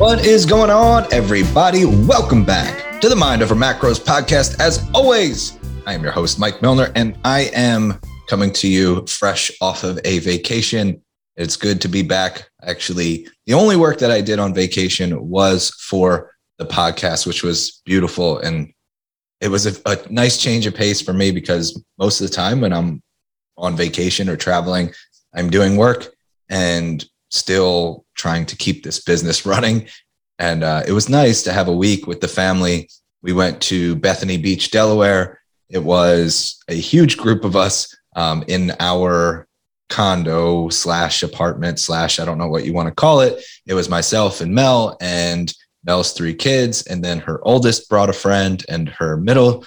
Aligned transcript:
What 0.00 0.24
is 0.24 0.46
going 0.46 0.70
on, 0.70 1.06
everybody? 1.12 1.84
Welcome 1.84 2.42
back 2.42 3.02
to 3.02 3.10
the 3.10 3.14
Mind 3.14 3.42
Over 3.42 3.54
Macros 3.54 4.00
podcast. 4.00 4.58
As 4.58 4.88
always, 4.94 5.58
I 5.84 5.92
am 5.92 6.02
your 6.02 6.10
host, 6.10 6.38
Mike 6.38 6.62
Milner, 6.62 6.90
and 6.94 7.18
I 7.22 7.50
am 7.52 8.00
coming 8.26 8.50
to 8.54 8.66
you 8.66 9.04
fresh 9.06 9.50
off 9.60 9.84
of 9.84 10.00
a 10.06 10.20
vacation. 10.20 11.02
It's 11.36 11.54
good 11.54 11.82
to 11.82 11.88
be 11.88 12.00
back. 12.00 12.48
Actually, 12.62 13.28
the 13.44 13.52
only 13.52 13.76
work 13.76 13.98
that 13.98 14.10
I 14.10 14.22
did 14.22 14.38
on 14.38 14.54
vacation 14.54 15.28
was 15.28 15.68
for 15.68 16.30
the 16.56 16.64
podcast, 16.64 17.26
which 17.26 17.42
was 17.42 17.82
beautiful. 17.84 18.38
And 18.38 18.72
it 19.42 19.48
was 19.48 19.66
a, 19.66 19.78
a 19.84 19.98
nice 20.10 20.38
change 20.38 20.64
of 20.64 20.74
pace 20.74 21.02
for 21.02 21.12
me 21.12 21.30
because 21.30 21.78
most 21.98 22.22
of 22.22 22.26
the 22.26 22.34
time 22.34 22.62
when 22.62 22.72
I'm 22.72 23.02
on 23.58 23.76
vacation 23.76 24.30
or 24.30 24.36
traveling, 24.38 24.94
I'm 25.34 25.50
doing 25.50 25.76
work 25.76 26.06
and 26.48 27.04
still 27.30 28.04
trying 28.14 28.46
to 28.46 28.56
keep 28.56 28.82
this 28.82 29.02
business 29.02 29.46
running. 29.52 29.88
And 30.38 30.62
uh, 30.62 30.82
it 30.86 30.92
was 30.92 31.08
nice 31.08 31.42
to 31.42 31.52
have 31.52 31.68
a 31.68 31.76
week 31.76 32.06
with 32.06 32.20
the 32.20 32.28
family. 32.28 32.88
We 33.22 33.32
went 33.32 33.60
to 33.62 33.96
Bethany 33.96 34.38
Beach, 34.38 34.70
Delaware. 34.70 35.40
It 35.68 35.82
was 35.84 36.58
a 36.68 36.74
huge 36.74 37.16
group 37.16 37.44
of 37.44 37.56
us 37.56 37.94
um, 38.16 38.44
in 38.48 38.72
our 38.80 39.46
condo 39.90 40.68
slash 40.68 41.22
apartment 41.22 41.78
slash 41.78 42.18
I 42.18 42.24
don't 42.24 42.38
know 42.38 42.48
what 42.48 42.64
you 42.64 42.72
want 42.72 42.88
to 42.88 42.94
call 42.94 43.20
it. 43.20 43.42
It 43.66 43.74
was 43.74 43.88
myself 43.88 44.40
and 44.40 44.54
Mel 44.54 44.96
and 45.00 45.52
Mel's 45.84 46.12
three 46.12 46.34
kids, 46.34 46.86
and 46.86 47.02
then 47.02 47.20
her 47.20 47.40
oldest 47.42 47.88
brought 47.88 48.10
a 48.10 48.14
friend, 48.14 48.64
and 48.68 48.88
her 48.90 49.16
middle 49.16 49.64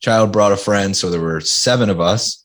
child 0.00 0.32
brought 0.32 0.52
a 0.52 0.56
friend. 0.56 0.96
So 0.96 1.10
there 1.10 1.20
were 1.20 1.40
seven 1.40 1.88
of 1.88 2.00
us. 2.00 2.44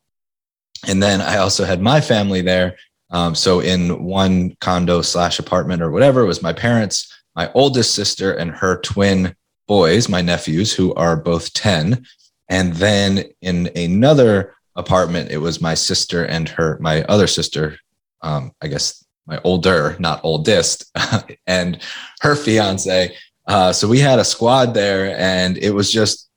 And 0.87 1.03
then 1.03 1.19
I 1.19 1.37
also 1.37 1.65
had 1.65 1.81
my 1.81 1.99
family 1.99 2.41
there, 2.41 2.77
um, 3.11 3.35
so 3.35 3.59
in 3.59 4.03
one 4.03 4.55
condo 4.61 5.01
slash 5.01 5.39
apartment 5.39 5.81
or 5.81 5.91
whatever, 5.91 6.21
it 6.21 6.27
was 6.27 6.43
my 6.43 6.53
parents, 6.53 7.11
my 7.35 7.51
oldest 7.53 7.95
sister, 7.95 8.33
and 8.33 8.51
her 8.51 8.79
twin 8.81 9.35
boys, 9.67 10.09
my 10.09 10.21
nephews, 10.21 10.73
who 10.73 10.93
are 10.95 11.15
both 11.15 11.53
10. 11.53 12.05
And 12.49 12.73
then 12.73 13.25
in 13.41 13.69
another 13.75 14.55
apartment, 14.75 15.31
it 15.31 15.37
was 15.37 15.61
my 15.61 15.73
sister 15.73 16.25
and 16.25 16.49
her, 16.49 16.77
my 16.81 17.03
other 17.03 17.27
sister, 17.27 17.77
um, 18.21 18.51
I 18.61 18.67
guess 18.67 19.03
my 19.25 19.39
older, 19.43 19.95
not 19.99 20.21
oldest, 20.23 20.91
and 21.47 21.79
her 22.21 22.35
fiance. 22.35 23.15
Uh, 23.47 23.73
so 23.73 23.87
we 23.87 23.99
had 23.99 24.19
a 24.19 24.25
squad 24.25 24.73
there, 24.73 25.15
and 25.17 25.57
it 25.57 25.71
was 25.71 25.91
just, 25.91 26.29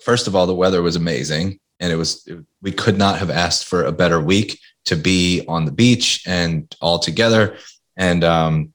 first 0.00 0.26
of 0.26 0.34
all, 0.34 0.46
the 0.46 0.54
weather 0.54 0.82
was 0.82 0.96
amazing. 0.96 1.58
And 1.80 1.92
it 1.92 1.96
was, 1.96 2.26
it, 2.26 2.38
we 2.62 2.72
could 2.72 2.98
not 2.98 3.18
have 3.18 3.30
asked 3.30 3.66
for 3.66 3.84
a 3.84 3.92
better 3.92 4.20
week 4.20 4.58
to 4.86 4.96
be 4.96 5.44
on 5.48 5.64
the 5.64 5.72
beach 5.72 6.22
and 6.26 6.74
all 6.80 6.98
together. 6.98 7.56
And 7.96 8.24
um, 8.24 8.72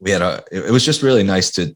we 0.00 0.10
had 0.10 0.22
a, 0.22 0.44
it 0.50 0.70
was 0.70 0.84
just 0.84 1.02
really 1.02 1.22
nice 1.22 1.50
to 1.52 1.74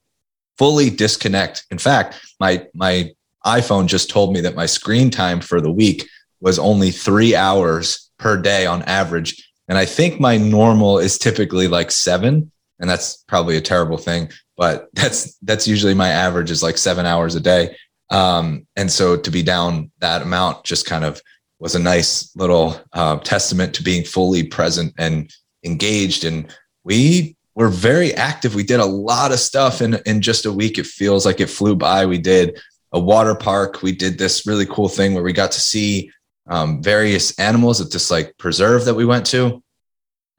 fully 0.58 0.90
disconnect. 0.90 1.64
In 1.70 1.78
fact, 1.78 2.20
my, 2.38 2.66
my 2.74 3.12
iPhone 3.46 3.86
just 3.86 4.10
told 4.10 4.32
me 4.32 4.40
that 4.42 4.54
my 4.54 4.66
screen 4.66 5.10
time 5.10 5.40
for 5.40 5.60
the 5.60 5.72
week 5.72 6.06
was 6.40 6.58
only 6.58 6.90
three 6.90 7.34
hours 7.34 8.10
per 8.18 8.36
day 8.40 8.66
on 8.66 8.82
average. 8.82 9.50
And 9.68 9.78
I 9.78 9.84
think 9.86 10.20
my 10.20 10.36
normal 10.36 10.98
is 10.98 11.18
typically 11.18 11.68
like 11.68 11.90
seven. 11.90 12.50
And 12.78 12.88
that's 12.88 13.18
probably 13.28 13.56
a 13.56 13.62
terrible 13.62 13.98
thing, 13.98 14.30
but 14.56 14.88
that's, 14.94 15.36
that's 15.38 15.68
usually 15.68 15.94
my 15.94 16.08
average 16.08 16.50
is 16.50 16.62
like 16.62 16.78
seven 16.78 17.06
hours 17.06 17.34
a 17.34 17.40
day. 17.40 17.76
Um, 18.10 18.66
and 18.76 18.90
so 18.90 19.16
to 19.16 19.30
be 19.30 19.42
down 19.42 19.90
that 20.00 20.22
amount 20.22 20.64
just 20.64 20.86
kind 20.86 21.04
of 21.04 21.20
was 21.60 21.74
a 21.74 21.78
nice 21.78 22.34
little 22.34 22.80
uh, 22.92 23.18
testament 23.18 23.74
to 23.74 23.82
being 23.82 24.04
fully 24.04 24.42
present 24.42 24.94
and 24.98 25.32
engaged. 25.64 26.24
And 26.24 26.52
we 26.84 27.36
were 27.54 27.68
very 27.68 28.14
active. 28.14 28.54
We 28.54 28.64
did 28.64 28.80
a 28.80 28.86
lot 28.86 29.32
of 29.32 29.38
stuff 29.38 29.82
in, 29.82 29.98
in 30.06 30.22
just 30.22 30.46
a 30.46 30.52
week. 30.52 30.78
It 30.78 30.86
feels 30.86 31.26
like 31.26 31.40
it 31.40 31.50
flew 31.50 31.76
by. 31.76 32.06
We 32.06 32.18
did 32.18 32.58
a 32.92 32.98
water 32.98 33.34
park. 33.34 33.82
We 33.82 33.92
did 33.92 34.18
this 34.18 34.46
really 34.46 34.66
cool 34.66 34.88
thing 34.88 35.14
where 35.14 35.22
we 35.22 35.32
got 35.32 35.52
to 35.52 35.60
see 35.60 36.10
um, 36.48 36.82
various 36.82 37.38
animals 37.38 37.80
at 37.80 37.90
this 37.90 38.10
like 38.10 38.36
preserve 38.38 38.86
that 38.86 38.94
we 38.94 39.04
went 39.04 39.26
to. 39.26 39.62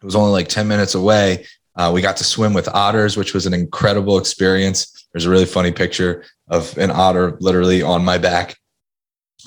It 0.02 0.06
was 0.06 0.16
only 0.16 0.32
like 0.32 0.48
10 0.48 0.68
minutes 0.68 0.96
away. 0.96 1.46
Uh, 1.76 1.92
we 1.94 2.02
got 2.02 2.18
to 2.18 2.24
swim 2.24 2.54
with 2.54 2.68
otters, 2.68 3.16
which 3.16 3.34
was 3.34 3.46
an 3.46 3.54
incredible 3.54 4.18
experience. 4.18 5.08
There's 5.14 5.26
a 5.26 5.30
really 5.30 5.46
funny 5.46 5.72
picture 5.72 6.26
of 6.52 6.78
an 6.78 6.92
otter 6.92 7.38
literally 7.40 7.82
on 7.82 8.06
my 8.06 8.20
back 8.20 8.58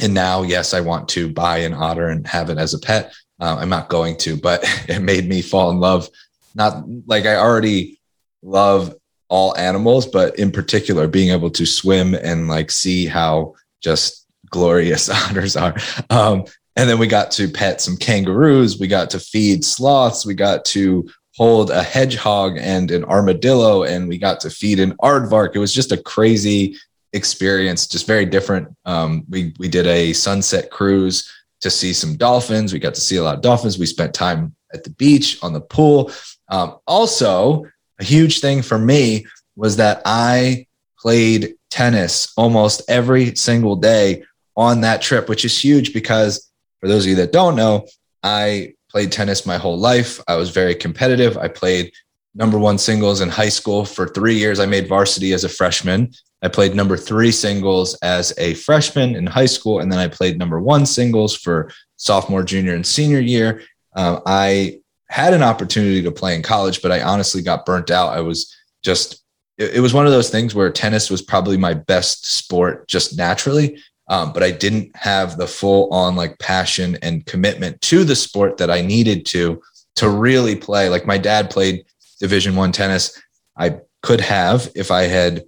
and 0.00 0.14
now, 0.14 0.42
yes, 0.42 0.74
I 0.74 0.80
want 0.80 1.08
to 1.10 1.32
buy 1.32 1.58
an 1.58 1.74
otter 1.74 2.08
and 2.08 2.26
have 2.26 2.50
it 2.50 2.58
as 2.58 2.74
a 2.74 2.78
pet. 2.78 3.14
Uh, 3.40 3.56
I'm 3.58 3.68
not 3.68 3.88
going 3.88 4.16
to, 4.18 4.36
but 4.36 4.62
it 4.88 5.00
made 5.00 5.28
me 5.28 5.42
fall 5.42 5.70
in 5.70 5.78
love. 5.78 6.08
Not 6.54 6.84
like 7.06 7.26
I 7.26 7.36
already 7.36 8.00
love 8.42 8.94
all 9.28 9.56
animals, 9.56 10.06
but 10.06 10.38
in 10.38 10.52
particular, 10.52 11.08
being 11.08 11.30
able 11.30 11.50
to 11.50 11.66
swim 11.66 12.14
and 12.14 12.48
like 12.48 12.70
see 12.70 13.06
how 13.06 13.54
just 13.80 14.26
glorious 14.50 15.08
otters 15.10 15.56
are. 15.56 15.74
Um, 16.10 16.44
and 16.76 16.90
then 16.90 16.98
we 16.98 17.06
got 17.06 17.30
to 17.32 17.48
pet 17.48 17.80
some 17.80 17.96
kangaroos. 17.96 18.80
We 18.80 18.88
got 18.88 19.10
to 19.10 19.20
feed 19.20 19.64
sloths. 19.64 20.26
We 20.26 20.34
got 20.34 20.64
to 20.66 21.08
hold 21.36 21.70
a 21.70 21.82
hedgehog 21.82 22.58
and 22.58 22.90
an 22.90 23.04
armadillo, 23.04 23.84
and 23.84 24.08
we 24.08 24.18
got 24.18 24.40
to 24.40 24.50
feed 24.50 24.80
an 24.80 24.96
aardvark. 24.98 25.54
It 25.54 25.60
was 25.60 25.72
just 25.72 25.92
a 25.92 25.96
crazy 25.96 26.76
experience, 27.14 27.86
just 27.86 28.06
very 28.06 28.26
different. 28.26 28.68
Um, 28.84 29.24
we 29.30 29.54
we 29.58 29.68
did 29.68 29.86
a 29.86 30.12
sunset 30.12 30.70
cruise 30.70 31.30
to 31.62 31.70
see 31.70 31.94
some 31.94 32.16
dolphins. 32.16 32.72
We 32.72 32.78
got 32.78 32.94
to 32.94 33.00
see 33.00 33.16
a 33.16 33.22
lot 33.22 33.36
of 33.36 33.40
dolphins. 33.40 33.78
We 33.78 33.86
spent 33.86 34.12
time 34.12 34.54
at 34.74 34.84
the 34.84 34.90
beach 34.90 35.38
on 35.42 35.54
the 35.54 35.60
pool. 35.60 36.10
Um, 36.48 36.76
also, 36.86 37.64
a 37.98 38.04
huge 38.04 38.40
thing 38.40 38.60
for 38.60 38.78
me 38.78 39.26
was 39.56 39.76
that 39.76 40.02
I 40.04 40.66
played 40.98 41.54
tennis 41.70 42.32
almost 42.36 42.82
every 42.88 43.34
single 43.36 43.76
day 43.76 44.24
on 44.56 44.82
that 44.82 45.00
trip, 45.00 45.28
which 45.28 45.44
is 45.44 45.56
huge 45.56 45.94
because 45.94 46.50
for 46.80 46.88
those 46.88 47.04
of 47.04 47.10
you 47.10 47.16
that 47.16 47.32
don't 47.32 47.56
know, 47.56 47.86
I 48.22 48.74
played 48.90 49.12
tennis 49.12 49.46
my 49.46 49.56
whole 49.56 49.78
life. 49.78 50.20
I 50.28 50.36
was 50.36 50.50
very 50.50 50.74
competitive. 50.74 51.38
I 51.38 51.48
played 51.48 51.92
number 52.34 52.58
one 52.58 52.78
singles 52.78 53.20
in 53.20 53.28
high 53.28 53.48
school 53.48 53.84
for 53.84 54.08
three 54.08 54.36
years. 54.36 54.60
I 54.60 54.66
made 54.66 54.88
varsity 54.88 55.32
as 55.32 55.44
a 55.44 55.48
freshman. 55.48 56.12
I 56.44 56.48
played 56.48 56.74
number 56.74 56.98
three 56.98 57.32
singles 57.32 57.94
as 58.02 58.34
a 58.36 58.52
freshman 58.54 59.16
in 59.16 59.26
high 59.26 59.46
school, 59.46 59.80
and 59.80 59.90
then 59.90 59.98
I 59.98 60.08
played 60.08 60.38
number 60.38 60.60
one 60.60 60.84
singles 60.84 61.34
for 61.34 61.70
sophomore, 61.96 62.44
junior, 62.44 62.74
and 62.74 62.86
senior 62.86 63.20
year. 63.20 63.62
Um, 63.96 64.20
I 64.26 64.80
had 65.08 65.32
an 65.32 65.42
opportunity 65.42 66.02
to 66.02 66.12
play 66.12 66.34
in 66.34 66.42
college, 66.42 66.82
but 66.82 66.92
I 66.92 67.00
honestly 67.00 67.40
got 67.40 67.64
burnt 67.64 67.90
out. 67.90 68.10
I 68.10 68.20
was 68.20 68.54
just, 68.82 69.24
it, 69.56 69.76
it 69.76 69.80
was 69.80 69.94
one 69.94 70.04
of 70.04 70.12
those 70.12 70.28
things 70.28 70.54
where 70.54 70.70
tennis 70.70 71.08
was 71.08 71.22
probably 71.22 71.56
my 71.56 71.72
best 71.72 72.26
sport 72.26 72.88
just 72.88 73.16
naturally. 73.16 73.80
Um, 74.08 74.34
but 74.34 74.42
I 74.42 74.50
didn't 74.50 74.94
have 74.96 75.38
the 75.38 75.46
full 75.46 75.90
on 75.94 76.14
like 76.14 76.38
passion 76.38 76.98
and 77.00 77.24
commitment 77.24 77.80
to 77.82 78.04
the 78.04 78.16
sport 78.16 78.58
that 78.58 78.70
I 78.70 78.82
needed 78.82 79.24
to 79.26 79.62
to 79.96 80.10
really 80.10 80.56
play. 80.56 80.90
Like 80.90 81.06
my 81.06 81.16
dad 81.16 81.48
played 81.48 81.86
Division 82.20 82.54
One 82.54 82.70
tennis. 82.70 83.18
I 83.56 83.78
could 84.02 84.20
have 84.20 84.70
if 84.74 84.90
I 84.90 85.04
had 85.04 85.44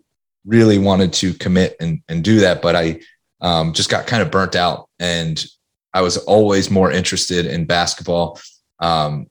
really 0.47 0.79
wanted 0.79 1.13
to 1.15 1.35
commit 1.35 1.77
and, 1.81 2.01
and 2.09 2.23
do 2.23 2.41
that, 2.41 2.63
but 2.63 2.77
I 2.77 3.01
um, 3.41 3.73
just 3.73 3.91
got 3.91 4.07
kind 4.07 4.23
of 4.23 4.31
burnt 4.31 4.57
out 4.57 4.89
and 4.99 5.45
I 5.93 6.03
was 6.03 6.19
always 6.19 6.71
more 6.71 6.91
interested 6.91 7.47
in 7.47 7.65
basketball. 7.65 8.41
Um, 8.81 9.29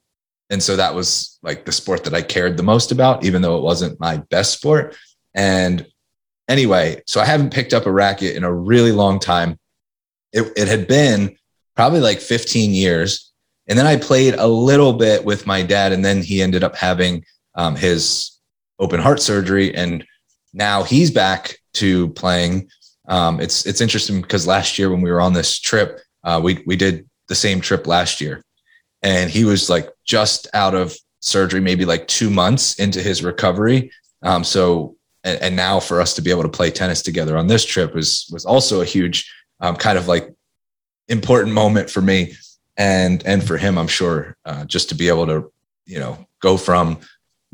and 0.50 0.62
so 0.62 0.76
that 0.76 0.94
was 0.94 1.40
like 1.42 1.66
the 1.66 1.72
sport 1.72 2.04
that 2.04 2.14
I 2.14 2.22
cared 2.22 2.58
the 2.58 2.64
most 2.64 2.92
about, 2.92 3.24
even 3.24 3.42
though 3.42 3.58
it 3.58 3.64
wasn't 3.64 4.00
my 4.00 4.18
best 4.30 4.54
sport. 4.54 4.96
And 5.34 5.86
anyway, 6.48 7.02
so 7.08 7.20
I 7.20 7.26
haven't 7.26 7.54
picked 7.54 7.74
up 7.74 7.86
a 7.86 7.92
racket 7.92 8.36
in 8.36 8.44
a 8.44 8.54
really 8.54 8.92
long 8.92 9.20
time. 9.20 9.58
It, 10.34 10.52
it 10.56 10.68
had 10.68 10.88
been 10.88 11.36
probably 11.76 12.00
like 12.00 12.20
15 12.20 12.72
years. 12.72 13.32
And 13.68 13.78
then 13.78 13.88
I 13.88 13.96
played 13.96 14.36
a 14.36 14.48
little 14.48 14.94
bit 14.94 15.26
with 15.26 15.48
my 15.48 15.64
dad, 15.64 15.92
and 15.92 16.06
then 16.06 16.22
he 16.22 16.42
ended 16.42 16.64
up 16.64 16.76
having 16.76 17.26
um, 17.56 17.76
his 17.76 18.40
open 18.80 19.00
heart 19.00 19.22
surgery. 19.22 19.74
And 19.76 20.06
now 20.56 20.84
he's 20.84 21.12
back 21.12 21.60
to 21.74 22.10
playing. 22.10 22.70
Um, 23.08 23.40
it's 23.40 23.66
it's 23.66 23.82
interesting 23.82 24.22
because 24.22 24.48
last 24.48 24.80
year 24.80 24.90
when 24.90 25.02
we 25.02 25.12
were 25.12 25.22
on 25.22 25.34
this 25.34 25.60
trip, 25.60 26.00
uh, 26.24 26.40
we 26.44 26.64
we 26.66 26.76
did 26.76 27.08
the 27.28 27.36
same 27.36 27.62
trip 27.62 27.86
last 27.86 28.22
year, 28.22 28.42
and 29.04 29.30
he 29.30 29.44
was 29.44 29.70
like 29.70 29.90
just 30.06 30.48
out 30.54 30.74
of 30.74 30.96
surgery, 31.20 31.60
maybe 31.60 31.86
like 31.86 32.08
two 32.08 32.30
months 32.30 32.80
into 32.80 33.02
his 33.02 33.24
recovery. 33.24 33.92
Um, 34.24 34.44
so 34.44 34.96
and, 35.24 35.40
and, 35.42 35.56
now 35.56 35.80
for 35.80 36.00
us 36.02 36.14
to 36.16 36.22
be 36.22 36.32
able 36.32 36.44
to 36.44 36.50
play 36.50 36.72
tennis 36.72 37.02
together 37.02 37.38
on 37.38 37.48
this 37.48 37.66
trip 37.66 37.94
was 37.94 38.28
was 38.32 38.46
also 38.46 38.82
a 38.82 38.86
huge 38.86 39.32
um, 39.60 39.76
kind 39.76 39.98
of 39.98 40.08
like 40.08 40.34
important 41.08 41.54
moment 41.54 41.90
for 41.90 42.02
me 42.02 42.34
and 42.78 43.26
and 43.26 43.46
for 43.46 43.58
him, 43.58 43.78
I'm 43.78 43.88
sure, 43.88 44.36
uh, 44.46 44.66
just 44.66 44.90
to 44.90 44.96
be 44.96 45.08
able 45.08 45.28
to 45.28 45.52
you 45.86 46.00
know 46.00 46.26
go 46.42 46.58
from 46.58 47.00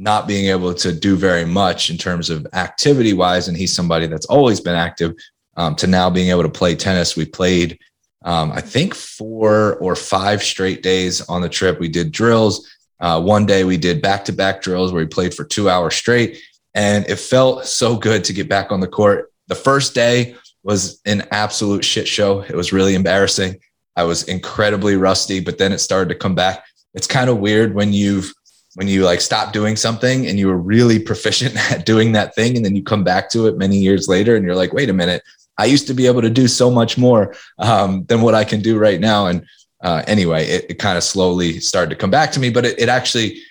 not 0.01 0.27
being 0.27 0.47
able 0.47 0.73
to 0.73 0.91
do 0.91 1.15
very 1.15 1.45
much 1.45 1.91
in 1.91 1.97
terms 1.97 2.31
of 2.31 2.47
activity 2.53 3.13
wise. 3.13 3.47
And 3.47 3.55
he's 3.55 3.75
somebody 3.75 4.07
that's 4.07 4.25
always 4.25 4.59
been 4.59 4.75
active 4.75 5.13
um, 5.57 5.75
to 5.75 5.85
now 5.85 6.09
being 6.09 6.31
able 6.31 6.41
to 6.41 6.49
play 6.49 6.75
tennis. 6.75 7.15
We 7.15 7.25
played, 7.25 7.77
um, 8.25 8.51
I 8.51 8.61
think, 8.61 8.95
four 8.95 9.75
or 9.75 9.95
five 9.95 10.41
straight 10.41 10.81
days 10.81 11.21
on 11.29 11.41
the 11.41 11.49
trip. 11.49 11.79
We 11.79 11.87
did 11.87 12.11
drills. 12.11 12.67
Uh, 12.99 13.21
one 13.21 13.45
day 13.45 13.63
we 13.63 13.77
did 13.77 14.01
back 14.01 14.25
to 14.25 14.33
back 14.33 14.63
drills 14.63 14.91
where 14.91 15.03
we 15.03 15.07
played 15.07 15.35
for 15.35 15.43
two 15.43 15.69
hours 15.69 15.93
straight. 15.93 16.39
And 16.73 17.07
it 17.07 17.19
felt 17.19 17.67
so 17.67 17.95
good 17.95 18.23
to 18.23 18.33
get 18.33 18.49
back 18.49 18.71
on 18.71 18.79
the 18.79 18.87
court. 18.87 19.31
The 19.49 19.55
first 19.55 19.93
day 19.93 20.35
was 20.63 20.99
an 21.05 21.27
absolute 21.29 21.85
shit 21.85 22.07
show. 22.07 22.41
It 22.41 22.55
was 22.55 22.73
really 22.73 22.95
embarrassing. 22.95 23.59
I 23.95 24.05
was 24.05 24.23
incredibly 24.23 24.95
rusty, 24.95 25.41
but 25.41 25.59
then 25.59 25.71
it 25.71 25.79
started 25.79 26.09
to 26.09 26.15
come 26.15 26.33
back. 26.33 26.65
It's 26.95 27.07
kind 27.07 27.29
of 27.29 27.37
weird 27.37 27.75
when 27.75 27.93
you've 27.93 28.33
when 28.75 28.87
you 28.87 29.03
like 29.03 29.19
stop 29.19 29.51
doing 29.51 29.75
something 29.75 30.27
and 30.27 30.39
you 30.39 30.47
were 30.47 30.57
really 30.57 30.99
proficient 30.99 31.55
at 31.71 31.85
doing 31.85 32.11
that 32.13 32.35
thing 32.35 32.55
and 32.55 32.65
then 32.65 32.75
you 32.75 32.83
come 32.83 33.03
back 33.03 33.29
to 33.29 33.47
it 33.47 33.57
many 33.57 33.77
years 33.77 34.07
later 34.07 34.35
and 34.35 34.45
you're 34.45 34.55
like 34.55 34.73
wait 34.73 34.89
a 34.89 34.93
minute. 34.93 35.23
I 35.57 35.65
used 35.65 35.87
to 35.87 35.93
be 35.93 36.07
able 36.07 36.21
to 36.21 36.29
do 36.29 36.47
so 36.47 36.71
much 36.71 36.97
more 36.97 37.35
um, 37.59 38.05
than 38.05 38.21
what 38.21 38.35
i 38.35 38.43
can 38.43 38.61
do 38.61 38.77
right 38.77 38.99
now. 38.99 39.27
And 39.27 39.45
uh, 39.83 40.03
anyway 40.07 40.45
it, 40.45 40.65
it 40.69 40.79
kind 40.79 40.97
of 40.97 41.03
slowly 41.03 41.59
started 41.59 41.89
to 41.89 41.95
come 41.95 42.11
back 42.11 42.31
to 42.31 42.39
me 42.39 42.49
but 42.49 42.65
it, 42.65 42.79
it 42.79 42.89
actually 42.89 43.41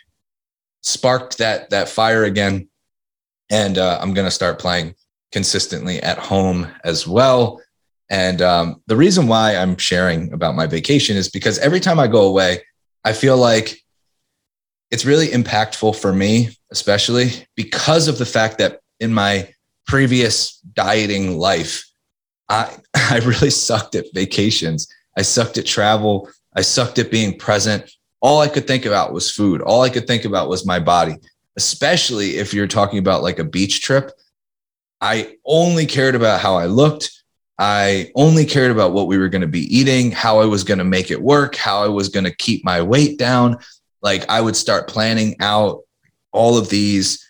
sparked 0.83 1.39
that 1.39 1.71
that 1.71 1.89
fire 1.89 2.25
again. 2.25 2.69
And 3.51 3.79
uh, 3.79 3.99
i'm 4.01 4.15
going 4.15 4.27
to 4.27 4.31
start 4.31 4.59
playing 4.59 4.95
consistently 5.33 6.03
at 6.03 6.19
home 6.19 6.67
as 6.83 7.07
well. 7.07 7.63
And 8.09 8.43
um, 8.43 8.83
the 8.87 8.97
reason 8.97 9.29
why 9.29 9.57
i'm 9.57 9.77
sharing 9.77 10.33
about 10.33 10.55
my 10.55 10.67
vacation 10.67 11.17
is 11.17 11.29
because 11.29 11.59
every 11.59 11.81
time 11.81 12.01
i 12.01 12.07
go 12.07 12.23
away 12.23 12.63
i 13.05 13.13
feel 13.13 13.37
like 13.37 13.81
it's 14.91 15.05
really 15.05 15.29
impactful 15.29 15.97
for 15.97 16.13
me, 16.13 16.51
especially 16.71 17.31
because 17.55 18.09
of 18.09 18.19
the 18.19 18.27
fact 18.27 18.59
that 18.59 18.81
in 18.99 19.13
my 19.13 19.49
previous 19.87 20.59
dieting 20.75 21.39
life, 21.39 21.85
I, 22.49 22.77
I 22.95 23.21
really 23.25 23.51
sucked 23.51 23.95
at 23.95 24.07
vacations. 24.13 24.89
I 25.17 25.23
sucked 25.23 25.59
at 25.59 25.67
travel. 25.67 26.29
I 26.55 26.63
sucked 26.63 26.99
at 26.99 27.11
being 27.11 27.39
present. 27.39 27.91
All 28.21 28.41
I 28.41 28.49
could 28.49 28.67
think 28.67 28.85
about 28.85 29.13
was 29.13 29.31
food. 29.31 29.63
All 29.63 29.83
I 29.83 29.91
could 29.91 30.07
think 30.07 30.25
about 30.25 30.49
was 30.49 30.67
my 30.67 30.79
body, 30.79 31.17
especially 31.57 32.37
if 32.37 32.53
you're 32.53 32.67
talking 32.67 32.99
about 32.99 33.23
like 33.23 33.39
a 33.39 33.45
beach 33.45 33.81
trip. 33.83 34.11
I 35.01 35.37
only 35.47 35.87
cared 35.87 36.15
about 36.15 36.41
how 36.41 36.57
I 36.57 36.67
looked. 36.67 37.11
I 37.59 38.11
only 38.15 38.45
cared 38.45 38.71
about 38.71 38.93
what 38.93 39.07
we 39.07 39.19
were 39.19 39.29
going 39.29 39.43
to 39.43 39.49
be 39.49 39.75
eating, 39.75 40.11
how 40.11 40.41
I 40.41 40.47
was 40.47 40.65
going 40.65 40.79
to 40.79 40.85
make 40.85 41.11
it 41.11 41.21
work, 41.21 41.57
how 41.57 41.83
I 41.83 41.89
was 41.89 42.09
going 42.09 42.25
to 42.25 42.35
keep 42.35 42.65
my 42.65 42.83
weight 42.83 43.19
down 43.19 43.59
like 44.03 44.29
I 44.29 44.41
would 44.41 44.57
start 44.57 44.89
planning 44.89 45.37
out 45.41 45.81
all 46.33 46.57
of 46.57 46.69
these 46.69 47.27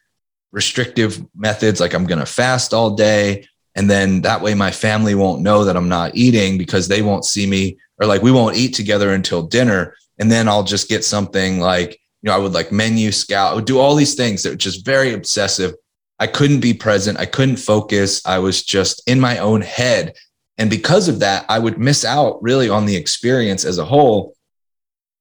restrictive 0.53 1.25
methods, 1.35 1.81
like 1.81 1.95
I'm 1.95 2.07
going 2.07 2.19
to 2.21 2.27
fast 2.27 2.75
all 2.75 2.91
day. 2.91 3.47
And 3.75 3.89
then 3.89 4.23
that 4.23 4.43
way 4.43 4.55
my 4.55 4.71
family 4.71 5.15
won't 5.15 5.43
know 5.43 5.65
that 5.65 5.77
I'm 5.77 5.89
not 5.89 6.17
eating 6.17 6.59
because 6.59 6.89
they 6.89 7.03
won't 7.03 7.25
see 7.25 7.47
me 7.47 7.79
or 7.99 8.07
like 8.07 8.23
we 8.23 8.33
won't 8.33 8.57
eat 8.57 8.75
together 8.75 9.13
until 9.13 9.43
dinner. 9.43 9.95
And 10.19 10.31
then 10.31 10.49
I'll 10.49 10.65
just 10.65 10.89
get 10.89 11.05
something 11.05 11.61
like, 11.61 11.93
you 12.23 12.29
know, 12.29 12.35
I 12.35 12.39
would 12.39 12.53
like 12.53 12.73
menu 12.73 13.13
scout, 13.13 13.53
I 13.53 13.55
would 13.55 13.65
do 13.65 13.79
all 13.79 13.95
these 13.95 14.15
things 14.15 14.43
that 14.43 14.51
were 14.51 14.57
just 14.57 14.85
very 14.85 15.15
obsessive. 15.15 15.75
I 16.19 16.27
couldn't 16.27 16.61
be 16.61 16.75
present. 16.75 17.19
I 17.19 17.25
couldn't 17.25 17.57
focus. 17.57 18.21
I 18.27 18.39
was 18.39 18.63
just 18.63 19.03
in 19.07 19.19
my 19.21 19.39
own 19.39 19.63
head. 19.63 20.15
And 20.59 20.69
because 20.69 21.09
of 21.09 21.21
that, 21.21 21.47
I 21.49 21.59
would 21.59 21.79
miss 21.79 22.05
out 22.05 22.43
really 22.43 22.69
on 22.69 22.85
the 22.85 22.97
experience 22.97 23.65
as 23.65 23.79
a 23.79 23.85
whole. 23.87 24.35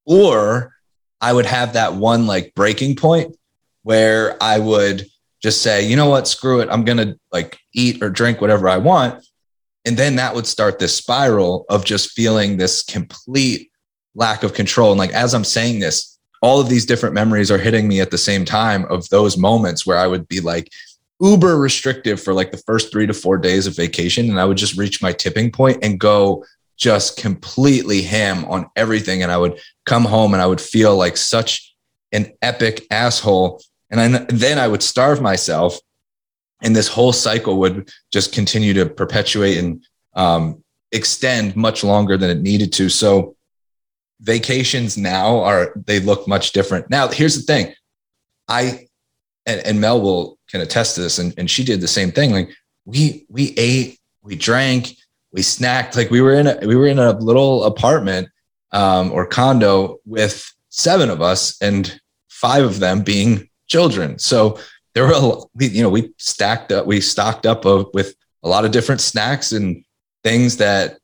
Or 0.06 0.74
I 1.22 1.34
would 1.34 1.46
have 1.46 1.74
that 1.74 1.94
one 1.94 2.28
like 2.28 2.54
breaking 2.56 2.96
point 2.96 3.36
where 3.84 4.42
I 4.42 4.60
would 4.60 5.08
just 5.42 5.62
say, 5.62 5.88
you 5.88 5.96
know 5.96 6.10
what, 6.10 6.28
screw 6.28 6.60
it. 6.60 6.70
I'm 6.70 6.84
going 6.84 6.98
to 6.98 7.20
like 7.32 7.58
eat 7.74 8.02
or 8.04 8.10
drink 8.10 8.42
whatever 8.42 8.68
I 8.68 8.78
want. 8.78 9.26
And 9.86 9.98
then 9.98 10.18
that 10.18 10.36
would 10.36 10.48
start 10.48 10.80
this 10.80 10.96
spiral 10.96 11.66
of 11.70 11.86
just 11.86 12.12
feeling 12.12 12.58
this 12.58 12.84
complete 12.84 13.72
lack 14.16 14.44
of 14.44 14.54
control. 14.54 14.92
And 14.92 15.00
like, 15.00 15.14
as 15.14 15.34
I'm 15.34 15.46
saying 15.46 15.80
this, 15.80 16.18
all 16.42 16.60
of 16.60 16.70
these 16.70 16.86
different 16.86 17.16
memories 17.16 17.52
are 17.52 17.58
hitting 17.58 17.88
me 17.88 18.00
at 18.02 18.12
the 18.12 18.18
same 18.18 18.46
time 18.46 18.86
of 18.86 19.08
those 19.10 19.38
moments 19.38 19.86
where 19.86 19.98
I 19.98 20.08
would 20.08 20.28
be 20.28 20.40
like 20.42 20.70
uber 21.22 21.58
restrictive 21.58 22.22
for 22.22 22.34
like 22.34 22.52
the 22.52 22.64
first 22.66 22.92
three 22.92 23.08
to 23.08 23.14
four 23.14 23.38
days 23.38 23.68
of 23.68 23.76
vacation. 23.76 24.30
And 24.30 24.40
I 24.40 24.46
would 24.46 24.58
just 24.58 24.78
reach 24.78 25.02
my 25.02 25.12
tipping 25.12 25.52
point 25.52 25.80
and 25.84 26.00
go 26.00 26.46
just 26.80 27.18
completely 27.18 28.02
ham 28.02 28.46
on 28.46 28.70
everything. 28.76 29.22
And 29.22 29.32
I 29.32 29.38
would 29.38 29.60
come 29.86 30.06
home 30.06 30.34
and 30.34 30.42
I 30.42 30.48
would 30.48 30.62
feel 30.62 30.96
like 30.98 31.18
such 31.18 31.76
an 32.12 32.32
epic 32.42 32.88
asshole. 32.90 33.62
And 33.92 34.00
I, 34.00 34.26
then 34.30 34.58
I 34.58 34.68
would 34.68 34.82
starve 34.82 35.22
myself. 35.22 35.78
And 36.64 36.76
this 36.76 36.88
whole 36.88 37.14
cycle 37.14 37.60
would 37.60 37.90
just 38.12 38.34
continue 38.34 38.74
to 38.74 38.86
perpetuate 38.86 39.58
and 39.58 39.84
um, 40.14 40.64
extend 40.92 41.56
much 41.56 41.84
longer 41.84 42.18
than 42.18 42.30
it 42.30 42.42
needed 42.42 42.74
to. 42.74 42.90
So 42.90 43.36
vacations 44.22 44.98
now 44.98 45.40
are, 45.40 45.74
they 45.76 46.00
look 46.00 46.28
much 46.28 46.52
different. 46.52 46.90
Now, 46.90 47.08
here's 47.10 47.36
the 47.36 47.42
thing 47.44 47.74
I, 48.48 48.88
and, 49.46 49.66
and 49.66 49.82
Mel 49.82 50.02
will 50.02 50.38
can 50.50 50.62
attest 50.62 50.96
to 50.96 51.02
this, 51.02 51.20
and, 51.20 51.34
and 51.38 51.50
she 51.50 51.64
did 51.64 51.80
the 51.80 51.88
same 51.88 52.12
thing. 52.12 52.32
Like 52.32 52.50
we, 52.86 53.26
we 53.30 53.54
ate, 53.56 54.00
we 54.22 54.36
drank, 54.36 54.96
we 55.32 55.42
snacked 55.42 55.96
like 55.96 56.10
we 56.10 56.22
were 56.22 56.34
in 56.34 56.48
a 56.48 56.58
we 56.64 56.76
were 56.76 56.88
in 56.88 57.00
a 57.00 57.12
little 57.12 57.64
apartment 57.66 58.30
um, 58.72 59.12
or 59.12 59.26
condo 59.26 59.98
with 60.06 60.52
seven 60.70 61.10
of 61.10 61.22
us 61.22 61.60
and 61.62 62.00
five 62.30 62.64
of 62.64 62.80
them 62.80 63.02
being 63.02 63.50
children. 63.68 64.18
So 64.20 64.60
there 64.94 65.06
were 65.06 65.14
a, 65.14 65.38
we, 65.54 65.68
you 65.68 65.84
know 65.84 65.90
we 65.90 66.14
stacked 66.18 66.72
up 66.72 66.86
we 66.86 67.02
stocked 67.02 67.46
up 67.46 67.66
of, 67.66 67.88
with 67.94 68.16
a 68.44 68.50
lot 68.50 68.66
of 68.66 68.72
different 68.72 69.02
snacks 69.02 69.52
and 69.52 69.84
things 70.24 70.58
that 70.58 70.98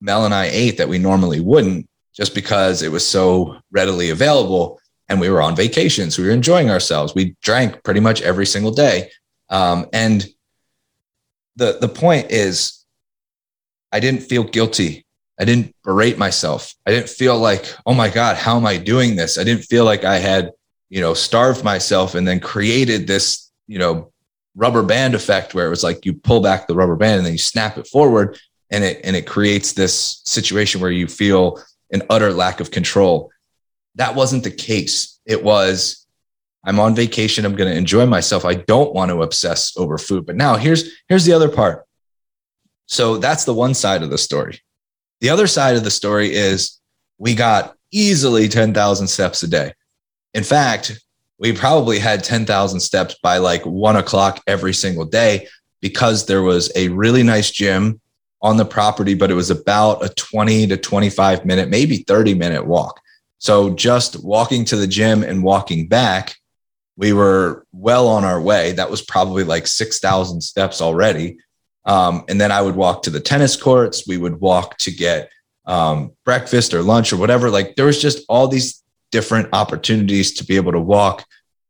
mel 0.00 0.24
and 0.24 0.34
i 0.34 0.46
ate 0.46 0.78
that 0.78 0.88
we 0.88 0.98
normally 0.98 1.40
wouldn't 1.40 1.88
just 2.14 2.34
because 2.34 2.82
it 2.82 2.90
was 2.90 3.06
so 3.06 3.56
readily 3.70 4.10
available 4.10 4.80
and 5.08 5.20
we 5.20 5.30
were 5.30 5.40
on 5.40 5.56
vacation 5.56 6.10
so 6.10 6.22
we 6.22 6.28
were 6.28 6.34
enjoying 6.34 6.70
ourselves. 6.70 7.14
We 7.14 7.36
drank 7.42 7.82
pretty 7.82 8.00
much 8.00 8.22
every 8.22 8.46
single 8.46 8.72
day. 8.72 9.10
Um, 9.48 9.86
and 9.92 10.26
the 11.56 11.78
the 11.80 11.88
point 11.88 12.30
is 12.30 12.77
I 13.92 14.00
didn't 14.00 14.22
feel 14.22 14.44
guilty. 14.44 15.04
I 15.40 15.44
didn't 15.44 15.74
berate 15.84 16.18
myself. 16.18 16.74
I 16.86 16.90
didn't 16.90 17.08
feel 17.08 17.38
like, 17.38 17.72
oh 17.86 17.94
my 17.94 18.08
God, 18.08 18.36
how 18.36 18.56
am 18.56 18.66
I 18.66 18.76
doing 18.76 19.16
this? 19.16 19.38
I 19.38 19.44
didn't 19.44 19.64
feel 19.64 19.84
like 19.84 20.04
I 20.04 20.16
had, 20.18 20.50
you 20.88 21.00
know, 21.00 21.14
starved 21.14 21.64
myself 21.64 22.14
and 22.14 22.26
then 22.26 22.40
created 22.40 23.06
this, 23.06 23.50
you 23.66 23.78
know, 23.78 24.12
rubber 24.56 24.82
band 24.82 25.14
effect 25.14 25.54
where 25.54 25.66
it 25.66 25.70
was 25.70 25.84
like 25.84 26.04
you 26.04 26.12
pull 26.12 26.40
back 26.40 26.66
the 26.66 26.74
rubber 26.74 26.96
band 26.96 27.18
and 27.18 27.26
then 27.26 27.32
you 27.32 27.38
snap 27.38 27.78
it 27.78 27.86
forward 27.86 28.36
and 28.70 28.82
it 28.82 29.00
and 29.04 29.14
it 29.14 29.26
creates 29.26 29.72
this 29.72 30.20
situation 30.24 30.80
where 30.80 30.90
you 30.90 31.06
feel 31.06 31.62
an 31.92 32.02
utter 32.10 32.32
lack 32.32 32.60
of 32.60 32.70
control. 32.70 33.30
That 33.94 34.16
wasn't 34.16 34.44
the 34.44 34.50
case. 34.50 35.20
It 35.24 35.42
was 35.42 36.06
I'm 36.64 36.80
on 36.80 36.94
vacation, 36.94 37.44
I'm 37.44 37.54
going 37.54 37.70
to 37.70 37.78
enjoy 37.78 38.04
myself. 38.06 38.44
I 38.44 38.54
don't 38.54 38.92
want 38.92 39.10
to 39.10 39.22
obsess 39.22 39.76
over 39.76 39.96
food. 39.96 40.26
But 40.26 40.36
now 40.36 40.56
here's 40.56 40.90
here's 41.08 41.24
the 41.24 41.32
other 41.32 41.48
part. 41.48 41.86
So 42.88 43.18
that's 43.18 43.44
the 43.44 43.54
one 43.54 43.74
side 43.74 44.02
of 44.02 44.10
the 44.10 44.18
story. 44.18 44.60
The 45.20 45.30
other 45.30 45.46
side 45.46 45.76
of 45.76 45.84
the 45.84 45.90
story 45.90 46.34
is 46.34 46.80
we 47.18 47.34
got 47.34 47.76
easily 47.92 48.48
10,000 48.48 49.06
steps 49.06 49.42
a 49.42 49.48
day. 49.48 49.72
In 50.34 50.42
fact, 50.42 50.98
we 51.38 51.52
probably 51.52 51.98
had 51.98 52.24
10,000 52.24 52.80
steps 52.80 53.16
by 53.22 53.38
like 53.38 53.64
one 53.64 53.96
o'clock 53.96 54.42
every 54.46 54.74
single 54.74 55.04
day 55.04 55.48
because 55.80 56.26
there 56.26 56.42
was 56.42 56.72
a 56.74 56.88
really 56.88 57.22
nice 57.22 57.50
gym 57.50 58.00
on 58.40 58.56
the 58.56 58.64
property, 58.64 59.14
but 59.14 59.30
it 59.30 59.34
was 59.34 59.50
about 59.50 60.04
a 60.04 60.08
20 60.10 60.66
to 60.68 60.76
25 60.76 61.44
minute, 61.44 61.68
maybe 61.68 61.98
30 61.98 62.34
minute 62.34 62.66
walk. 62.66 63.00
So 63.38 63.70
just 63.74 64.22
walking 64.24 64.64
to 64.66 64.76
the 64.76 64.86
gym 64.86 65.22
and 65.22 65.42
walking 65.42 65.88
back, 65.88 66.36
we 66.96 67.12
were 67.12 67.64
well 67.72 68.08
on 68.08 68.24
our 68.24 68.40
way. 68.40 68.72
That 68.72 68.90
was 68.90 69.02
probably 69.02 69.44
like 69.44 69.66
6,000 69.66 70.40
steps 70.40 70.80
already. 70.80 71.38
Um, 71.88 72.24
and 72.28 72.38
then 72.38 72.52
I 72.52 72.60
would 72.60 72.76
walk 72.76 73.02
to 73.04 73.10
the 73.10 73.18
tennis 73.18 73.56
courts. 73.56 74.06
We 74.06 74.18
would 74.18 74.40
walk 74.40 74.76
to 74.78 74.92
get 74.92 75.30
um, 75.64 76.12
breakfast 76.24 76.74
or 76.74 76.82
lunch 76.82 77.12
or 77.12 77.16
whatever. 77.16 77.50
Like 77.50 77.76
there 77.76 77.86
was 77.86 78.00
just 78.00 78.24
all 78.28 78.46
these 78.46 78.84
different 79.10 79.48
opportunities 79.54 80.34
to 80.34 80.44
be 80.44 80.56
able 80.56 80.72
to 80.72 80.80
walk. 80.80 81.24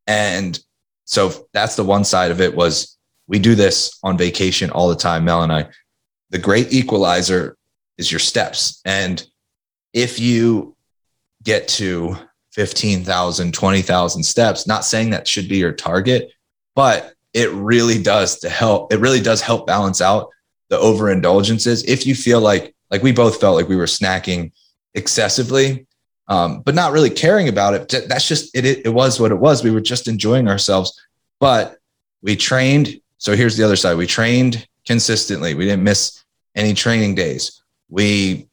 And 0.09 0.59
so 1.05 1.47
that's 1.53 1.77
the 1.77 1.85
one 1.85 2.05
side 2.05 2.33
of 2.33 2.41
it 2.41 2.55
was 2.55 2.99
we 3.29 3.39
do 3.39 3.55
this 3.55 3.97
on 4.03 4.19
vacation 4.19 4.71
all 4.71 4.89
the 4.89 4.97
time, 4.97 5.25
Mel 5.25 5.43
and 5.43 5.53
I. 5.53 5.69
The 6.31 6.39
great 6.39 6.73
equalizer 6.73 7.57
is 7.97 8.11
your 8.11 8.19
steps. 8.19 8.81
And 8.85 9.25
if 9.93 10.19
you 10.19 10.77
get 11.45 11.69
to 11.69 12.17
15,000, 12.53 13.55
20,000 13.55 14.23
steps, 14.25 14.67
not 14.67 14.85
saying 14.85 15.11
that 15.11 15.29
should 15.29 15.49
be 15.49 15.59
your 15.59 15.73
target, 15.73 16.33
but 16.75 17.15
it 17.35 17.51
really 17.53 18.03
does 18.03 18.39
to 18.41 18.49
help. 18.49 18.93
It 18.93 19.01
really 19.01 19.21
does 19.21 19.41
help 19.41 19.67
balance 19.67 20.01
out 20.01 20.31
the 20.69 20.79
overindulgences. 20.79 21.85
If 21.87 22.07
you 22.07 22.15
feel 22.15 22.41
like, 22.41 22.75
like 22.91 23.03
we 23.03 23.13
both 23.13 23.41
felt 23.41 23.57
like 23.57 23.69
we 23.69 23.77
were 23.77 23.85
snacking 23.85 24.53
excessively, 24.95 25.87
um, 26.29 26.61
but 26.61 26.75
not 26.75 26.93
really 26.93 27.11
caring 27.11 27.49
about 27.49 27.75
it. 27.75 28.09
That's 28.09 28.29
just 28.29 28.55
it, 28.55 28.65
it. 28.65 28.87
It 28.87 28.91
was 28.91 29.19
what 29.19 29.31
it 29.31 29.39
was. 29.39 29.65
We 29.65 29.71
were 29.71 29.81
just 29.81 30.09
enjoying 30.09 30.49
ourselves, 30.49 31.01
but 31.41 31.79
we 32.23 32.37
trained. 32.37 33.01
So 33.19 33.35
here's 33.35 33.57
the 33.57 33.65
other 33.65 33.77
side. 33.77 33.97
We 33.97 34.07
trained 34.07 34.67
consistently. 34.87 35.55
We 35.55 35.65
didn't 35.65 35.85
miss 35.85 36.25
any 36.55 36.75
training 36.75 37.15
days. 37.15 37.63
We, 37.89 38.49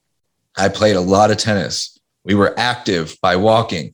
I 0.58 0.70
played 0.70 0.96
a 0.96 1.02
lot 1.02 1.32
of 1.32 1.38
tennis. 1.38 2.00
We 2.24 2.36
were 2.36 2.58
active 2.58 3.18
by 3.22 3.36
walking. 3.36 3.94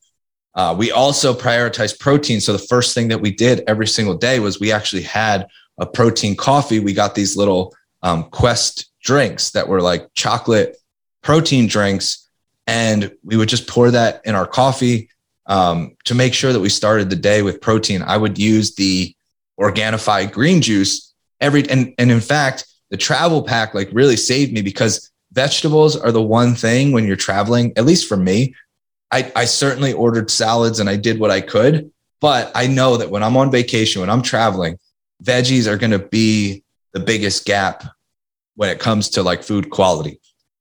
Uh, 0.53 0.75
we 0.77 0.91
also 0.91 1.34
prioritized 1.34 2.00
protein. 2.00 2.41
So 2.41 2.51
the 2.51 2.60
first 2.60 2.93
thing 2.93 3.08
that 3.08 3.22
we 3.22 3.31
did 3.31 3.63
every 3.67 3.88
single 3.88 4.15
day 4.15 4.39
was 4.39 4.60
we 4.60 4.72
actually 4.72 5.03
had 5.03 5.48
a 5.79 5.86
protein 5.86 6.36
coffee. 6.36 6.79
We 6.79 6.93
got 6.93 7.15
these 7.15 7.38
little 7.38 7.74
um, 8.03 8.25
Quest 8.25 8.89
drinks 9.01 9.51
that 9.51 9.67
were 9.67 9.81
like 9.81 10.08
chocolate 10.13 10.77
protein 11.24 11.67
drinks, 11.67 12.27
and 12.67 13.12
we 13.24 13.38
would 13.38 13.50
just 13.50 13.67
pour 13.67 13.91
that 13.91 14.22
in 14.25 14.36
our 14.36 14.48
coffee 14.48 15.10
um, 15.46 15.96
to 16.05 16.15
make 16.15 16.34
sure 16.34 16.53
that 16.53 16.60
we 16.60 16.70
started 16.70 17.10
the 17.10 17.15
day 17.15 17.41
with 17.41 17.62
protein. 17.62 18.01
I 18.01 18.17
would 18.17 18.38
use 18.38 18.75
the 18.75 19.15
Organifi 19.60 20.31
green 20.31 20.62
juice 20.62 21.13
every, 21.39 21.70
and 21.70 21.93
and 21.98 22.12
in 22.12 22.22
fact, 22.22 22.65
the 22.89 22.98
travel 22.98 23.41
pack 23.41 23.74
like 23.74 23.89
really 23.91 24.17
saved 24.17 24.53
me 24.53 24.62
because 24.62 25.12
vegetables 25.31 25.96
are 25.96 26.12
the 26.12 26.22
one 26.22 26.55
thing 26.55 26.91
when 26.91 27.05
you're 27.05 27.15
traveling, 27.15 27.72
at 27.77 27.86
least 27.86 28.08
for 28.08 28.17
me, 28.17 28.53
I, 29.12 29.32
I 29.36 29.46
certainly 29.46 29.94
ordered 29.94 30.32
salads 30.32 30.80
and 30.80 30.89
I 30.89 30.96
did 30.96 31.20
what 31.20 31.32
I 31.32 31.41
could, 31.41 31.91
but 32.20 32.51
I 32.56 32.68
know 32.68 32.98
that 32.98 33.10
when 33.10 33.24
I'm 33.24 33.38
on 33.38 33.51
vacation, 33.51 34.01
when 34.01 34.10
I'm 34.10 34.22
traveling, 34.22 34.77
veggies 35.24 35.68
are 35.68 35.77
going 35.77 35.91
to 35.91 36.00
be 36.00 36.63
the 36.94 37.00
biggest 37.00 37.46
gap 37.46 37.84
when 38.56 38.70
it 38.70 38.80
comes 38.80 39.10
to 39.10 39.24
like 39.24 39.44
food 39.44 39.70
quality. 39.70 40.20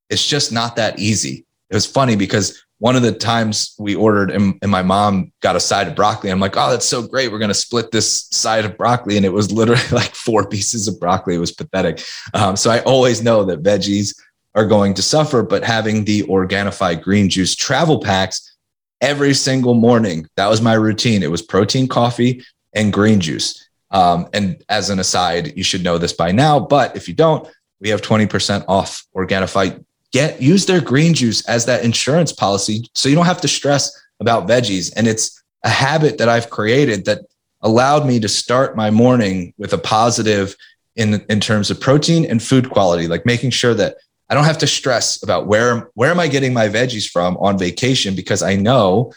It's 0.09 0.27
just 0.27 0.53
not 0.53 0.77
that 0.77 0.99
easy. 0.99 1.47
It 1.71 1.75
was 1.75 1.87
funny 1.87 2.17
because 2.17 2.65
one 2.79 2.97
of 2.97 3.03
the 3.03 3.13
times 3.13 3.75
we 3.79 3.95
ordered 3.95 4.31
and, 4.31 4.59
and, 4.63 4.71
my 4.71 4.83
mom 4.83 5.33
got 5.41 5.55
a 5.55 5.61
side 5.61 5.87
of 5.87 5.95
broccoli. 5.95 6.31
I'm 6.31 6.41
like, 6.41 6.57
oh, 6.57 6.71
that's 6.71 6.87
so 6.87 7.07
great. 7.07 7.31
We're 7.31 7.39
going 7.39 7.49
to 7.49 7.55
split 7.55 7.91
this 7.91 8.27
side 8.31 8.65
of 8.65 8.79
broccoli. 8.79 9.19
And 9.19 9.27
it 9.27 9.33
was 9.33 9.53
literally 9.53 9.87
like 9.93 10.15
four 10.15 10.49
pieces 10.49 10.89
of 10.89 10.99
broccoli. 10.99 11.35
It 11.35 11.41
was 11.41 11.53
pathetic. 11.53 12.03
Um, 12.33 12.57
so 12.57 12.71
I 12.71 12.81
always 12.81 13.23
know 13.23 13.45
that 13.45 13.63
veggies 13.63 14.19
are 14.55 14.67
going 14.67 14.95
to 14.95 15.03
suffer. 15.03 15.43
But 15.43 15.65
having 15.65 16.05
the 16.05 16.23
Organifi 16.23 17.01
green 17.03 17.29
juice 17.29 17.55
travel 17.55 18.01
packs 18.01 18.57
every 19.01 19.35
single 19.35 19.75
morning, 19.75 20.27
that 20.37 20.49
was 20.49 20.61
my 20.61 20.75
routine. 20.75 21.23
It 21.23 21.31
was 21.31 21.43
protein 21.43 21.89
coffee 21.89 22.45
and 22.75 22.93
green 22.93 23.21
juice. 23.21 23.69
Um, 23.91 24.29
and 24.33 24.63
as 24.69 24.91
an 24.91 24.99
aside, 24.99 25.57
you 25.57 25.65
should 25.65 25.83
know 25.83 25.99
this 25.99 26.13
by 26.13 26.33
now. 26.33 26.61
But 26.61 26.97
if 26.97 27.09
you 27.09 27.15
don't, 27.15 27.49
we 27.81 27.89
have 27.89 28.03
20% 28.03 28.65
off 28.69 29.05
Organifi. 29.17 29.85
Get 30.13 30.43
use 30.43 30.67
their 30.67 30.81
green 30.81 31.15
juice 31.15 31.47
as 31.47 31.67
that 31.67 31.85
insurance 31.85 32.33
policy 32.33 32.91
so 32.95 33.09
you 33.09 33.15
don't 33.15 33.27
have 33.27 33.41
to 33.43 33.49
stress 33.49 33.97
about 34.19 34.49
veggies. 34.49 34.93
And 34.97 35.07
it's 35.07 35.41
a 35.65 35.69
habit 35.69 36.19
that 36.19 36.29
I've 36.29 36.51
created 36.51 37.05
that 37.05 37.21
allowed 37.63 38.07
me 38.07 38.19
to 38.21 38.29
start 38.29 38.77
my 38.77 38.91
morning 38.91 39.55
with 39.59 39.73
a 39.73 39.79
positive 39.79 40.57
in, 40.97 41.25
in 41.29 41.41
terms 41.41 41.71
of 41.71 41.81
protein 41.81 42.25
and 42.25 42.43
food 42.43 42.71
quality, 42.71 43.07
like 43.07 43.25
making 43.25 43.51
sure 43.51 43.75
that 43.75 43.97
I 44.31 44.35
don't 44.35 44.45
have 44.45 44.59
to 44.59 44.67
stress 44.67 45.23
about 45.23 45.49
where 45.49 45.91
where 45.95 46.11
am 46.11 46.21
I 46.21 46.29
getting 46.29 46.55
my 46.55 46.69
veggies 46.69 47.11
from 47.11 47.37
on 47.39 47.59
vacation 47.59 48.15
because 48.15 48.43
I 48.43 48.55
know 48.55 49.13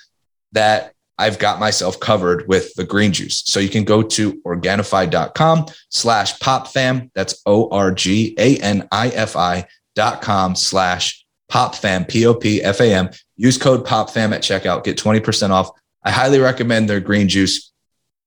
that 0.54 0.94
I've 1.20 1.38
got 1.38 1.60
myself 1.60 2.00
covered 2.00 2.48
with 2.48 2.74
the 2.74 2.84
green 2.84 3.14
juice. 3.14 3.44
So 3.46 3.60
you 3.60 3.70
can 3.70 3.84
go 3.84 4.02
to 4.02 4.42
Organifi.com 4.42 5.68
slash 5.90 6.40
popfam. 6.40 7.12
That's 7.14 7.40
O-R-G-A-N-I-F-I 7.46 8.08
dot 9.96 10.22
com 10.24 10.56
slash 10.56 11.24
popfam, 11.52 12.08
P-O-P-F-A-M. 12.08 13.10
Use 13.38 13.58
code 13.60 13.86
popfam 13.86 14.34
at 14.34 14.42
checkout, 14.42 14.84
get 14.84 14.98
20% 14.98 15.52
off. 15.52 15.70
I 16.04 16.10
highly 16.10 16.40
recommend 16.40 16.90
their 16.90 17.00
green 17.00 17.28
juice, 17.30 17.72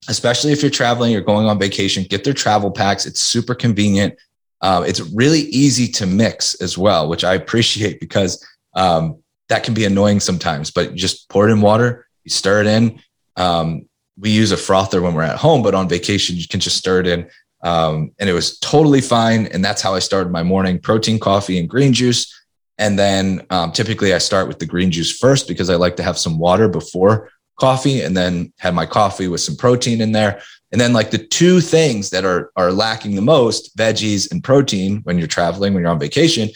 especially 0.09 0.52
if 0.52 0.62
you're 0.62 0.71
traveling 0.71 1.16
or 1.16 1.21
going 1.21 1.47
on 1.47 1.59
vacation, 1.59 2.05
get 2.05 2.23
their 2.23 2.33
travel 2.35 2.71
packs. 2.71 3.05
It's 3.05 3.21
super 3.21 3.57
convenient. 3.57 4.14
Um, 4.62 4.84
it's 4.84 5.00
really 5.00 5.40
easy 5.40 5.88
to 5.92 6.06
mix 6.06 6.54
as 6.56 6.78
well, 6.78 7.08
which 7.08 7.25
I 7.25 7.34
appreciate 7.34 8.00
because 8.00 8.44
um, 8.75 9.22
that 9.48 9.64
can 9.64 9.75
be 9.75 9.84
annoying 9.84 10.20
sometimes. 10.20 10.70
But 10.70 10.94
just 10.94 11.28
pour 11.28 11.48
it 11.48 11.52
in 11.52 11.60
water, 11.60 12.06
you 12.25 12.30
stir 12.30 12.62
it 12.62 12.66
in. 12.66 13.00
Um, 13.36 13.88
we 14.18 14.30
use 14.30 14.52
a 14.52 14.56
frother 14.56 15.02
when 15.02 15.14
we're 15.14 15.22
at 15.22 15.36
home, 15.36 15.62
but 15.62 15.75
on 15.75 15.88
vacation 15.88 16.36
you 16.36 16.48
can 16.48 16.60
just 16.60 16.78
stir 16.78 17.00
it 17.00 17.06
in, 17.06 17.28
um, 17.62 18.12
and 18.18 18.30
it 18.30 18.32
was 18.32 18.58
totally 18.58 19.02
fine. 19.02 19.46
And 19.46 19.64
that's 19.64 19.82
how 19.82 19.94
I 19.94 19.98
started 19.98 20.32
my 20.32 20.42
morning: 20.42 20.78
protein 20.78 21.18
coffee 21.18 21.58
and 21.58 21.68
green 21.68 21.92
juice. 21.92 22.32
And 22.78 22.98
then 22.98 23.46
um, 23.50 23.72
typically 23.72 24.12
I 24.12 24.18
start 24.18 24.48
with 24.48 24.58
the 24.58 24.66
green 24.66 24.90
juice 24.90 25.16
first 25.16 25.48
because 25.48 25.70
I 25.70 25.76
like 25.76 25.96
to 25.96 26.02
have 26.02 26.18
some 26.18 26.38
water 26.38 26.68
before 26.68 27.30
coffee, 27.58 28.02
and 28.02 28.16
then 28.16 28.52
had 28.58 28.75
my 28.75 28.86
coffee 28.86 29.28
with 29.28 29.40
some 29.40 29.56
protein 29.56 30.00
in 30.00 30.12
there. 30.12 30.42
And 30.73 30.80
then 30.80 30.92
like 30.92 31.11
the 31.11 31.18
two 31.18 31.61
things 31.61 32.11
that 32.11 32.25
are 32.25 32.50
are 32.56 32.73
lacking 32.73 33.14
the 33.14 33.23
most, 33.23 33.76
veggies 33.76 34.30
and 34.30 34.42
protein 34.42 35.00
when 35.04 35.18
you're 35.18 35.28
traveling, 35.28 35.75
when 35.75 35.82
you're 35.82 35.92
on 35.92 35.99
vacation, 35.99 36.50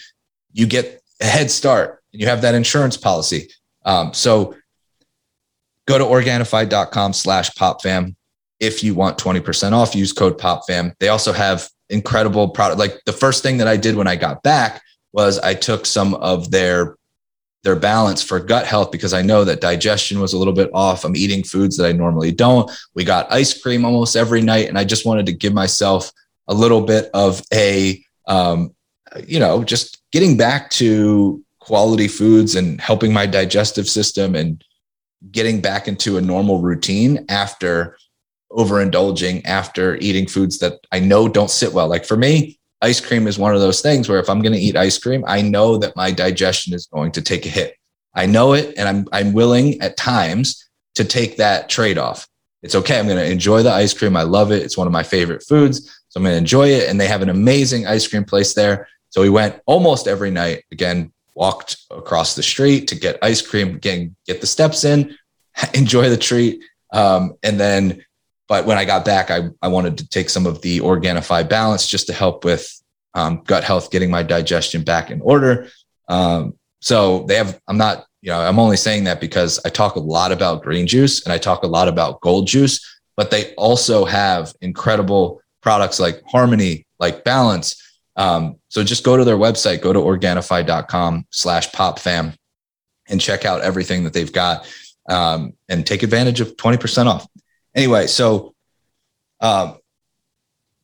you 0.51 0.67
get 0.67 1.01
a 1.21 1.25
head 1.25 1.49
start 1.49 2.03
and 2.11 2.21
you 2.21 2.27
have 2.27 2.41
that 2.41 2.55
insurance 2.55 2.97
policy. 2.97 3.49
Um, 3.85 4.13
so 4.13 4.55
go 5.87 5.97
to 5.97 6.03
organifi.com 6.03 7.13
slash 7.13 7.51
popfam 7.51 8.15
if 8.59 8.83
you 8.83 8.93
want 8.93 9.17
20% 9.17 9.73
off, 9.73 9.95
use 9.95 10.13
code 10.13 10.37
popfam. 10.37 10.93
They 10.99 11.09
also 11.09 11.33
have 11.33 11.67
incredible 11.89 12.49
product. 12.49 12.79
Like 12.79 13.01
the 13.05 13.13
first 13.13 13.43
thing 13.43 13.57
that 13.57 13.67
I 13.67 13.75
did 13.75 13.95
when 13.95 14.07
I 14.07 14.15
got 14.15 14.43
back 14.43 14.81
was 15.13 15.39
I 15.39 15.55
took 15.55 15.85
some 15.85 16.13
of 16.15 16.51
their 16.51 16.95
their 17.63 17.75
balance 17.75 18.23
for 18.23 18.39
gut 18.39 18.65
health 18.65 18.91
because 18.91 19.13
I 19.13 19.21
know 19.21 19.43
that 19.43 19.61
digestion 19.61 20.19
was 20.19 20.33
a 20.33 20.37
little 20.37 20.53
bit 20.53 20.69
off. 20.73 21.05
I'm 21.05 21.15
eating 21.15 21.43
foods 21.43 21.77
that 21.77 21.85
I 21.85 21.91
normally 21.91 22.31
don't. 22.31 22.71
We 22.95 23.03
got 23.03 23.31
ice 23.31 23.59
cream 23.59 23.85
almost 23.85 24.15
every 24.15 24.41
night, 24.41 24.67
and 24.67 24.77
I 24.77 24.83
just 24.83 25.05
wanted 25.05 25.27
to 25.27 25.33
give 25.33 25.53
myself 25.53 26.11
a 26.47 26.53
little 26.53 26.81
bit 26.81 27.09
of 27.13 27.41
a, 27.53 28.03
um, 28.27 28.73
you 29.27 29.39
know, 29.39 29.63
just 29.63 30.01
getting 30.11 30.37
back 30.37 30.69
to 30.71 31.43
quality 31.59 32.07
foods 32.07 32.55
and 32.55 32.81
helping 32.81 33.13
my 33.13 33.25
digestive 33.25 33.87
system 33.87 34.35
and 34.35 34.63
getting 35.31 35.61
back 35.61 35.87
into 35.87 36.17
a 36.17 36.21
normal 36.21 36.61
routine 36.61 37.25
after 37.29 37.95
overindulging, 38.51 39.45
after 39.45 39.95
eating 39.97 40.27
foods 40.27 40.57
that 40.59 40.79
I 40.91 40.99
know 40.99 41.27
don't 41.27 41.49
sit 41.49 41.73
well. 41.73 41.87
Like 41.87 42.05
for 42.05 42.17
me, 42.17 42.59
ice 42.81 42.99
cream 42.99 43.27
is 43.27 43.37
one 43.37 43.53
of 43.53 43.61
those 43.61 43.81
things 43.81 44.09
where 44.09 44.19
if 44.19 44.29
I'm 44.29 44.41
going 44.41 44.53
to 44.53 44.59
eat 44.59 44.75
ice 44.75 44.97
cream, 44.97 45.23
I 45.27 45.41
know 45.41 45.77
that 45.77 45.95
my 45.95 46.11
digestion 46.11 46.73
is 46.73 46.87
going 46.87 47.11
to 47.13 47.21
take 47.21 47.45
a 47.45 47.49
hit. 47.49 47.75
I 48.13 48.25
know 48.25 48.53
it, 48.53 48.73
and 48.77 48.89
I'm 48.89 49.07
I'm 49.11 49.33
willing 49.33 49.79
at 49.81 49.97
times 49.97 50.69
to 50.95 51.05
take 51.05 51.37
that 51.37 51.69
trade 51.69 51.97
off. 51.97 52.27
It's 52.63 52.75
okay. 52.75 52.99
I'm 52.99 53.07
going 53.07 53.17
to 53.17 53.31
enjoy 53.31 53.63
the 53.63 53.71
ice 53.71 53.93
cream. 53.93 54.17
I 54.17 54.23
love 54.23 54.51
it. 54.51 54.61
It's 54.63 54.77
one 54.77 54.87
of 54.87 54.93
my 54.93 55.03
favorite 55.03 55.43
foods, 55.43 55.85
so 56.09 56.17
I'm 56.17 56.23
going 56.23 56.33
to 56.33 56.37
enjoy 56.37 56.67
it. 56.69 56.89
And 56.89 56.99
they 56.99 57.07
have 57.07 57.21
an 57.21 57.29
amazing 57.29 57.87
ice 57.87 58.07
cream 58.07 58.25
place 58.25 58.53
there. 58.53 58.87
So 59.09 59.21
we 59.21 59.29
went 59.29 59.61
almost 59.65 60.07
every 60.07 60.31
night. 60.31 60.63
Again, 60.71 61.11
walked 61.33 61.77
across 61.89 62.35
the 62.35 62.43
street 62.43 62.87
to 62.89 62.95
get 62.95 63.17
ice 63.21 63.41
cream, 63.41 63.75
again, 63.75 64.15
get 64.25 64.41
the 64.41 64.47
steps 64.47 64.83
in, 64.83 65.15
enjoy 65.73 66.09
the 66.09 66.17
treat, 66.17 66.63
um, 66.93 67.33
and 67.43 67.59
then 67.59 68.03
but 68.51 68.65
when 68.65 68.77
I 68.77 68.83
got 68.83 69.05
back, 69.05 69.31
I, 69.31 69.47
I 69.61 69.69
wanted 69.69 69.97
to 69.99 70.09
take 70.09 70.29
some 70.29 70.45
of 70.45 70.61
the 70.61 70.81
Organifi 70.81 71.47
balance 71.47 71.87
just 71.87 72.07
to 72.07 72.13
help 72.13 72.43
with 72.43 72.69
um, 73.13 73.43
gut 73.45 73.63
health, 73.63 73.91
getting 73.91 74.11
my 74.11 74.23
digestion 74.23 74.83
back 74.83 75.09
in 75.09 75.21
order. 75.21 75.69
Um, 76.09 76.59
so 76.81 77.23
they 77.29 77.35
have, 77.35 77.57
I'm 77.69 77.77
not, 77.77 78.05
you 78.21 78.29
know, 78.29 78.41
I'm 78.41 78.59
only 78.59 78.75
saying 78.75 79.05
that 79.05 79.21
because 79.21 79.61
I 79.63 79.69
talk 79.69 79.95
a 79.95 80.01
lot 80.01 80.33
about 80.33 80.63
green 80.63 80.85
juice 80.85 81.23
and 81.23 81.31
I 81.31 81.37
talk 81.37 81.63
a 81.63 81.67
lot 81.67 81.87
about 81.87 82.19
gold 82.19 82.45
juice, 82.45 82.85
but 83.15 83.31
they 83.31 83.55
also 83.55 84.03
have 84.03 84.53
incredible 84.59 85.41
products 85.61 85.97
like 85.97 86.21
Harmony, 86.27 86.85
like 86.99 87.23
Balance. 87.23 87.81
Um, 88.17 88.57
so 88.67 88.83
just 88.83 89.05
go 89.05 89.15
to 89.15 89.23
their 89.23 89.37
website, 89.37 89.79
go 89.79 89.93
to 89.93 89.99
Organifi.com 89.99 91.25
slash 91.29 91.71
popfam 91.71 92.35
and 93.07 93.21
check 93.21 93.45
out 93.45 93.61
everything 93.61 94.03
that 94.03 94.11
they've 94.11 94.33
got 94.33 94.69
um, 95.07 95.53
and 95.69 95.87
take 95.87 96.03
advantage 96.03 96.41
of 96.41 96.57
20% 96.57 97.05
off 97.05 97.25
anyway, 97.75 98.07
so 98.07 98.53
um, 99.39 99.77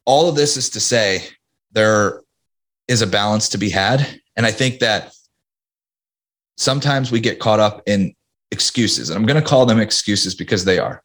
all 0.06 0.30
of 0.30 0.36
this 0.36 0.58
is 0.58 0.70
to 0.72 0.80
say 0.80 1.24
there 1.72 2.22
is 2.88 3.02
a 3.02 3.08
balance 3.08 3.50
to 3.50 3.58
be 3.58 3.70
had. 3.70 4.22
And 4.36 4.46
I 4.46 4.52
think 4.52 4.80
that 4.80 5.14
sometimes 6.58 7.12
we 7.12 7.20
get 7.20 7.40
caught 7.40 7.60
up 7.60 7.84
in 7.86 8.14
excuses. 8.52 9.10
And 9.10 9.18
I'm 9.18 9.26
going 9.26 9.42
to 9.42 9.48
call 9.48 9.66
them 9.66 9.80
excuses 9.80 10.36
because 10.36 10.66
they 10.66 10.80
are. 10.80 11.04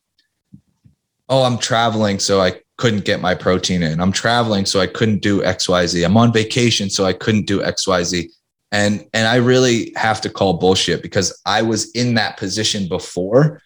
Oh, 1.29 1.45
I'm 1.45 1.59
traveling, 1.59 2.19
so 2.19 2.41
I 2.41 2.61
couldn't 2.77 3.05
get 3.05 3.21
my 3.21 3.35
protein 3.35 3.83
in. 3.83 4.01
I'm 4.01 4.13
traveling, 4.13 4.67
so 4.67 4.81
I 4.81 4.87
couldn't 4.87 5.23
do 5.23 5.41
XYZ. 5.43 6.05
I'm 6.05 6.17
on 6.17 6.33
vacation, 6.33 6.91
so 6.91 7.05
I 7.05 7.13
couldn't 7.13 7.47
do 7.47 7.61
XYZ. 7.61 8.31
And 8.71 9.07
and 9.13 9.29
I 9.29 9.37
really 9.37 9.93
have 9.97 10.21
to 10.23 10.31
call 10.31 10.55
bullshit 10.55 11.03
because 11.03 11.41
I 11.45 11.63
was 11.63 11.91
in 11.93 12.15
that 12.15 12.39
position 12.39 12.89
before 12.89 13.61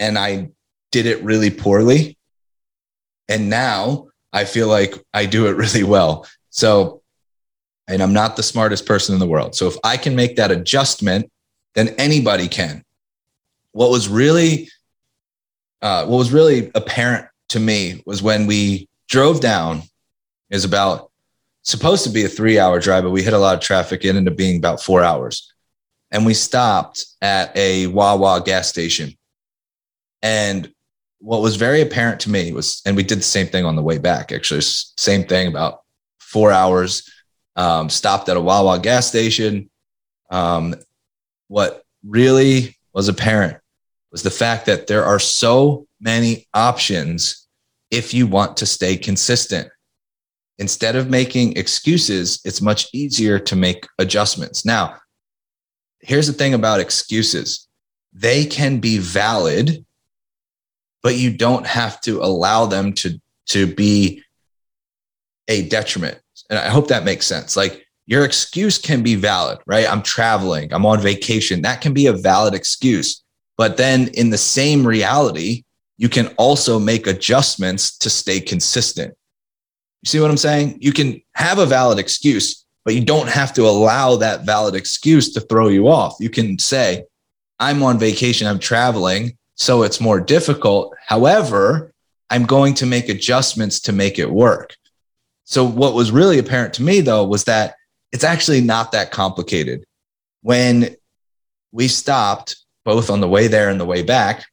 and 0.00 0.18
I 0.18 0.50
did 0.90 1.06
it 1.06 1.22
really 1.22 1.50
poorly. 1.50 2.16
And 3.28 3.48
now 3.48 4.08
I 4.32 4.44
feel 4.44 4.68
like 4.68 4.94
I 5.14 5.26
do 5.26 5.46
it 5.46 5.56
really 5.56 5.84
well. 5.84 6.26
So, 6.50 7.02
and 7.88 8.02
I'm 8.02 8.12
not 8.12 8.36
the 8.36 8.42
smartest 8.42 8.86
person 8.86 9.14
in 9.14 9.20
the 9.20 9.26
world. 9.26 9.54
So 9.54 9.66
if 9.66 9.76
I 9.82 9.96
can 9.96 10.14
make 10.14 10.36
that 10.36 10.50
adjustment, 10.50 11.30
then 11.74 11.88
anybody 11.98 12.48
can. 12.48 12.84
What 13.72 13.90
was 13.90 14.08
really, 14.08 14.68
uh, 15.82 16.06
what 16.06 16.18
was 16.18 16.32
really 16.32 16.70
apparent 16.74 17.26
to 17.50 17.60
me 17.60 18.02
was 18.06 18.22
when 18.22 18.46
we 18.46 18.88
drove 19.08 19.40
down 19.40 19.82
is 20.50 20.64
about 20.64 21.10
supposed 21.62 22.04
to 22.04 22.10
be 22.10 22.24
a 22.24 22.28
three 22.28 22.58
hour 22.58 22.80
drive, 22.80 23.04
but 23.04 23.10
we 23.10 23.22
hit 23.22 23.32
a 23.32 23.38
lot 23.38 23.54
of 23.54 23.60
traffic. 23.60 24.04
It 24.04 24.10
ended 24.10 24.32
up 24.32 24.36
being 24.36 24.56
about 24.56 24.82
four 24.82 25.02
hours. 25.02 25.52
And 26.10 26.26
we 26.26 26.34
stopped 26.34 27.06
at 27.22 27.56
a 27.56 27.86
Wawa 27.86 28.42
gas 28.44 28.68
station 28.68 29.16
And 30.22 30.72
what 31.20 31.42
was 31.42 31.56
very 31.56 31.80
apparent 31.80 32.20
to 32.20 32.30
me 32.30 32.52
was, 32.52 32.82
and 32.84 32.96
we 32.96 33.02
did 33.02 33.18
the 33.18 33.22
same 33.22 33.46
thing 33.46 33.64
on 33.64 33.76
the 33.76 33.82
way 33.82 33.98
back, 33.98 34.32
actually, 34.32 34.62
same 34.62 35.24
thing 35.24 35.48
about 35.48 35.82
four 36.18 36.50
hours, 36.50 37.08
um, 37.56 37.88
stopped 37.90 38.28
at 38.28 38.36
a 38.36 38.40
Wawa 38.40 38.78
gas 38.78 39.06
station. 39.06 39.70
Um, 40.30 40.74
what 41.48 41.84
really 42.06 42.76
was 42.92 43.08
apparent 43.08 43.58
was 44.10 44.22
the 44.22 44.30
fact 44.30 44.66
that 44.66 44.86
there 44.86 45.04
are 45.04 45.18
so 45.18 45.86
many 46.00 46.48
options 46.54 47.46
if 47.90 48.14
you 48.14 48.26
want 48.26 48.56
to 48.56 48.66
stay 48.66 48.96
consistent. 48.96 49.68
Instead 50.58 50.96
of 50.96 51.10
making 51.10 51.56
excuses, 51.56 52.40
it's 52.44 52.60
much 52.60 52.88
easier 52.92 53.38
to 53.38 53.56
make 53.56 53.86
adjustments. 53.98 54.64
Now, 54.64 54.96
here's 56.00 56.26
the 56.26 56.32
thing 56.32 56.54
about 56.54 56.80
excuses 56.80 57.66
they 58.12 58.44
can 58.44 58.78
be 58.78 58.98
valid, 58.98 59.84
but 61.02 61.16
you 61.16 61.30
don't 61.30 61.66
have 61.66 62.00
to 62.02 62.20
allow 62.22 62.66
them 62.66 62.92
to, 62.92 63.20
to 63.46 63.66
be 63.66 64.22
a 65.48 65.68
detriment. 65.68 66.20
And 66.48 66.58
I 66.58 66.68
hope 66.68 66.88
that 66.88 67.04
makes 67.04 67.26
sense. 67.26 67.56
Like 67.56 67.86
your 68.06 68.24
excuse 68.24 68.78
can 68.78 69.02
be 69.02 69.14
valid, 69.14 69.58
right? 69.66 69.90
I'm 69.90 70.02
traveling, 70.02 70.72
I'm 70.72 70.86
on 70.86 71.00
vacation. 71.00 71.62
That 71.62 71.80
can 71.80 71.92
be 71.92 72.06
a 72.06 72.12
valid 72.12 72.54
excuse. 72.54 73.22
But 73.56 73.76
then 73.76 74.08
in 74.14 74.30
the 74.30 74.38
same 74.38 74.86
reality, 74.86 75.64
you 75.98 76.08
can 76.08 76.28
also 76.38 76.78
make 76.78 77.06
adjustments 77.06 77.98
to 77.98 78.10
stay 78.10 78.40
consistent. 78.40 79.14
You 80.02 80.08
see 80.08 80.20
what 80.20 80.30
I'm 80.30 80.38
saying? 80.38 80.78
You 80.80 80.92
can 80.92 81.20
have 81.34 81.58
a 81.58 81.66
valid 81.66 81.98
excuse, 81.98 82.64
but 82.86 82.94
you 82.94 83.04
don't 83.04 83.28
have 83.28 83.52
to 83.54 83.66
allow 83.66 84.16
that 84.16 84.46
valid 84.46 84.74
excuse 84.74 85.32
to 85.34 85.40
throw 85.40 85.68
you 85.68 85.88
off. 85.88 86.16
You 86.18 86.30
can 86.30 86.58
say, 86.58 87.04
I'm 87.58 87.82
on 87.82 87.98
vacation, 87.98 88.46
I'm 88.46 88.58
traveling, 88.58 89.36
so 89.60 89.82
it's 89.82 90.00
more 90.00 90.20
difficult. 90.20 90.94
However, 91.06 91.92
I'm 92.30 92.46
going 92.46 92.72
to 92.74 92.86
make 92.86 93.10
adjustments 93.10 93.78
to 93.80 93.92
make 93.92 94.18
it 94.18 94.30
work. 94.30 94.74
So, 95.44 95.64
what 95.64 95.92
was 95.92 96.10
really 96.10 96.38
apparent 96.38 96.72
to 96.74 96.82
me 96.82 97.02
though 97.02 97.24
was 97.26 97.44
that 97.44 97.74
it's 98.10 98.24
actually 98.24 98.62
not 98.62 98.92
that 98.92 99.10
complicated. 99.10 99.84
When 100.40 100.96
we 101.72 101.88
stopped 101.88 102.56
both 102.86 103.10
on 103.10 103.20
the 103.20 103.28
way 103.28 103.48
there 103.48 103.68
and 103.68 103.78
the 103.78 103.84
way 103.84 104.02
back, 104.02 104.46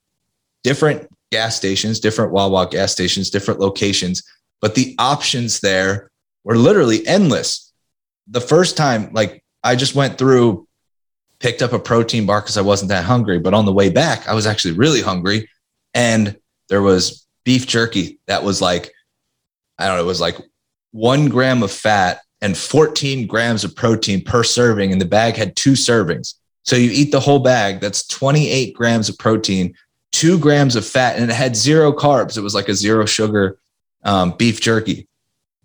different 0.64 1.08
gas 1.32 1.56
stations, 1.56 2.02
different 2.02 2.34
Wawa 2.34 2.68
gas 2.70 2.92
stations, 2.92 3.30
different 3.30 3.62
locations, 3.62 4.24
but 4.60 4.76
the 4.76 4.94
options 5.00 5.62
there 5.62 6.12
were 6.44 6.58
literally 6.58 7.08
endless. 7.08 7.72
The 8.28 8.42
first 8.42 8.76
time, 8.76 9.14
like 9.14 9.42
I 9.64 9.78
just 9.78 9.96
went 9.96 10.18
through, 10.18 10.67
picked 11.40 11.62
up 11.62 11.74
a 11.74 11.80
protein 11.80 12.26
bar 12.26 12.42
because 12.42 12.58
I 12.58 12.62
wasn't 12.62 12.90
that 12.90 13.06
hungry, 13.06 13.40
but 13.40 13.54
on 13.54 13.66
the 13.66 13.74
way 13.74 13.90
back, 13.90 14.28
I 14.28 14.34
was 14.34 14.46
actually 14.46 14.74
really 14.74 15.02
hungry. 15.02 15.50
And 15.94 16.38
there 16.70 16.82
was 16.82 17.26
beef 17.44 17.68
jerky 17.68 18.20
that 18.28 18.44
was 18.44 18.62
like, 18.62 18.92
I 19.78 19.88
don't 19.88 19.98
know, 19.98 20.04
it 20.04 20.08
was 20.08 20.22
like 20.22 20.38
one 20.92 21.30
gram 21.30 21.64
of 21.64 21.72
fat 21.72 22.22
and 22.42 22.58
14 22.58 23.28
grams 23.28 23.64
of 23.64 23.76
protein 23.76 24.24
per 24.24 24.44
serving. 24.44 24.92
And 24.92 25.02
the 25.02 25.06
bag 25.06 25.36
had 25.36 25.56
two 25.56 25.74
servings. 25.74 26.36
So 26.64 26.76
you 26.76 26.90
eat 26.92 27.12
the 27.12 27.20
whole 27.20 27.40
bag, 27.40 27.80
that's 27.80 28.06
28 28.08 28.74
grams 28.74 29.10
of 29.10 29.18
protein, 29.18 29.76
two 30.12 30.38
grams 30.38 30.76
of 30.76 30.86
fat, 30.86 31.16
and 31.18 31.30
it 31.30 31.34
had 31.34 31.56
zero 31.56 31.94
carbs. 31.94 32.38
It 32.38 32.42
was 32.42 32.54
like 32.54 32.68
a 32.68 32.74
zero 32.74 33.06
sugar 33.06 33.58
um, 34.04 34.32
beef 34.38 34.60
jerky. 34.60 35.08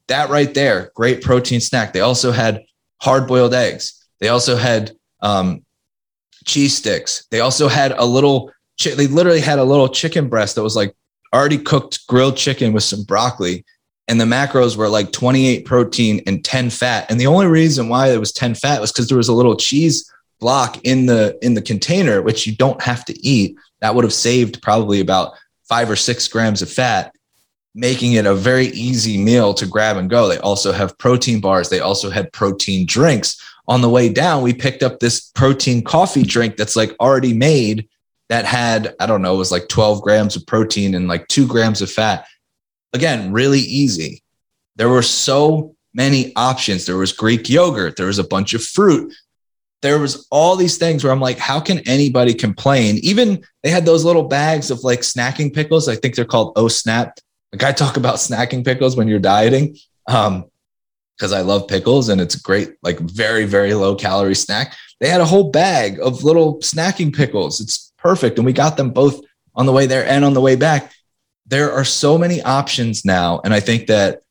That 0.07 0.31
right 0.31 0.53
there, 0.53 0.93
great 0.95 1.23
protein 1.23 1.61
snack. 1.61 1.93
They 1.93 2.01
also 2.01 2.31
had 2.31 2.65
hard 3.01 3.27
boiled 3.27 3.55
eggs. 3.55 4.07
They 4.21 4.29
also 4.29 4.57
had 4.57 4.93
um, 5.23 5.65
cheese 6.45 6.77
sticks. 6.77 7.27
They 7.31 7.41
also 7.41 7.69
had 7.69 7.93
a 7.93 8.05
little, 8.05 8.53
they 8.85 9.07
literally 9.07 9.41
had 9.41 9.59
a 9.59 9.65
little 9.65 9.89
chicken 9.89 10.29
breast 10.29 10.57
that 10.57 10.63
was 10.63 10.77
like 10.77 10.95
already 11.33 11.59
cooked 11.59 12.07
grilled 12.07 12.37
chicken 12.37 12.73
with 12.73 12.83
some 12.83 13.05
broccoli. 13.05 13.65
And 14.09 14.21
the 14.21 14.25
macros 14.25 14.77
were 14.77 14.89
like 14.89 15.13
28 15.13 15.65
protein 15.65 16.23
and 16.27 16.45
10 16.45 16.71
fat. 16.71 17.11
And 17.11 17.21
the 17.21 17.29
only 17.29 17.47
reason 17.47 17.89
why 17.89 18.09
it 18.09 18.19
was 18.19 18.33
10 18.33 18.57
fat 18.57 18.81
was 18.81 18.93
because 18.93 19.09
there 19.09 19.17
was 19.17 19.29
a 19.29 19.35
little 19.35 19.57
cheese 19.57 20.13
block 20.41 20.85
in 20.85 21.07
the 21.07 21.39
in 21.41 21.55
the 21.55 21.63
container, 21.63 22.21
which 22.21 22.47
you 22.47 22.55
don't 22.55 22.83
have 22.83 23.05
to 23.07 23.27
eat. 23.27 23.57
That 23.81 23.95
would 23.95 24.05
have 24.05 24.13
saved 24.13 24.61
probably 24.61 25.01
about 25.01 25.33
five 25.69 25.89
or 25.89 25.97
six 25.97 26.29
grams 26.29 26.61
of 26.61 26.71
fat, 26.71 27.15
making 27.75 28.15
it 28.15 28.27
a 28.27 28.35
very 28.35 28.67
easy 28.67 29.17
meal 29.17 29.55
to 29.55 29.67
grab 29.67 29.97
and 29.97 30.11
go. 30.11 30.29
They 30.29 30.39
also 30.39 30.73
have 30.73 30.99
protein 30.99 31.41
bars. 31.41 31.71
They 31.71 31.81
also 31.81 32.11
had 32.11 32.33
protein 32.33 32.85
drinks. 32.87 33.41
On 33.73 33.81
the 33.81 33.89
way 33.89 34.11
down, 34.11 34.43
we 34.43 34.53
picked 34.53 34.83
up 34.83 35.01
this 35.01 35.31
protein 35.31 35.83
coffee 35.83 36.25
drink 36.25 36.59
that's 36.59 36.77
like 36.77 36.95
already 37.01 37.33
made 37.33 37.89
that 38.29 38.45
had, 38.45 38.95
I 39.01 39.07
don't 39.07 39.23
know, 39.23 39.35
it 39.35 39.39
was 39.39 39.51
like 39.51 39.69
12 39.69 40.03
grams 40.03 40.37
of 40.37 40.47
protein 40.47 40.95
and 40.95 41.09
like 41.09 41.27
two 41.29 41.47
grams 41.47 41.81
of 41.81 41.91
fat. 41.91 42.27
Again, 42.93 43.33
really 43.33 43.61
easy. 43.61 44.23
There 44.77 44.91
were 44.91 45.01
so 45.01 45.75
many 45.95 46.37
options. 46.37 46.85
There 46.85 46.99
was 46.99 47.13
Greek 47.13 47.49
yogurt, 47.49 47.97
there 47.97 48.09
was 48.09 48.19
a 48.19 48.25
bunch 48.25 48.53
of 48.53 48.63
fruit, 48.63 49.15
there 49.81 49.99
was 49.99 50.27
all 50.31 50.55
these 50.55 50.77
things 50.77 51.03
where 51.03 51.11
I'm 51.11 51.21
like, 51.21 51.39
how 51.39 51.59
can 51.59 51.79
anybody 51.89 52.35
complain? 52.35 52.99
Even 53.03 53.43
they 53.63 53.71
had 53.71 53.87
those 53.87 54.05
little 54.05 54.29
bags 54.29 54.71
of 54.71 54.85
like 54.85 55.01
snacking 55.01 55.55
pickles. 55.55 55.89
I 55.89 55.97
think 55.97 56.15
they're 56.15 56.27
called 56.27 56.53
Oh 56.57 56.69
Snap. 56.69 57.19
Like 57.55 57.65
I 57.65 57.73
talk 57.73 57.97
about 57.97 58.17
snacking 58.17 58.67
pickles 58.67 58.97
when 58.99 59.09
you're 59.09 59.19
dieting. 59.19 59.79
Um, 60.07 60.45
because 61.17 61.33
I 61.33 61.41
love 61.43 61.69
pickles 61.69 62.09
and 62.09 62.21
it's 62.21 62.37
great, 62.37 62.75
like 62.83 62.99
very, 62.99 63.45
very 63.45 63.75
low 63.75 63.95
calorie 63.95 64.35
snack. 64.35 64.75
They 65.01 65.09
had 65.09 65.21
a 65.21 65.27
whole 65.27 65.51
bag 65.51 66.01
of 66.01 66.25
little 66.25 66.59
snacking 66.59 67.15
pickles. 67.15 67.61
It's 67.61 67.93
perfect. 67.99 68.39
And 68.39 68.47
we 68.47 68.53
got 68.53 68.77
them 68.77 68.91
both 68.91 69.21
on 69.55 69.67
the 69.67 69.73
way 69.73 69.87
there 69.87 70.07
and 70.07 70.25
on 70.25 70.35
the 70.35 70.41
way 70.41 70.57
back. 70.57 70.93
There 71.47 71.73
are 71.73 71.85
so 71.85 72.17
many 72.17 72.41
options 72.43 73.05
now. 73.05 73.41
And 73.45 73.53
I 73.53 73.61
think 73.61 73.87
that 73.89 74.23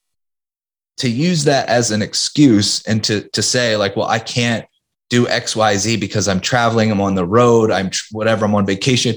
to 0.98 1.10
use 1.10 1.46
that 1.46 1.68
as 1.70 1.92
an 1.92 2.02
excuse 2.02 2.86
and 2.86 3.04
to, 3.04 3.22
to 3.30 3.42
say, 3.42 3.76
like, 3.78 3.96
well, 3.96 4.08
I 4.08 4.20
can't 4.20 4.66
do 5.10 5.26
XYZ 5.26 6.00
because 6.00 6.28
I'm 6.28 6.40
traveling, 6.40 6.92
I'm 6.92 7.02
on 7.02 7.16
the 7.16 7.26
road, 7.26 7.70
I'm 7.70 7.90
tr- 7.90 8.06
whatever, 8.12 8.46
I'm 8.46 8.56
on 8.56 8.66
vacation. 8.66 9.16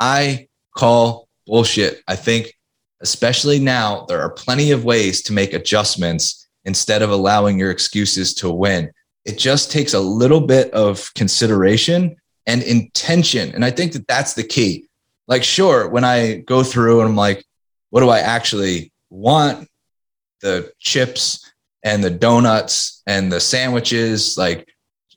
I 0.00 0.48
call 0.74 1.28
bullshit. 1.46 2.02
I 2.08 2.16
think, 2.16 2.52
especially 3.00 3.58
now, 3.58 4.06
there 4.08 4.20
are 4.20 4.30
plenty 4.30 4.72
of 4.72 4.84
ways 4.84 5.22
to 5.22 5.32
make 5.32 5.52
adjustments 5.52 6.45
instead 6.66 7.00
of 7.00 7.10
allowing 7.10 7.58
your 7.58 7.70
excuses 7.70 8.34
to 8.34 8.50
win. 8.50 8.90
It 9.24 9.38
just 9.38 9.72
takes 9.72 9.94
a 9.94 10.00
little 10.00 10.40
bit 10.40 10.70
of 10.72 11.12
consideration 11.14 12.16
and 12.46 12.62
intention. 12.62 13.52
And 13.54 13.64
I 13.64 13.70
think 13.70 13.92
that 13.92 14.06
that's 14.06 14.34
the 14.34 14.44
key. 14.44 14.86
Like, 15.26 15.42
sure, 15.42 15.88
when 15.88 16.04
I 16.04 16.36
go 16.46 16.62
through 16.62 17.00
and 17.00 17.08
I'm 17.08 17.16
like, 17.16 17.44
what 17.90 18.00
do 18.00 18.08
I 18.08 18.18
actually 18.18 18.92
want? 19.10 19.68
The 20.42 20.70
chips 20.78 21.52
and 21.82 22.04
the 22.04 22.10
donuts 22.10 23.02
and 23.06 23.32
the 23.32 23.40
sandwiches, 23.40 24.36
like, 24.36 24.68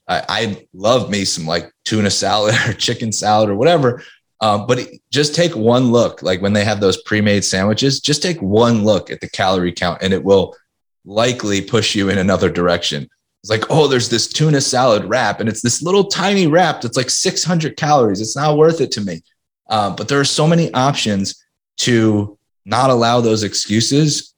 I, 0.08 0.24
I 0.28 0.66
love 0.72 1.10
me 1.10 1.24
some 1.24 1.46
like 1.46 1.70
tuna 1.84 2.10
salad 2.10 2.54
or 2.66 2.72
chicken 2.72 3.12
salad 3.12 3.50
or 3.50 3.54
whatever. 3.54 4.02
Um, 4.40 4.66
but 4.66 4.78
it, 4.78 5.02
just 5.12 5.34
take 5.34 5.54
one 5.54 5.92
look, 5.92 6.22
like 6.22 6.40
when 6.40 6.54
they 6.54 6.64
have 6.64 6.80
those 6.80 7.02
pre-made 7.02 7.44
sandwiches, 7.44 8.00
just 8.00 8.22
take 8.22 8.40
one 8.40 8.84
look 8.84 9.10
at 9.10 9.20
the 9.20 9.28
calorie 9.28 9.72
count, 9.72 10.00
and 10.02 10.14
it 10.14 10.24
will 10.24 10.56
likely 11.04 11.60
push 11.60 11.94
you 11.94 12.08
in 12.08 12.18
another 12.18 12.50
direction. 12.50 13.08
It's 13.42 13.50
like, 13.50 13.70
oh, 13.70 13.86
there's 13.86 14.10
this 14.10 14.28
tuna 14.28 14.60
salad 14.60 15.04
wrap, 15.06 15.40
and 15.40 15.48
it's 15.48 15.62
this 15.62 15.82
little 15.82 16.04
tiny 16.04 16.46
wrap 16.46 16.82
that's 16.82 16.96
like 16.96 17.08
600 17.08 17.76
calories. 17.76 18.20
It's 18.20 18.36
not 18.36 18.58
worth 18.58 18.80
it 18.80 18.92
to 18.92 19.00
me. 19.00 19.22
Uh, 19.68 19.94
but 19.94 20.08
there 20.08 20.20
are 20.20 20.24
so 20.24 20.46
many 20.46 20.72
options 20.74 21.42
to 21.78 22.38
not 22.64 22.90
allow 22.90 23.20
those 23.20 23.42
excuses 23.42 24.34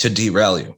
to 0.00 0.10
derail 0.10 0.58
you. 0.58 0.76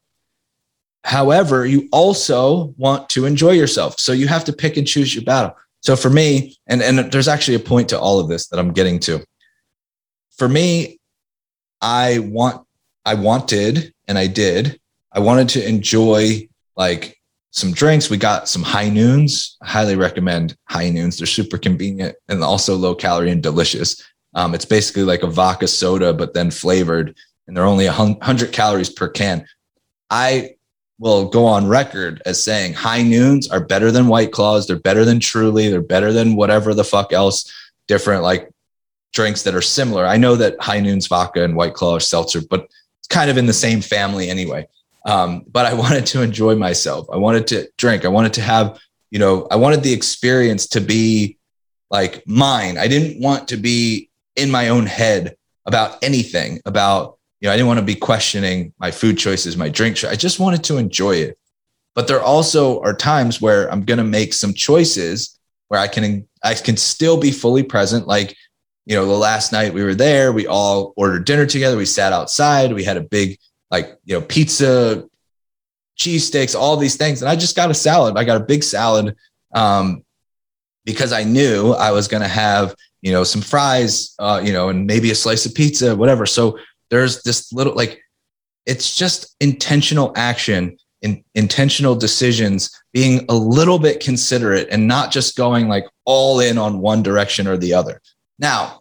However, 1.05 1.67
you 1.67 1.89
also 1.91 2.75
want 2.77 3.09
to 3.11 3.25
enjoy 3.25 3.53
yourself. 3.53 3.99
So 3.99 4.13
you 4.13 4.29
have 4.29 4.45
to 4.45 4.53
pick 4.53 4.77
and 4.77 4.87
choose 4.87 5.15
your 5.15 5.25
battle. 5.25 5.57
So 5.81 5.97
for 5.97 6.11
me, 6.11 6.57
and, 6.69 6.81
and 6.81 7.11
there's 7.11 7.27
actually 7.27 7.57
a 7.57 7.61
point 7.61 7.89
to 7.89 7.99
all 7.99 8.21
of 8.21 8.29
this 8.29 8.47
that 8.49 8.61
I'm 8.61 8.73
getting 8.73 9.01
to. 9.01 9.25
For 10.37 10.49
me, 10.49 11.01
I 11.81 12.21
want, 12.21 12.65
I 13.05 13.15
wanted, 13.15 13.93
and 14.07 14.17
I 14.17 14.29
did, 14.29 14.81
I 15.15 15.21
wanted 15.21 15.49
to 15.51 15.69
enjoy 15.69 16.49
like 16.77 17.19
some 17.51 17.73
drinks. 17.73 18.09
We 18.09 18.17
got 18.17 18.49
some 18.49 18.63
high 18.63 18.89
noons. 18.89 19.57
I 19.63 19.69
highly 19.69 19.97
recommend 19.97 20.57
high 20.65 20.89
noons. 20.89 21.19
They're 21.19 21.27
super 21.27 21.59
convenient 21.59 22.17
and 22.29 22.43
also 22.43 22.75
low 22.77 22.95
calorie 22.95 23.31
and 23.31 23.43
delicious. 23.43 24.03
Um, 24.35 24.55
it's 24.55 24.65
basically 24.65 25.03
like 25.03 25.23
a 25.23 25.27
vodka 25.27 25.69
soda, 25.69 26.15
but 26.15 26.33
then 26.33 26.51
flavored, 26.51 27.15
and 27.47 27.55
they're 27.55 27.67
only 27.67 27.87
100 27.87 28.53
calories 28.53 28.89
per 28.89 29.09
can. 29.09 29.47
I 30.09 30.57
will 30.99 31.29
go 31.29 31.45
on 31.45 31.67
record 31.67 32.23
as 32.25 32.43
saying 32.43 32.73
high 32.73 33.03
noons 33.03 33.51
are 33.51 33.65
better 33.65 33.91
than 33.91 34.09
white 34.09 34.33
claws. 34.33 34.67
They're 34.67 34.79
better 34.79 35.05
than 35.05 35.21
truly. 35.21 35.69
They're 35.69 35.83
better 35.83 36.13
than 36.13 36.37
whatever 36.37 36.73
the 36.73 36.85
fuck 36.85 37.13
else 37.13 37.53
different 37.89 38.23
like 38.23 38.49
drinks 39.13 39.43
that 39.43 39.55
are 39.55 39.63
similar. 39.63 40.07
I 40.07 40.17
know 40.17 40.37
that 40.37 40.57
high 40.61 40.81
noons 40.81 41.07
vodka 41.07 41.45
and 41.45 41.57
white 41.57 41.75
claw 41.75 41.97
are 41.97 42.01
seltzer, 42.01 42.41
but 42.49 42.65
it's 43.01 43.09
kind 43.09 43.31
of 43.31 43.37
in 43.37 43.47
the 43.47 43.53
same 43.53 43.81
family 43.81 44.31
anyway. 44.31 44.67
Um, 45.07 45.45
but 45.51 45.67
I 45.67 45.75
wanted 45.83 46.07
to 46.07 46.23
enjoy 46.23 46.55
myself. 46.57 47.07
I 47.13 47.17
wanted 47.17 47.47
to 47.49 47.69
drink. 47.79 48.05
I 48.05 48.09
wanted 48.09 48.35
to 48.35 48.43
have, 48.43 48.79
you 49.11 49.19
know, 49.19 49.47
I 49.51 49.57
wanted 49.57 49.83
the 49.83 49.93
experience 49.93 50.67
to 50.69 50.81
be 50.81 51.39
like 51.91 52.27
mine. 52.27 52.79
I 52.79 52.89
didn't 52.89 53.21
want 53.21 53.49
to 53.49 53.57
be 53.57 54.11
in 54.37 54.51
my 54.51 54.69
own 54.69 54.87
head 54.87 55.37
about 55.67 55.99
anything, 56.03 56.61
about, 56.65 57.19
you 57.41 57.47
know, 57.47 57.53
I 57.53 57.57
didn't 57.57 57.69
want 57.69 57.81
to 57.81 57.85
be 57.85 57.95
questioning 57.95 58.73
my 58.79 58.91
food 58.91 59.19
choices, 59.19 59.57
my 59.57 59.69
drink. 59.69 60.03
I 60.05 60.17
just 60.17 60.41
wanted 60.41 60.65
to 60.65 60.79
enjoy 60.79 61.17
it. 61.17 61.39
But 61.95 62.09
there 62.09 62.23
also 62.23 62.81
are 62.81 62.95
times 62.95 63.41
where 63.41 63.71
I'm 63.71 63.85
going 63.85 63.99
to 63.99 64.05
make 64.05 64.33
some 64.33 64.55
choices 64.55 65.39
where 65.69 65.79
I 65.79 65.89
can, 65.89 66.27
I 66.43 66.55
can 66.55 66.77
still 66.77 67.19
be 67.19 67.31
fully 67.31 67.63
present. 67.63 68.07
Like, 68.07 68.35
you 68.87 68.97
know, 68.97 69.05
the 69.05 69.13
last 69.13 69.53
night 69.53 69.75
we 69.75 69.85
were 69.85 69.95
there, 69.95 70.33
we 70.33 70.47
all 70.47 70.95
ordered 70.97 71.27
dinner 71.27 71.47
together. 71.47 71.77
We 71.77 71.85
sat 71.85 72.13
outside. 72.13 72.73
We 72.73 72.85
had 72.85 72.97
a 72.97 73.03
big, 73.03 73.39
like, 73.73 73.99
you 74.05 74.15
know, 74.15 74.25
pizza, 74.25 75.05
cheesesteaks, 75.99 76.55
all 76.55 76.77
these 76.77 76.97
things. 76.97 77.23
And 77.23 77.29
I 77.29 77.35
just 77.35 77.57
got 77.57 77.71
a 77.71 77.75
salad. 77.75 78.17
I 78.17 78.25
got 78.25 78.41
a 78.41 78.45
big 78.45 78.63
salad 78.63 79.17
um, 79.55 80.05
because 80.85 81.13
I 81.13 81.25
knew 81.25 81.73
I 81.73 81.91
was 81.91 82.07
going 82.07 82.23
to 82.23 82.29
have, 82.29 82.77
you 83.01 83.13
know, 83.13 83.25
some 83.25 83.43
fries, 83.43 84.15
uh, 84.19 84.41
you 84.45 84.53
know, 84.53 84.69
and 84.69 84.87
maybe 84.87 85.11
a 85.11 85.15
slice 85.15 85.47
of 85.47 85.55
pizza, 85.55 85.97
whatever. 85.97 86.27
So 86.27 86.59
there's 86.91 87.23
this 87.23 87.53
little, 87.53 87.75
like, 87.75 88.01
it's 88.67 88.95
just 88.95 89.35
intentional 89.41 90.13
action 90.17 90.77
in, 91.01 91.25
intentional 91.35 91.95
decisions 91.95 92.71
being 92.93 93.25
a 93.29 93.35
little 93.35 93.79
bit 93.79 94.01
considerate 94.01 94.69
and 94.71 94.87
not 94.87 95.11
just 95.11 95.37
going 95.37 95.69
like 95.69 95.87
all 96.05 96.41
in 96.41 96.59
on 96.59 96.79
one 96.79 97.03
direction 97.03 97.49
or 97.49 97.57
the 97.57 97.75
other 97.75 98.01
now 98.39 98.81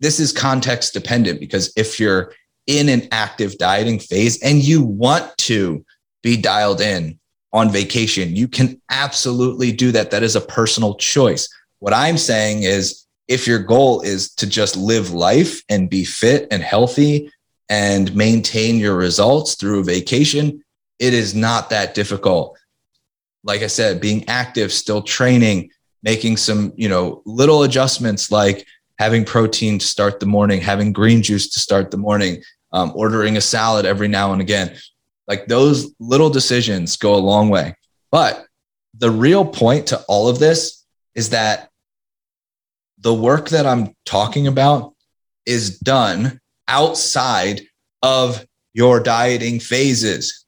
this 0.00 0.20
is 0.20 0.32
context 0.32 0.92
dependent 0.92 1.40
because 1.40 1.72
if 1.76 1.98
you're 1.98 2.32
in 2.66 2.88
an 2.88 3.06
active 3.12 3.56
dieting 3.58 3.98
phase 3.98 4.42
and 4.42 4.62
you 4.62 4.82
want 4.82 5.36
to 5.36 5.84
be 6.22 6.36
dialed 6.36 6.80
in 6.80 7.18
on 7.52 7.70
vacation 7.70 8.34
you 8.34 8.48
can 8.48 8.80
absolutely 8.90 9.70
do 9.70 9.92
that 9.92 10.10
that 10.10 10.22
is 10.22 10.36
a 10.36 10.40
personal 10.40 10.94
choice 10.96 11.48
what 11.78 11.92
i'm 11.92 12.18
saying 12.18 12.62
is 12.62 13.06
if 13.28 13.46
your 13.46 13.58
goal 13.58 14.00
is 14.00 14.34
to 14.34 14.46
just 14.46 14.76
live 14.76 15.12
life 15.12 15.62
and 15.68 15.90
be 15.90 16.04
fit 16.04 16.48
and 16.50 16.62
healthy 16.62 17.30
and 17.68 18.14
maintain 18.14 18.76
your 18.78 18.96
results 18.96 19.54
through 19.54 19.84
vacation 19.84 20.62
it 20.98 21.14
is 21.14 21.34
not 21.34 21.70
that 21.70 21.94
difficult. 21.94 22.58
Like 23.42 23.62
I 23.62 23.66
said, 23.66 24.00
being 24.00 24.28
active, 24.28 24.72
still 24.72 25.02
training, 25.02 25.70
making 26.02 26.36
some, 26.36 26.72
you 26.76 26.88
know, 26.88 27.22
little 27.26 27.62
adjustments 27.62 28.30
like 28.30 28.66
having 28.98 29.24
protein 29.24 29.78
to 29.78 29.86
start 29.86 30.20
the 30.20 30.26
morning, 30.26 30.60
having 30.60 30.92
green 30.92 31.22
juice 31.22 31.50
to 31.50 31.60
start 31.60 31.90
the 31.90 31.96
morning, 31.96 32.42
um, 32.72 32.92
ordering 32.94 33.36
a 33.36 33.40
salad 33.40 33.86
every 33.86 34.08
now 34.08 34.32
and 34.32 34.40
again. 34.40 34.76
Like 35.26 35.46
those 35.46 35.94
little 35.98 36.30
decisions 36.30 36.96
go 36.96 37.14
a 37.14 37.16
long 37.16 37.48
way. 37.48 37.76
But 38.10 38.46
the 38.96 39.10
real 39.10 39.44
point 39.44 39.88
to 39.88 40.02
all 40.08 40.28
of 40.28 40.38
this 40.38 40.84
is 41.14 41.30
that 41.30 41.70
the 42.98 43.14
work 43.14 43.50
that 43.50 43.66
I'm 43.66 43.94
talking 44.04 44.46
about 44.46 44.94
is 45.46 45.78
done 45.78 46.40
outside 46.68 47.62
of 48.02 48.44
your 48.72 49.00
dieting 49.00 49.60
phases. 49.60 50.44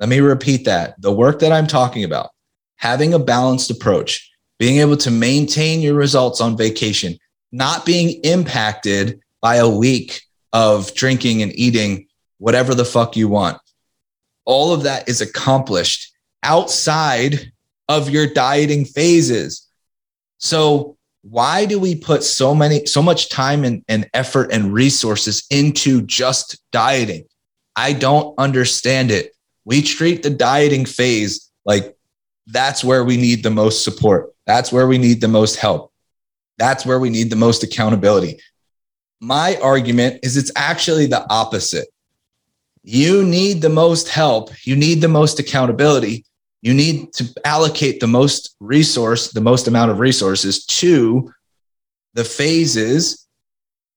Let 0.00 0.08
me 0.08 0.20
repeat 0.20 0.64
that. 0.64 1.00
The 1.00 1.12
work 1.12 1.40
that 1.40 1.52
I'm 1.52 1.66
talking 1.66 2.04
about, 2.04 2.30
having 2.76 3.14
a 3.14 3.18
balanced 3.18 3.70
approach, 3.70 4.30
being 4.58 4.78
able 4.78 4.96
to 4.98 5.10
maintain 5.10 5.80
your 5.80 5.94
results 5.94 6.40
on 6.40 6.56
vacation, 6.56 7.18
not 7.52 7.86
being 7.86 8.20
impacted 8.24 9.20
by 9.40 9.56
a 9.56 9.68
week 9.68 10.22
of 10.52 10.94
drinking 10.94 11.42
and 11.42 11.52
eating 11.58 12.06
whatever 12.38 12.74
the 12.74 12.84
fuck 12.84 13.16
you 13.16 13.28
want. 13.28 13.58
All 14.44 14.72
of 14.72 14.84
that 14.84 15.08
is 15.08 15.20
accomplished 15.20 16.12
outside 16.42 17.52
of 17.88 18.10
your 18.10 18.26
dieting 18.26 18.84
phases. 18.84 19.66
So 20.38 20.96
why 21.22 21.66
do 21.66 21.78
we 21.78 21.94
put 21.94 22.22
so 22.22 22.54
many 22.54 22.86
so 22.86 23.02
much 23.02 23.28
time 23.28 23.64
and, 23.64 23.84
and 23.88 24.08
effort 24.14 24.52
and 24.52 24.72
resources 24.72 25.44
into 25.50 26.02
just 26.02 26.58
dieting? 26.70 27.24
I 27.76 27.92
don't 27.92 28.34
understand 28.38 29.10
it 29.10 29.32
we 29.68 29.82
treat 29.82 30.22
the 30.22 30.30
dieting 30.30 30.86
phase 30.86 31.50
like 31.66 31.94
that's 32.46 32.82
where 32.82 33.04
we 33.04 33.18
need 33.18 33.42
the 33.42 33.50
most 33.50 33.84
support. 33.84 34.34
That's 34.46 34.72
where 34.72 34.86
we 34.86 34.96
need 34.96 35.20
the 35.20 35.28
most 35.28 35.56
help. 35.56 35.92
That's 36.58 36.84
where 36.84 36.98
we 36.98 37.10
need 37.10 37.30
the 37.30 37.36
most 37.36 37.62
accountability. 37.62 38.40
My 39.20 39.56
argument 39.62 40.20
is 40.22 40.36
it's 40.36 40.52
actually 40.56 41.06
the 41.06 41.24
opposite. 41.30 41.88
You 42.82 43.24
need 43.24 43.62
the 43.62 43.68
most 43.68 44.08
help. 44.08 44.50
You 44.64 44.76
need 44.76 45.00
the 45.00 45.08
most 45.08 45.38
accountability. 45.38 46.24
You 46.62 46.74
need 46.74 47.12
to 47.14 47.28
allocate 47.44 48.00
the 48.00 48.06
most 48.06 48.56
resource, 48.60 49.30
the 49.30 49.40
most 49.40 49.68
amount 49.68 49.90
of 49.90 50.00
resources 50.00 50.64
to 50.66 51.32
the 52.14 52.24
phases 52.24 53.26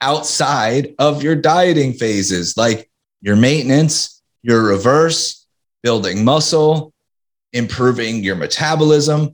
outside 0.02 0.94
of 1.00 1.24
your 1.24 1.36
dieting 1.36 1.94
phases, 1.94 2.58
like 2.58 2.90
your 3.22 3.36
maintenance, 3.36 4.22
your 4.44 4.64
reverse, 4.64 5.46
building 5.84 6.24
muscle, 6.24 6.94
improving 7.54 8.24
your 8.24 8.36
metabolism. 8.36 9.34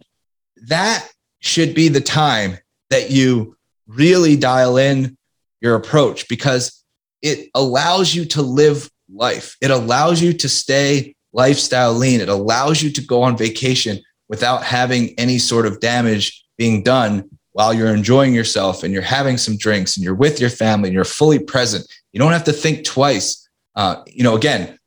That 0.68 1.08
should 1.40 1.74
be 1.74 1.90
the 1.90 2.02
time 2.02 2.58
that 2.89 3.12
you 3.12 3.56
really 3.88 4.36
dial 4.36 4.78
in 4.78 5.17
your 5.62 5.76
approach 5.76 6.28
because 6.28 6.84
it 7.21 7.50
allows 7.56 8.13
you 8.13 8.26
to 8.26 8.41
live 8.41 8.89
life. 9.12 9.56
It 9.62 9.71
allows 9.71 10.21
you 10.21 10.34
to 10.34 10.50
stay 10.50 11.15
lifestyle 11.34 11.93
lean. 11.93 12.21
It 12.21 12.30
allows 12.30 12.82
you 12.82 12.91
to 12.91 13.02
go 13.02 13.23
on 13.23 13.38
vacation 13.38 14.00
without 14.30 14.63
having 14.63 15.17
any 15.17 15.39
sort 15.39 15.65
of 15.65 15.80
damage 15.80 16.45
being 16.58 16.84
done 16.84 17.30
while 17.54 17.73
you're 17.73 17.95
enjoying 17.95 18.34
yourself 18.34 18.84
and 18.84 18.93
you're 18.93 19.02
having 19.02 19.38
some 19.38 19.58
drinks 19.58 19.97
and 19.97 20.04
you're 20.04 20.13
with 20.13 20.39
your 20.39 20.50
family 20.50 20.89
and 20.89 20.93
you're 20.93 21.04
fully 21.04 21.39
present. 21.39 21.88
You 22.12 22.19
don't 22.19 22.34
have 22.34 22.43
to 22.43 22.54
think 22.54 22.86
twice. 22.86 23.50
Uh, 23.76 24.04
you 24.08 24.23
know, 24.23 24.36
again, 24.36 24.78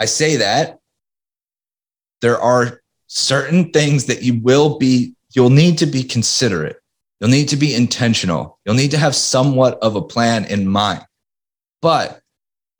I 0.00 0.06
say 0.06 0.36
that 0.36 0.78
there 2.20 2.40
are 2.40 2.80
certain 3.06 3.70
things 3.70 4.06
that 4.06 4.22
you 4.22 4.40
will 4.40 4.78
be, 4.78 5.14
you'll 5.34 5.50
need 5.50 5.78
to 5.78 5.86
be 5.86 6.02
considerate. 6.02 6.76
You'll 7.20 7.30
need 7.30 7.48
to 7.48 7.56
be 7.56 7.74
intentional. 7.74 8.58
You'll 8.64 8.76
need 8.76 8.92
to 8.92 8.98
have 8.98 9.14
somewhat 9.14 9.78
of 9.82 9.96
a 9.96 10.02
plan 10.02 10.44
in 10.44 10.68
mind. 10.68 11.04
But 11.82 12.20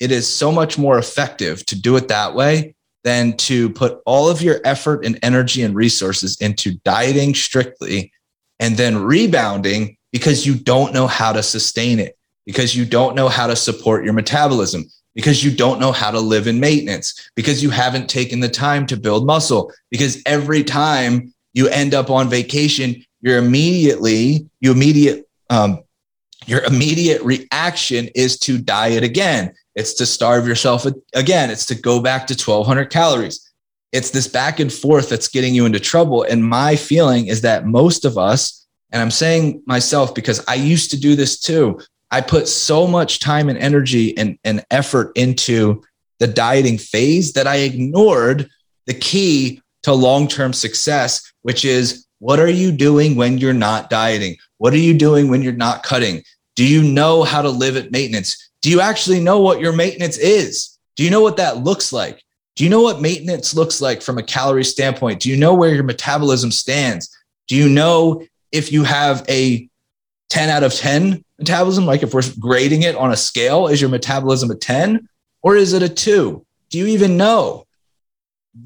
it 0.00 0.12
is 0.12 0.28
so 0.28 0.52
much 0.52 0.78
more 0.78 0.98
effective 0.98 1.64
to 1.66 1.80
do 1.80 1.96
it 1.96 2.08
that 2.08 2.34
way 2.34 2.74
than 3.04 3.36
to 3.36 3.70
put 3.70 4.00
all 4.06 4.28
of 4.28 4.42
your 4.42 4.60
effort 4.64 5.04
and 5.04 5.18
energy 5.22 5.62
and 5.62 5.74
resources 5.74 6.36
into 6.40 6.78
dieting 6.84 7.34
strictly 7.34 8.12
and 8.60 8.76
then 8.76 9.02
rebounding 9.02 9.96
because 10.12 10.46
you 10.46 10.54
don't 10.54 10.92
know 10.92 11.06
how 11.06 11.32
to 11.32 11.42
sustain 11.42 11.98
it, 11.98 12.16
because 12.46 12.76
you 12.76 12.84
don't 12.84 13.14
know 13.14 13.28
how 13.28 13.46
to 13.46 13.56
support 13.56 14.04
your 14.04 14.12
metabolism, 14.12 14.84
because 15.14 15.44
you 15.44 15.54
don't 15.54 15.80
know 15.80 15.92
how 15.92 16.10
to 16.10 16.20
live 16.20 16.46
in 16.46 16.60
maintenance, 16.60 17.30
because 17.34 17.62
you 17.62 17.70
haven't 17.70 18.08
taken 18.08 18.40
the 18.40 18.48
time 18.48 18.86
to 18.86 18.96
build 18.96 19.26
muscle, 19.26 19.72
because 19.90 20.22
every 20.26 20.64
time 20.64 21.32
you 21.54 21.68
end 21.68 21.94
up 21.94 22.10
on 22.10 22.28
vacation, 22.28 23.04
you're 23.20 23.38
immediately, 23.38 24.48
you 24.60 24.72
immediate, 24.72 25.28
um, 25.50 25.80
your 26.46 26.62
immediate 26.64 27.22
reaction 27.22 28.08
is 28.14 28.38
to 28.40 28.58
diet 28.58 29.02
again. 29.02 29.52
It's 29.74 29.94
to 29.94 30.06
starve 30.06 30.46
yourself 30.46 30.86
again. 31.14 31.50
It's 31.50 31.66
to 31.66 31.74
go 31.74 32.00
back 32.00 32.26
to 32.28 32.34
1200 32.34 32.86
calories. 32.86 33.50
It's 33.92 34.10
this 34.10 34.26
back 34.26 34.60
and 34.60 34.72
forth 34.72 35.08
that's 35.08 35.28
getting 35.28 35.54
you 35.54 35.66
into 35.66 35.80
trouble. 35.80 36.22
And 36.22 36.44
my 36.44 36.76
feeling 36.76 37.26
is 37.26 37.42
that 37.42 37.66
most 37.66 38.04
of 38.04 38.18
us, 38.18 38.66
and 38.90 39.00
I'm 39.02 39.10
saying 39.10 39.62
myself 39.66 40.14
because 40.14 40.44
I 40.46 40.54
used 40.54 40.90
to 40.92 41.00
do 41.00 41.16
this 41.16 41.38
too. 41.38 41.80
I 42.10 42.20
put 42.20 42.48
so 42.48 42.86
much 42.86 43.20
time 43.20 43.48
and 43.48 43.58
energy 43.58 44.16
and, 44.16 44.38
and 44.44 44.64
effort 44.70 45.12
into 45.14 45.82
the 46.18 46.26
dieting 46.26 46.78
phase 46.78 47.34
that 47.34 47.46
I 47.46 47.56
ignored 47.56 48.48
the 48.86 48.94
key 48.94 49.62
to 49.82 49.92
long 49.92 50.28
term 50.28 50.52
success, 50.52 51.32
which 51.42 51.64
is 51.64 52.06
what 52.18 52.40
are 52.40 52.50
you 52.50 52.72
doing 52.72 53.16
when 53.16 53.38
you're 53.38 53.52
not 53.52 53.90
dieting? 53.90 54.36
What 54.58 54.72
are 54.72 54.78
you 54.78 54.94
doing 54.94 55.28
when 55.28 55.42
you're 55.42 55.52
not 55.52 55.82
cutting? 55.82 56.22
Do 56.56 56.66
you 56.66 56.82
know 56.82 57.22
how 57.22 57.42
to 57.42 57.48
live 57.48 57.76
at 57.76 57.92
maintenance? 57.92 58.50
Do 58.62 58.70
you 58.70 58.80
actually 58.80 59.20
know 59.20 59.40
what 59.40 59.60
your 59.60 59.72
maintenance 59.72 60.18
is? 60.18 60.76
Do 60.96 61.04
you 61.04 61.10
know 61.10 61.20
what 61.20 61.36
that 61.36 61.58
looks 61.58 61.92
like? 61.92 62.24
Do 62.56 62.64
you 62.64 62.70
know 62.70 62.82
what 62.82 63.00
maintenance 63.00 63.54
looks 63.54 63.80
like 63.80 64.02
from 64.02 64.18
a 64.18 64.22
calorie 64.22 64.64
standpoint? 64.64 65.20
Do 65.20 65.30
you 65.30 65.36
know 65.36 65.54
where 65.54 65.72
your 65.72 65.84
metabolism 65.84 66.50
stands? 66.50 67.08
Do 67.46 67.54
you 67.54 67.68
know 67.68 68.26
if 68.50 68.72
you 68.72 68.82
have 68.82 69.24
a 69.28 69.68
10 70.30 70.50
out 70.50 70.64
of 70.64 70.74
10 70.74 71.24
metabolism? 71.38 71.86
Like 71.86 72.02
if 72.02 72.12
we're 72.12 72.22
grading 72.40 72.82
it 72.82 72.96
on 72.96 73.12
a 73.12 73.16
scale, 73.16 73.68
is 73.68 73.80
your 73.80 73.90
metabolism 73.90 74.50
a 74.50 74.56
10 74.56 75.08
or 75.42 75.54
is 75.54 75.72
it 75.72 75.84
a 75.84 75.88
two? 75.88 76.44
Do 76.70 76.78
you 76.78 76.86
even 76.86 77.16
know? 77.16 77.64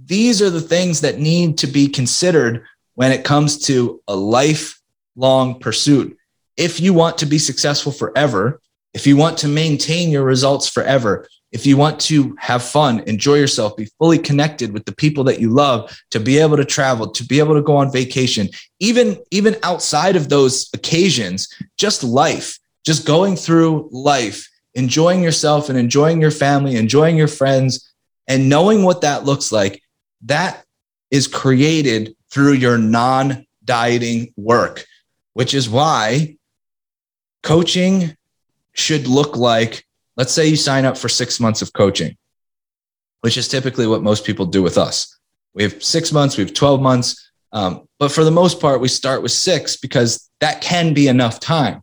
These 0.07 0.41
are 0.41 0.49
the 0.49 0.62
things 0.62 1.03
that 1.03 1.19
need 1.19 1.59
to 1.59 1.67
be 1.67 1.87
considered 1.87 2.65
when 3.03 3.11
it 3.11 3.25
comes 3.25 3.59
to 3.59 4.01
a 4.07 4.15
lifelong 4.15 5.59
pursuit. 5.59 6.17
If 6.57 6.79
you 6.79 6.95
want 6.95 7.19
to 7.19 7.27
be 7.27 7.37
successful 7.37 7.91
forever, 7.91 8.61
if 8.95 9.09
you 9.09 9.17
want 9.17 9.38
to 9.38 9.49
maintain 9.49 10.11
your 10.11 10.23
results 10.23 10.69
forever, 10.69 11.27
if 11.51 11.67
you 11.67 11.77
want 11.77 11.99
to 12.03 12.37
have 12.38 12.62
fun, 12.62 13.01
enjoy 13.09 13.35
yourself, 13.35 13.77
be 13.77 13.88
fully 13.99 14.21
connected 14.21 14.73
with 14.73 14.85
the 14.85 14.95
people 14.95 15.25
that 15.25 15.41
you 15.41 15.51
love, 15.51 15.93
to 16.12 16.21
be 16.21 16.38
able 16.38 16.57
to 16.57 16.65
travel, 16.65 17.11
to 17.11 17.25
be 17.25 17.41
able 17.41 17.57
to 17.57 17.61
go 17.61 17.77
on 17.77 17.91
vacation, 17.91 18.49
even 18.79 19.19
even 19.33 19.57
outside 19.65 20.15
of 20.15 20.29
those 20.29 20.71
occasions, 20.73 21.49
just 21.77 22.05
life, 22.05 22.57
just 22.87 23.05
going 23.05 23.35
through 23.35 23.88
life, 23.91 24.49
enjoying 24.75 25.25
yourself 25.25 25.69
and 25.69 25.77
enjoying 25.77 26.21
your 26.21 26.31
family, 26.31 26.77
enjoying 26.77 27.17
your 27.17 27.27
friends, 27.27 27.93
and 28.29 28.49
knowing 28.49 28.85
what 28.85 29.01
that 29.01 29.25
looks 29.25 29.51
like, 29.51 29.83
that 30.21 30.65
is 31.11 31.27
created 31.27 32.15
through 32.33 32.55
your 32.55 32.79
non 32.79 33.47
dieting 33.64 34.33
work, 34.37 34.85
which 35.35 35.55
is 35.55 35.68
why 35.68 36.37
coaching 37.42 38.16
should 38.73 39.07
look 39.07 39.37
like 39.37 39.85
let's 40.16 40.33
say 40.33 40.47
you 40.47 40.57
sign 40.57 40.85
up 40.85 40.97
for 40.97 41.09
six 41.09 41.40
months 41.40 41.62
of 41.62 41.73
coaching, 41.73 42.16
which 43.21 43.37
is 43.37 43.49
typically 43.49 43.87
what 43.87 44.03
most 44.03 44.25
people 44.25 44.47
do 44.47 44.62
with 44.62 44.79
us. 44.79 45.18
We 45.55 45.62
have 45.62 45.83
six 45.83 46.12
months, 46.12 46.37
we 46.37 46.45
have 46.45 46.55
12 46.55 46.81
months. 46.81 47.31
Um, 47.53 47.87
but 47.99 48.11
for 48.11 48.25
the 48.25 48.31
most 48.31 48.61
part, 48.61 48.81
we 48.81 48.88
start 48.88 49.23
with 49.23 49.33
six 49.33 49.77
because 49.77 50.31
that 50.40 50.61
can 50.61 50.95
be 50.95 51.09
enough 51.09 51.38
time. 51.40 51.83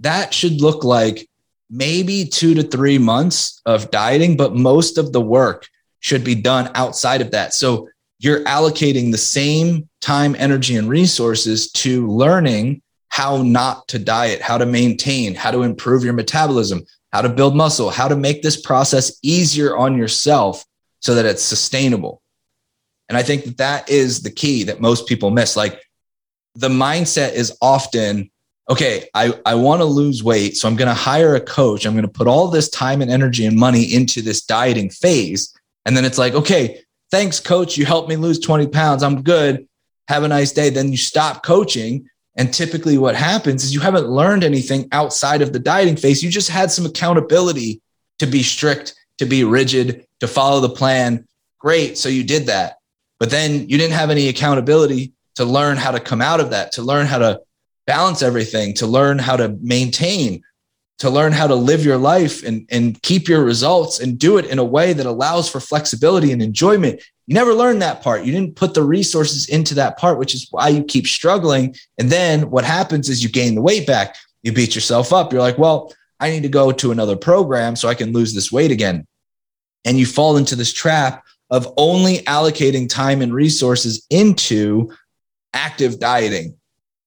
That 0.00 0.34
should 0.34 0.60
look 0.60 0.84
like 0.84 1.28
maybe 1.70 2.24
two 2.24 2.54
to 2.54 2.62
three 2.62 2.98
months 2.98 3.60
of 3.66 3.90
dieting, 3.90 4.36
but 4.36 4.54
most 4.54 4.98
of 4.98 5.12
the 5.12 5.20
work 5.20 5.66
should 6.00 6.24
be 6.24 6.34
done 6.34 6.70
outside 6.74 7.20
of 7.20 7.30
that. 7.32 7.54
So 7.54 7.88
you're 8.18 8.44
allocating 8.44 9.12
the 9.12 9.18
same 9.18 9.88
time, 10.00 10.34
energy, 10.38 10.76
and 10.76 10.88
resources 10.88 11.70
to 11.72 12.08
learning 12.08 12.82
how 13.08 13.42
not 13.42 13.88
to 13.88 13.98
diet, 13.98 14.40
how 14.40 14.58
to 14.58 14.66
maintain, 14.66 15.34
how 15.34 15.50
to 15.50 15.62
improve 15.62 16.04
your 16.04 16.12
metabolism, 16.12 16.84
how 17.12 17.22
to 17.22 17.28
build 17.28 17.56
muscle, 17.56 17.90
how 17.90 18.08
to 18.08 18.16
make 18.16 18.42
this 18.42 18.60
process 18.60 19.18
easier 19.22 19.76
on 19.76 19.96
yourself 19.96 20.64
so 21.00 21.14
that 21.14 21.26
it's 21.26 21.42
sustainable. 21.42 22.22
And 23.08 23.16
I 23.16 23.22
think 23.22 23.44
that 23.44 23.56
that 23.58 23.88
is 23.88 24.22
the 24.22 24.30
key 24.30 24.64
that 24.64 24.80
most 24.80 25.06
people 25.06 25.30
miss. 25.30 25.56
Like 25.56 25.80
the 26.54 26.68
mindset 26.68 27.32
is 27.32 27.56
often, 27.62 28.30
okay, 28.68 29.08
I, 29.14 29.32
I 29.46 29.54
want 29.54 29.80
to 29.80 29.86
lose 29.86 30.22
weight. 30.22 30.56
So 30.56 30.68
I'm 30.68 30.76
going 30.76 30.88
to 30.88 30.94
hire 30.94 31.34
a 31.34 31.40
coach. 31.40 31.86
I'm 31.86 31.94
going 31.94 32.02
to 32.02 32.08
put 32.08 32.26
all 32.26 32.48
this 32.48 32.68
time 32.68 33.00
and 33.00 33.10
energy 33.10 33.46
and 33.46 33.56
money 33.56 33.94
into 33.94 34.20
this 34.20 34.44
dieting 34.44 34.90
phase. 34.90 35.54
And 35.86 35.96
then 35.96 36.04
it's 36.04 36.18
like, 36.18 36.34
okay, 36.34 36.82
thanks, 37.10 37.40
coach. 37.40 37.76
You 37.76 37.86
helped 37.86 38.08
me 38.08 38.16
lose 38.16 38.38
20 38.38 38.68
pounds. 38.68 39.02
I'm 39.02 39.22
good. 39.22 39.66
Have 40.08 40.24
a 40.24 40.28
nice 40.28 40.52
day. 40.52 40.70
Then 40.70 40.90
you 40.90 40.96
stop 40.96 41.42
coaching 41.42 42.08
and 42.38 42.54
typically, 42.54 42.98
what 42.98 43.16
happens 43.16 43.64
is 43.64 43.74
you 43.74 43.80
haven't 43.80 44.06
learned 44.06 44.44
anything 44.44 44.88
outside 44.92 45.42
of 45.42 45.52
the 45.52 45.58
dieting 45.58 45.96
phase. 45.96 46.22
You 46.22 46.30
just 46.30 46.48
had 46.48 46.70
some 46.70 46.86
accountability 46.86 47.82
to 48.20 48.26
be 48.26 48.44
strict, 48.44 48.94
to 49.18 49.26
be 49.26 49.42
rigid, 49.42 50.06
to 50.20 50.28
follow 50.28 50.60
the 50.60 50.68
plan. 50.68 51.26
Great. 51.58 51.98
So 51.98 52.08
you 52.08 52.22
did 52.22 52.46
that. 52.46 52.76
But 53.18 53.30
then 53.30 53.68
you 53.68 53.76
didn't 53.76 53.94
have 53.94 54.10
any 54.10 54.28
accountability 54.28 55.14
to 55.34 55.44
learn 55.44 55.76
how 55.78 55.90
to 55.90 55.98
come 55.98 56.22
out 56.22 56.38
of 56.38 56.50
that, 56.50 56.70
to 56.72 56.82
learn 56.82 57.06
how 57.06 57.18
to 57.18 57.40
balance 57.88 58.22
everything, 58.22 58.72
to 58.74 58.86
learn 58.86 59.18
how 59.18 59.36
to 59.36 59.58
maintain, 59.60 60.42
to 60.98 61.10
learn 61.10 61.32
how 61.32 61.46
to 61.46 61.54
live 61.54 61.84
your 61.84 61.96
life 61.96 62.42
and, 62.42 62.66
and 62.70 63.00
keep 63.02 63.28
your 63.28 63.44
results 63.44 64.00
and 64.00 64.18
do 64.18 64.36
it 64.36 64.46
in 64.46 64.58
a 64.58 64.64
way 64.64 64.92
that 64.92 65.06
allows 65.06 65.48
for 65.48 65.60
flexibility 65.60 66.32
and 66.32 66.42
enjoyment. 66.42 67.00
You 67.26 67.34
never 67.34 67.54
learned 67.54 67.82
that 67.82 68.02
part. 68.02 68.24
You 68.24 68.32
didn't 68.32 68.56
put 68.56 68.74
the 68.74 68.82
resources 68.82 69.48
into 69.48 69.74
that 69.74 69.98
part, 69.98 70.18
which 70.18 70.34
is 70.34 70.48
why 70.50 70.68
you 70.68 70.82
keep 70.82 71.06
struggling. 71.06 71.76
And 71.98 72.10
then 72.10 72.50
what 72.50 72.64
happens 72.64 73.08
is 73.08 73.22
you 73.22 73.28
gain 73.28 73.54
the 73.54 73.62
weight 73.62 73.86
back. 73.86 74.16
You 74.42 74.52
beat 74.52 74.74
yourself 74.74 75.12
up. 75.12 75.32
You're 75.32 75.42
like, 75.42 75.58
well, 75.58 75.92
I 76.20 76.30
need 76.30 76.42
to 76.42 76.48
go 76.48 76.72
to 76.72 76.90
another 76.90 77.16
program 77.16 77.76
so 77.76 77.88
I 77.88 77.94
can 77.94 78.12
lose 78.12 78.34
this 78.34 78.50
weight 78.50 78.72
again. 78.72 79.06
And 79.84 79.98
you 79.98 80.06
fall 80.06 80.36
into 80.36 80.56
this 80.56 80.72
trap 80.72 81.24
of 81.50 81.72
only 81.76 82.18
allocating 82.18 82.88
time 82.88 83.22
and 83.22 83.32
resources 83.32 84.04
into 84.10 84.92
active 85.54 85.98
dieting. 85.98 86.56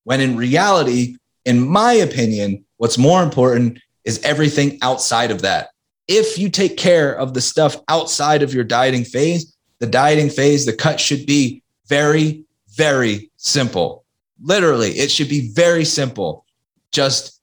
When 0.04 0.22
in 0.22 0.38
reality, 0.38 1.18
in 1.46 1.68
my 1.68 1.94
opinion, 1.94 2.66
what's 2.82 2.98
more 2.98 3.22
important 3.22 3.78
is 4.06 4.20
everything 4.24 4.80
outside 4.82 5.30
of 5.30 5.44
that. 5.44 5.70
If 6.08 6.40
you 6.40 6.50
take 6.50 6.78
care 6.78 7.14
of 7.16 7.36
the 7.36 7.40
stuff 7.40 7.76
outside 7.88 8.42
of 8.42 8.56
your 8.56 8.64
dieting 8.64 9.04
phase, 9.04 9.56
the 9.78 9.86
dieting 9.86 10.32
phase, 10.32 10.66
the 10.66 10.74
cut 10.74 11.00
should 11.00 11.28
be 11.28 11.62
very, 11.86 12.44
very 12.70 13.30
simple. 13.38 14.04
Literally, 14.42 14.94
it 14.94 15.12
should 15.12 15.30
be 15.30 15.52
very 15.52 15.86
simple. 15.86 16.44
Just 16.92 17.40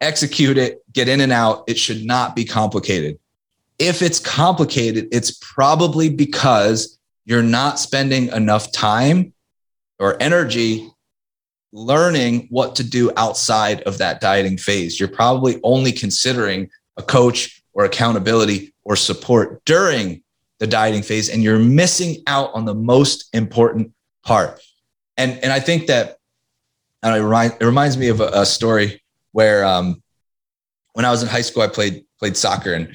execute 0.00 0.56
it, 0.56 0.80
get 0.92 1.08
in 1.08 1.20
and 1.20 1.32
out. 1.32 1.64
It 1.66 1.80
should 1.80 2.04
not 2.04 2.36
be 2.36 2.44
complicated. 2.44 3.18
If 3.80 4.02
it's 4.02 4.20
complicated, 4.20 5.08
it's 5.10 5.32
probably 5.32 6.10
because 6.10 6.96
you're 7.24 7.42
not 7.42 7.80
spending 7.80 8.28
enough 8.28 8.70
time 8.70 9.32
or 9.98 10.16
energy 10.22 10.88
learning 11.76 12.46
what 12.48 12.74
to 12.74 12.82
do 12.82 13.12
outside 13.18 13.82
of 13.82 13.98
that 13.98 14.20
dieting 14.20 14.56
phase. 14.56 14.98
You're 14.98 15.08
probably 15.10 15.60
only 15.62 15.92
considering 15.92 16.70
a 16.96 17.02
coach 17.02 17.62
or 17.74 17.84
accountability 17.84 18.72
or 18.84 18.96
support 18.96 19.62
during 19.66 20.22
the 20.58 20.66
dieting 20.66 21.02
phase 21.02 21.28
and 21.28 21.42
you're 21.42 21.58
missing 21.58 22.22
out 22.26 22.50
on 22.54 22.64
the 22.64 22.74
most 22.74 23.28
important 23.34 23.92
part. 24.24 24.58
And, 25.18 25.38
and 25.42 25.52
I 25.52 25.60
think 25.60 25.86
that 25.88 26.16
and 27.02 27.14
it, 27.14 27.20
remind, 27.20 27.52
it 27.60 27.64
reminds 27.64 27.98
me 27.98 28.08
of 28.08 28.20
a, 28.20 28.28
a 28.32 28.46
story 28.46 29.02
where 29.32 29.64
um, 29.66 30.02
when 30.94 31.04
I 31.04 31.10
was 31.10 31.22
in 31.22 31.28
high 31.28 31.42
school, 31.42 31.62
I 31.62 31.68
played 31.68 32.04
played 32.18 32.38
soccer 32.38 32.72
and 32.72 32.94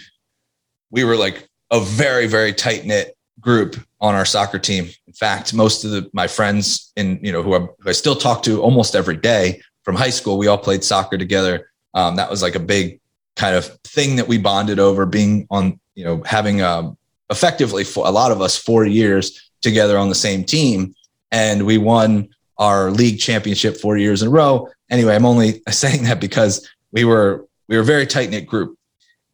we 0.89 1.03
were 1.03 1.15
like 1.15 1.47
a 1.69 1.79
very, 1.79 2.25
very 2.25 2.51
tight 2.51 2.83
knit 2.83 3.15
group 3.39 3.79
on 3.99 4.15
our 4.15 4.25
soccer 4.25 4.57
team. 4.57 4.89
In 5.11 5.15
fact, 5.15 5.53
most 5.53 5.83
of 5.83 5.91
the, 5.91 6.09
my 6.13 6.25
friends 6.25 6.93
in, 6.95 7.19
you 7.21 7.33
know, 7.33 7.43
who 7.43 7.53
I, 7.53 7.59
who 7.59 7.89
I, 7.89 7.91
still 7.91 8.15
talk 8.15 8.43
to 8.43 8.61
almost 8.61 8.95
every 8.95 9.17
day 9.17 9.61
from 9.83 9.97
high 9.97 10.09
school, 10.09 10.37
we 10.37 10.47
all 10.47 10.57
played 10.57 10.85
soccer 10.85 11.17
together. 11.17 11.69
Um, 11.93 12.15
that 12.15 12.29
was 12.29 12.41
like 12.41 12.55
a 12.55 12.61
big 12.61 13.01
kind 13.35 13.53
of 13.53 13.65
thing 13.83 14.15
that 14.15 14.29
we 14.29 14.37
bonded 14.37 14.79
over 14.79 15.05
being 15.05 15.47
on, 15.51 15.81
you 15.95 16.05
know, 16.05 16.23
having 16.23 16.61
um, 16.61 16.97
effectively 17.29 17.83
for 17.83 18.07
a 18.07 18.09
lot 18.09 18.31
of 18.31 18.39
us 18.39 18.57
four 18.57 18.85
years 18.85 19.51
together 19.61 19.97
on 19.97 20.07
the 20.07 20.15
same 20.15 20.45
team. 20.45 20.95
And 21.29 21.65
we 21.65 21.77
won 21.77 22.29
our 22.57 22.89
league 22.89 23.19
championship 23.19 23.75
four 23.75 23.97
years 23.97 24.21
in 24.21 24.29
a 24.29 24.31
row. 24.31 24.69
Anyway, 24.89 25.13
I'm 25.13 25.25
only 25.25 25.61
saying 25.69 26.05
that 26.05 26.21
because 26.21 26.65
we 26.93 27.03
were 27.03 27.45
we 27.67 27.75
were 27.75 27.83
a 27.83 27.85
very 27.85 28.07
tight 28.07 28.29
knit 28.29 28.47
group, 28.47 28.77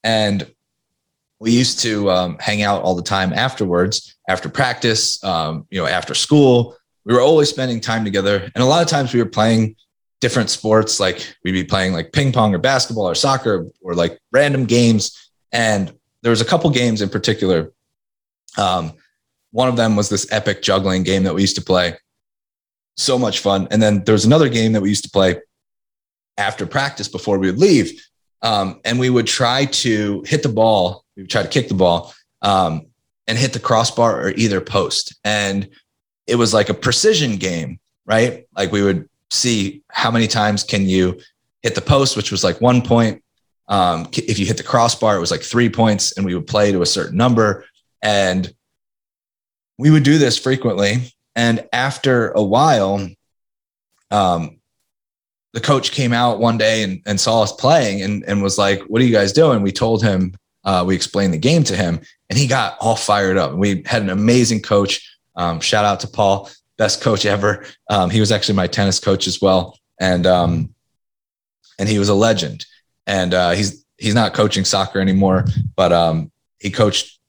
and 0.04 0.52
we 1.38 1.52
used 1.52 1.82
to 1.82 2.10
um, 2.10 2.38
hang 2.40 2.64
out 2.64 2.82
all 2.82 2.96
the 2.96 3.04
time 3.04 3.32
afterwards, 3.32 4.17
after 4.28 4.50
practice, 4.50 5.24
um, 5.24 5.66
you 5.70 5.80
know, 5.80 5.88
after 5.88 6.14
school. 6.14 6.76
We 7.06 7.14
were 7.14 7.22
always 7.22 7.50
spending 7.50 7.80
time 7.80 8.04
together, 8.04 8.52
and 8.54 8.62
a 8.62 8.66
lot 8.66 8.82
of 8.82 8.90
times 8.90 9.14
we 9.14 9.22
were 9.22 9.30
playing 9.30 9.76
different 10.20 10.50
sports. 10.50 11.00
Like 11.00 11.26
we'd 11.44 11.54
be 11.54 11.64
playing 11.64 11.94
like 11.94 12.12
ping 12.12 12.34
pong 12.34 12.54
or 12.54 12.58
basketball 12.58 13.08
or 13.08 13.16
soccer 13.16 13.68
or 13.82 13.96
like 13.96 14.20
random 14.32 14.66
games. 14.66 15.32
And 15.54 15.94
there 16.22 16.32
was 16.32 16.42
a 16.42 16.46
couple 16.46 16.70
games 16.70 17.02
in 17.02 17.10
particular 17.10 17.72
um, 18.58 18.94
one 19.52 19.70
of 19.70 19.76
them 19.76 19.96
was 19.96 20.10
this 20.10 20.28
epic 20.32 20.62
juggling 20.62 21.04
game 21.04 21.24
that 21.24 21.34
we 21.34 21.42
used 21.42 21.56
to 21.56 21.62
play. 21.62 21.98
So 22.98 23.18
much 23.18 23.40
fun. 23.40 23.68
And 23.72 23.82
then 23.82 24.04
there 24.04 24.14
was 24.14 24.26
another 24.26 24.50
game 24.50 24.74
that 24.74 24.82
we 24.82 24.90
used 24.90 25.04
to 25.04 25.10
play 25.10 25.40
after 26.38 26.66
practice 26.66 27.08
before 27.08 27.38
we 27.38 27.48
would 27.48 27.60
leave. 27.60 28.04
Um, 28.42 28.82
and 28.84 29.00
we 29.00 29.10
would 29.10 29.28
try 29.28 29.66
to 29.66 30.24
hit 30.28 30.44
the 30.44 30.50
ball, 30.50 31.04
we 31.16 31.24
would 31.24 31.30
try 31.30 31.44
to 31.44 31.48
kick 31.48 31.70
the 31.70 31.74
ball 31.74 32.14
um, 32.42 32.87
and 33.28 33.38
hit 33.38 33.54
the 33.54 33.60
crossbar 33.60 34.22
or 34.22 34.30
either 34.32 34.62
post. 34.62 35.16
And 35.24 35.70
it 36.26 36.36
was 36.36 36.54
like 36.54 36.70
a 36.70 36.74
precision 36.74 37.38
game, 37.38 37.80
right? 38.06 38.46
Like 38.56 38.72
we 38.72 38.82
would 38.82 39.10
see 39.32 39.84
how 39.90 40.12
many 40.12 40.28
times 40.28 40.64
can 40.64 40.86
you 40.86 41.20
hit 41.62 41.76
the 41.76 41.82
post, 41.82 42.16
which 42.16 42.32
was 42.32 42.44
like 42.44 42.62
one 42.62 42.82
point. 42.82 43.24
Um, 43.68 44.08
if 44.14 44.40
you 44.40 44.46
hit 44.46 44.58
the 44.58 44.64
crossbar, 44.64 45.18
it 45.18 45.20
was 45.20 45.32
like 45.32 45.42
three 45.42 45.70
points, 45.70 46.16
and 46.16 46.26
we 46.26 46.34
would 46.34 46.48
play 46.48 46.72
to 46.72 46.82
a 46.82 46.86
certain 46.86 47.18
number. 47.18 47.66
And 48.02 48.54
we 49.78 49.92
would 49.92 50.04
do 50.04 50.18
this 50.18 50.38
frequently. 50.38 51.14
And 51.36 51.68
after 51.74 52.32
a 52.32 52.42
while, 52.42 53.08
um, 54.10 54.60
the 55.54 55.60
coach 55.60 55.92
came 55.92 56.14
out 56.14 56.40
one 56.40 56.58
day 56.58 56.84
and, 56.84 57.02
and 57.06 57.20
saw 57.20 57.44
us 57.44 57.52
playing 57.52 58.02
and, 58.02 58.24
and 58.26 58.42
was 58.42 58.58
like, 58.58 58.82
What 58.84 59.02
are 59.02 59.06
you 59.06 59.14
guys 59.14 59.34
doing? 59.34 59.62
We 59.62 59.72
told 59.72 60.04
him, 60.04 60.34
uh, 60.64 60.84
we 60.86 60.96
explained 60.96 61.34
the 61.34 61.38
game 61.38 61.64
to 61.66 61.76
him, 61.76 62.00
and 62.30 62.38
he 62.38 62.48
got 62.48 62.78
all 62.80 62.96
fired 62.96 63.38
up. 63.38 63.54
We 63.54 63.84
had 63.86 64.02
an 64.02 64.10
amazing 64.10 64.62
coach. 64.62 65.18
Um, 65.36 65.60
shout 65.60 65.86
out 65.86 66.00
to 66.02 66.08
Paul, 66.08 66.50
best 66.78 67.02
coach 67.02 67.26
ever. 67.26 67.66
Um, 67.90 68.10
he 68.10 68.20
was 68.20 68.32
actually 68.32 68.56
my 68.56 68.68
tennis 68.68 69.00
coach 69.00 69.28
as 69.28 69.42
well. 69.42 69.78
And, 70.00 70.26
um, 70.26 70.74
and 71.80 71.88
he 71.88 72.00
was 72.00 72.10
a 72.10 72.14
legend. 72.14 72.66
And 73.06 73.34
uh, 73.34 73.52
he's, 73.52 73.86
he's 73.98 74.16
not 74.16 74.34
coaching 74.34 74.66
soccer 74.66 75.00
anymore, 75.00 75.46
but 75.76 75.94
um, 75.94 76.32
he 76.60 76.70
coached 76.70 77.20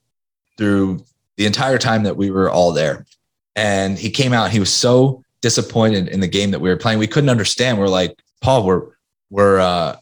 through 0.57 1.05
the 1.37 1.47
entire 1.47 1.79
time 1.79 2.03
that 2.03 2.17
we 2.17 2.31
were 2.31 2.51
all 2.51 2.73
there. 2.73 3.07
And 3.55 3.99
he 3.99 4.11
came 4.11 4.33
out, 4.33 4.51
he 4.51 4.61
was 4.61 4.73
so 4.73 5.23
disappointed 5.41 6.09
in 6.09 6.21
the 6.21 6.29
game 6.29 6.51
that 6.51 6.61
we 6.61 6.69
were 6.69 6.77
playing. 6.77 6.99
We 6.99 7.07
couldn't 7.07 7.31
understand. 7.31 7.79
We're 7.79 7.89
like, 7.89 8.19
Paul, 8.41 8.65
we're 8.65 8.89
we're 9.31 9.59
uh 9.59 9.97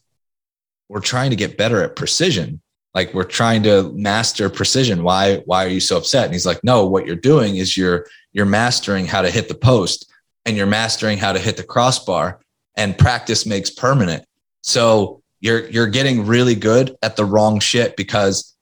we're 0.88 1.00
trying 1.00 1.30
to 1.30 1.37
get 1.37 1.59
better 1.59 1.82
at 1.82 1.96
precision. 1.96 2.61
Like 2.96 3.12
we're 3.12 3.24
trying 3.24 3.62
to 3.64 3.92
master 3.92 4.48
precision. 4.48 5.02
Why 5.02 5.42
why 5.44 5.66
are 5.66 5.68
you 5.68 5.80
so 5.80 5.98
upset? 5.98 6.24
And 6.24 6.32
he's 6.32 6.46
like, 6.46 6.64
No, 6.64 6.87
what 6.87 7.06
you're 7.06 7.14
doing 7.14 7.56
is 7.56 7.76
you're 7.76 8.06
you're 8.32 8.46
mastering 8.46 9.06
how 9.06 9.20
to 9.20 9.30
hit 9.30 9.48
the 9.48 9.54
post 9.54 10.11
and 10.46 10.56
you're 10.56 10.66
mastering 10.66 11.18
how 11.18 11.32
to 11.32 11.38
hit 11.38 11.59
the 11.59 11.62
crossbar 11.62 12.40
and 12.74 12.96
practice 12.96 13.44
makes 13.44 13.68
permanent. 13.70 14.24
So 14.62 15.20
you're 15.40 15.68
you're 15.68 15.88
getting 15.88 16.24
really 16.24 16.54
good 16.54 16.96
at 17.02 17.16
the 17.16 17.26
wrong 17.26 17.61
shit 17.61 17.96
because 17.96 18.56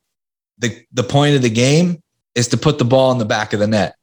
the 0.59 0.85
the 0.93 1.05
point 1.05 1.37
of 1.37 1.43
the 1.43 1.51
game 1.51 2.03
is 2.35 2.49
to 2.49 2.57
put 2.57 2.79
the 2.79 2.85
ball 2.85 3.13
in 3.13 3.19
the 3.19 3.25
back 3.25 3.53
of 3.53 3.61
the 3.61 3.69
net. 3.69 3.95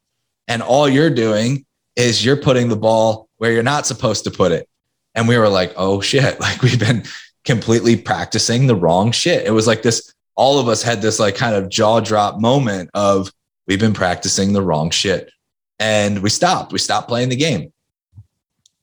And 0.47 0.61
all 0.61 0.87
you're 0.87 1.09
doing 1.09 1.65
is 1.97 2.23
you're 2.23 2.37
putting 2.37 2.69
the 2.69 2.77
ball 2.77 3.27
where 3.37 3.51
you're 3.51 3.63
not 3.63 3.85
supposed 3.85 4.23
to 4.23 4.31
put 4.31 4.53
it. 4.53 4.65
And 5.13 5.27
we 5.27 5.37
were 5.37 5.49
like, 5.49 5.73
oh 5.75 5.99
shit, 5.99 6.39
like 6.39 6.61
we've 6.61 6.79
been 6.79 7.03
completely 7.43 7.97
practicing 7.97 8.67
the 8.67 8.75
wrong 8.75 9.11
shit. 9.11 9.45
It 9.45 9.51
was 9.51 9.67
like 9.67 9.81
this, 9.81 10.13
all 10.35 10.59
of 10.59 10.67
us 10.67 10.81
had 10.81 11.01
this 11.01 11.19
like 11.19 11.35
kind 11.35 11.55
of 11.55 11.69
jaw 11.69 11.99
drop 11.99 12.39
moment 12.39 12.89
of 12.93 13.31
we've 13.67 13.79
been 13.79 13.93
practicing 13.93 14.53
the 14.53 14.61
wrong 14.61 14.89
shit. 14.89 15.31
And 15.79 16.19
we 16.19 16.29
stopped, 16.29 16.71
we 16.71 16.79
stopped 16.79 17.07
playing 17.07 17.29
the 17.29 17.35
game. 17.35 17.73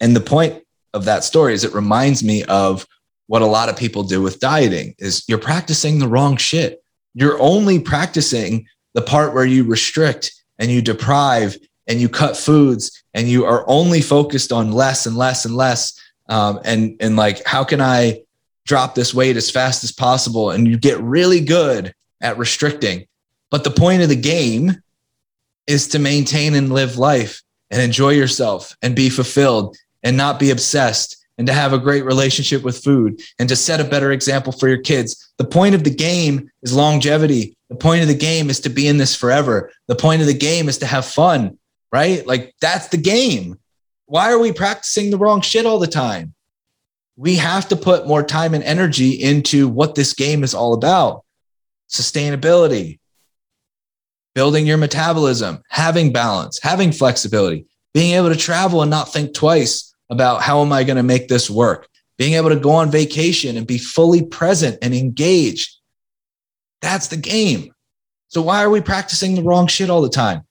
And 0.00 0.14
the 0.14 0.20
point 0.20 0.62
of 0.94 1.04
that 1.04 1.24
story 1.24 1.54
is 1.54 1.64
it 1.64 1.74
reminds 1.74 2.24
me 2.24 2.44
of 2.44 2.86
what 3.26 3.42
a 3.42 3.46
lot 3.46 3.68
of 3.68 3.76
people 3.76 4.02
do 4.02 4.22
with 4.22 4.40
dieting 4.40 4.94
is 4.98 5.24
you're 5.28 5.38
practicing 5.38 5.98
the 5.98 6.08
wrong 6.08 6.36
shit. 6.36 6.82
You're 7.14 7.40
only 7.40 7.78
practicing 7.78 8.66
the 8.94 9.02
part 9.02 9.34
where 9.34 9.44
you 9.44 9.64
restrict 9.64 10.32
and 10.58 10.70
you 10.70 10.82
deprive 10.82 11.56
and 11.86 12.00
you 12.00 12.08
cut 12.08 12.36
foods 12.36 13.02
and 13.14 13.28
you 13.28 13.44
are 13.44 13.64
only 13.68 14.00
focused 14.00 14.52
on 14.52 14.72
less 14.72 15.06
and 15.06 15.16
less 15.16 15.44
and 15.44 15.54
less 15.56 15.98
um, 16.28 16.60
and 16.64 16.96
and 17.00 17.16
like 17.16 17.44
how 17.44 17.64
can 17.64 17.80
i 17.80 18.20
drop 18.68 18.94
this 18.94 19.12
weight 19.12 19.36
as 19.36 19.50
fast 19.50 19.82
as 19.82 19.90
possible 19.90 20.50
and 20.50 20.68
you 20.68 20.78
get 20.78 21.00
really 21.00 21.40
good 21.40 21.92
at 22.20 22.38
restricting 22.38 23.04
but 23.50 23.64
the 23.64 23.70
point 23.70 24.02
of 24.02 24.08
the 24.08 24.16
game 24.16 24.76
is 25.66 25.88
to 25.88 25.98
maintain 25.98 26.54
and 26.54 26.72
live 26.72 26.98
life 26.98 27.42
and 27.70 27.80
enjoy 27.80 28.10
yourself 28.10 28.76
and 28.82 28.96
be 28.96 29.10
fulfilled 29.10 29.76
and 30.02 30.16
not 30.16 30.38
be 30.38 30.50
obsessed 30.50 31.16
and 31.36 31.46
to 31.46 31.52
have 31.52 31.72
a 31.72 31.78
great 31.78 32.04
relationship 32.04 32.62
with 32.62 32.82
food 32.82 33.20
and 33.38 33.48
to 33.48 33.56
set 33.56 33.80
a 33.80 33.84
better 33.84 34.10
example 34.10 34.52
for 34.52 34.68
your 34.68 34.78
kids. 34.78 35.32
The 35.36 35.44
point 35.44 35.74
of 35.74 35.84
the 35.84 35.94
game 35.94 36.50
is 36.62 36.74
longevity. 36.74 37.56
The 37.68 37.76
point 37.76 38.02
of 38.02 38.08
the 38.08 38.14
game 38.14 38.50
is 38.50 38.60
to 38.60 38.70
be 38.70 38.88
in 38.88 38.96
this 38.96 39.14
forever. 39.14 39.70
The 39.86 39.94
point 39.94 40.20
of 40.20 40.26
the 40.26 40.34
game 40.34 40.68
is 40.68 40.78
to 40.78 40.86
have 40.86 41.04
fun, 41.06 41.58
right? 41.92 42.26
Like 42.26 42.54
that's 42.60 42.88
the 42.88 42.96
game. 42.96 43.58
Why 44.06 44.32
are 44.32 44.38
we 44.38 44.52
practicing 44.52 45.10
the 45.10 45.18
wrong 45.18 45.42
shit 45.42 45.66
all 45.66 45.78
the 45.78 45.86
time? 45.86 46.34
We 47.18 47.34
have 47.34 47.68
to 47.70 47.76
put 47.76 48.06
more 48.06 48.22
time 48.22 48.54
and 48.54 48.62
energy 48.62 49.10
into 49.10 49.68
what 49.68 49.96
this 49.96 50.14
game 50.14 50.44
is 50.44 50.54
all 50.54 50.72
about 50.72 51.24
sustainability, 51.90 53.00
building 54.36 54.68
your 54.68 54.76
metabolism, 54.76 55.60
having 55.68 56.12
balance, 56.12 56.60
having 56.62 56.92
flexibility, 56.92 57.66
being 57.92 58.12
able 58.14 58.28
to 58.28 58.36
travel 58.36 58.82
and 58.82 58.90
not 58.90 59.12
think 59.12 59.34
twice 59.34 59.92
about 60.08 60.42
how 60.42 60.62
am 60.62 60.72
I 60.72 60.84
going 60.84 60.96
to 60.96 61.02
make 61.02 61.26
this 61.26 61.50
work, 61.50 61.88
being 62.18 62.34
able 62.34 62.50
to 62.50 62.56
go 62.56 62.70
on 62.70 62.88
vacation 62.88 63.56
and 63.56 63.66
be 63.66 63.78
fully 63.78 64.24
present 64.24 64.78
and 64.80 64.94
engaged. 64.94 65.76
That's 66.82 67.08
the 67.08 67.16
game. 67.16 67.74
So, 68.28 68.42
why 68.42 68.62
are 68.62 68.70
we 68.70 68.80
practicing 68.80 69.34
the 69.34 69.42
wrong 69.42 69.66
shit 69.66 69.90
all 69.90 70.02
the 70.02 70.08
time? 70.08 70.42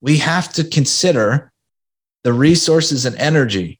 We 0.00 0.16
have 0.18 0.50
to 0.54 0.64
consider 0.64 1.52
the 2.22 2.32
resources 2.32 3.04
and 3.04 3.16
energy 3.16 3.78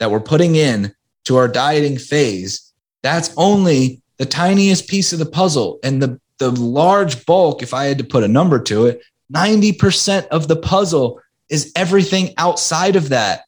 that 0.00 0.10
we're 0.10 0.18
putting 0.18 0.56
in 0.56 0.94
to 1.30 1.36
our 1.36 1.46
dieting 1.46 1.96
phase. 1.96 2.72
That's 3.04 3.32
only 3.36 4.02
the 4.18 4.26
tiniest 4.26 4.88
piece 4.88 5.12
of 5.12 5.20
the 5.20 5.26
puzzle. 5.26 5.78
And 5.84 6.02
the, 6.02 6.20
the 6.38 6.50
large 6.50 7.24
bulk, 7.24 7.62
if 7.62 7.72
I 7.72 7.84
had 7.84 7.98
to 7.98 8.04
put 8.04 8.24
a 8.24 8.28
number 8.28 8.60
to 8.64 8.86
it, 8.86 9.00
90% 9.32 10.26
of 10.26 10.48
the 10.48 10.56
puzzle 10.56 11.20
is 11.48 11.70
everything 11.76 12.34
outside 12.36 12.96
of 12.96 13.10
that 13.10 13.42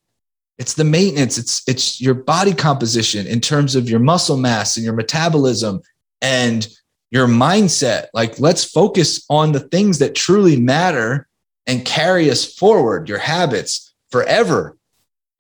it's 0.59 0.75
the 0.75 0.85
maintenance 0.85 1.39
it's 1.39 1.63
it's 1.67 2.01
your 2.01 2.15
body 2.15 2.53
composition 2.53 3.27
in 3.27 3.41
terms 3.41 3.75
of 3.75 3.89
your 3.89 3.99
muscle 3.99 4.37
mass 4.37 4.77
and 4.77 4.85
your 4.85 4.95
metabolism 4.95 5.81
and 6.21 6.69
your 7.11 7.27
mindset 7.27 8.07
like 8.13 8.39
let's 8.39 8.63
focus 8.63 9.25
on 9.29 9.51
the 9.51 9.61
things 9.61 9.99
that 9.99 10.15
truly 10.15 10.57
matter 10.61 11.27
and 11.67 11.85
carry 11.85 12.31
us 12.31 12.45
forward 12.55 13.09
your 13.09 13.19
habits 13.19 13.95
forever 14.11 14.77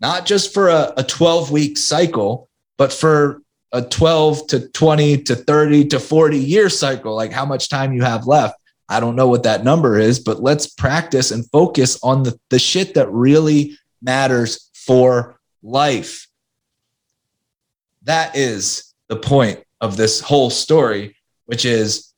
not 0.02 0.26
just 0.26 0.52
for 0.52 0.68
a, 0.68 0.92
a 0.98 1.04
12 1.04 1.50
week 1.50 1.78
cycle 1.78 2.48
but 2.76 2.92
for 2.92 3.40
a 3.72 3.80
12 3.80 4.46
to 4.48 4.68
20 4.68 5.22
to 5.22 5.34
30 5.34 5.88
to 5.88 5.98
40 6.00 6.38
year 6.38 6.68
cycle 6.68 7.14
like 7.14 7.32
how 7.32 7.46
much 7.46 7.70
time 7.70 7.94
you 7.94 8.02
have 8.02 8.26
left 8.26 8.60
i 8.90 9.00
don't 9.00 9.16
know 9.16 9.28
what 9.28 9.44
that 9.44 9.64
number 9.64 9.98
is 9.98 10.18
but 10.20 10.42
let's 10.42 10.66
practice 10.66 11.30
and 11.30 11.48
focus 11.50 11.98
on 12.02 12.22
the, 12.24 12.38
the 12.50 12.58
shit 12.58 12.94
that 12.94 13.10
really 13.10 13.78
matters 14.02 14.70
for 14.74 15.38
life. 15.62 16.26
That 18.02 18.36
is 18.36 18.94
the 19.08 19.16
point 19.16 19.62
of 19.80 19.96
this 19.96 20.20
whole 20.20 20.50
story, 20.50 21.16
which 21.46 21.64
is 21.64 22.12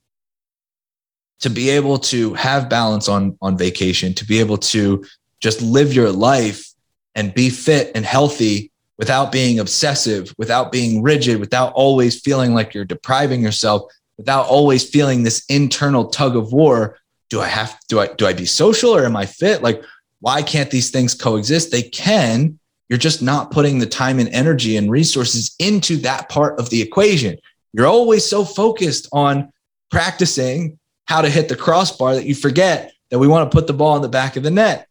to 1.39 1.49
be 1.49 1.69
able 1.69 1.99
to 1.99 2.33
have 2.33 2.69
balance 2.69 3.07
on, 3.07 3.37
on 3.41 3.57
vacation, 3.57 4.13
to 4.15 4.25
be 4.25 4.39
able 4.39 4.57
to 4.57 5.05
just 5.39 5.61
live 5.61 5.93
your 5.93 6.11
life 6.11 6.67
and 7.15 7.33
be 7.33 7.49
fit 7.49 7.91
and 7.95 8.05
healthy 8.05 8.71
without 8.97 9.31
being 9.31 9.59
obsessive, 9.59 10.33
without 10.37 10.71
being 10.71 11.01
rigid, 11.01 11.39
without 11.39 11.73
always 11.73 12.19
feeling 12.19 12.53
like 12.53 12.73
you're 12.73 12.85
depriving 12.85 13.41
yourself, 13.41 13.91
without 14.17 14.45
always 14.47 14.87
feeling 14.87 15.23
this 15.23 15.45
internal 15.49 16.05
tug 16.05 16.35
of 16.35 16.53
war. 16.53 16.97
Do 17.29 17.41
I 17.41 17.47
have, 17.47 17.77
do 17.89 17.99
I, 17.99 18.07
do 18.07 18.27
I 18.27 18.33
be 18.33 18.45
social 18.45 18.95
or 18.95 19.05
am 19.05 19.15
I 19.15 19.25
fit? 19.25 19.61
Like, 19.61 19.81
why 20.21 20.41
can't 20.41 20.71
these 20.71 20.91
things 20.91 21.13
coexist? 21.13 21.71
They 21.71 21.81
can. 21.81 22.59
You're 22.87 22.99
just 22.99 23.21
not 23.21 23.51
putting 23.51 23.79
the 23.79 23.85
time 23.85 24.19
and 24.19 24.29
energy 24.29 24.77
and 24.77 24.91
resources 24.91 25.55
into 25.59 25.97
that 25.97 26.29
part 26.29 26.59
of 26.59 26.69
the 26.69 26.81
equation. 26.81 27.37
You're 27.73 27.87
always 27.87 28.25
so 28.25 28.45
focused 28.45 29.09
on 29.11 29.51
practicing 29.89 30.79
how 31.05 31.21
to 31.21 31.29
hit 31.29 31.49
the 31.49 31.55
crossbar 31.55 32.15
that 32.15 32.25
you 32.25 32.35
forget 32.35 32.93
that 33.09 33.19
we 33.19 33.27
want 33.27 33.49
to 33.49 33.55
put 33.55 33.67
the 33.67 33.73
ball 33.73 33.95
in 33.95 34.01
the 34.01 34.07
back 34.07 34.35
of 34.35 34.43
the 34.43 34.51
net. 34.51 34.87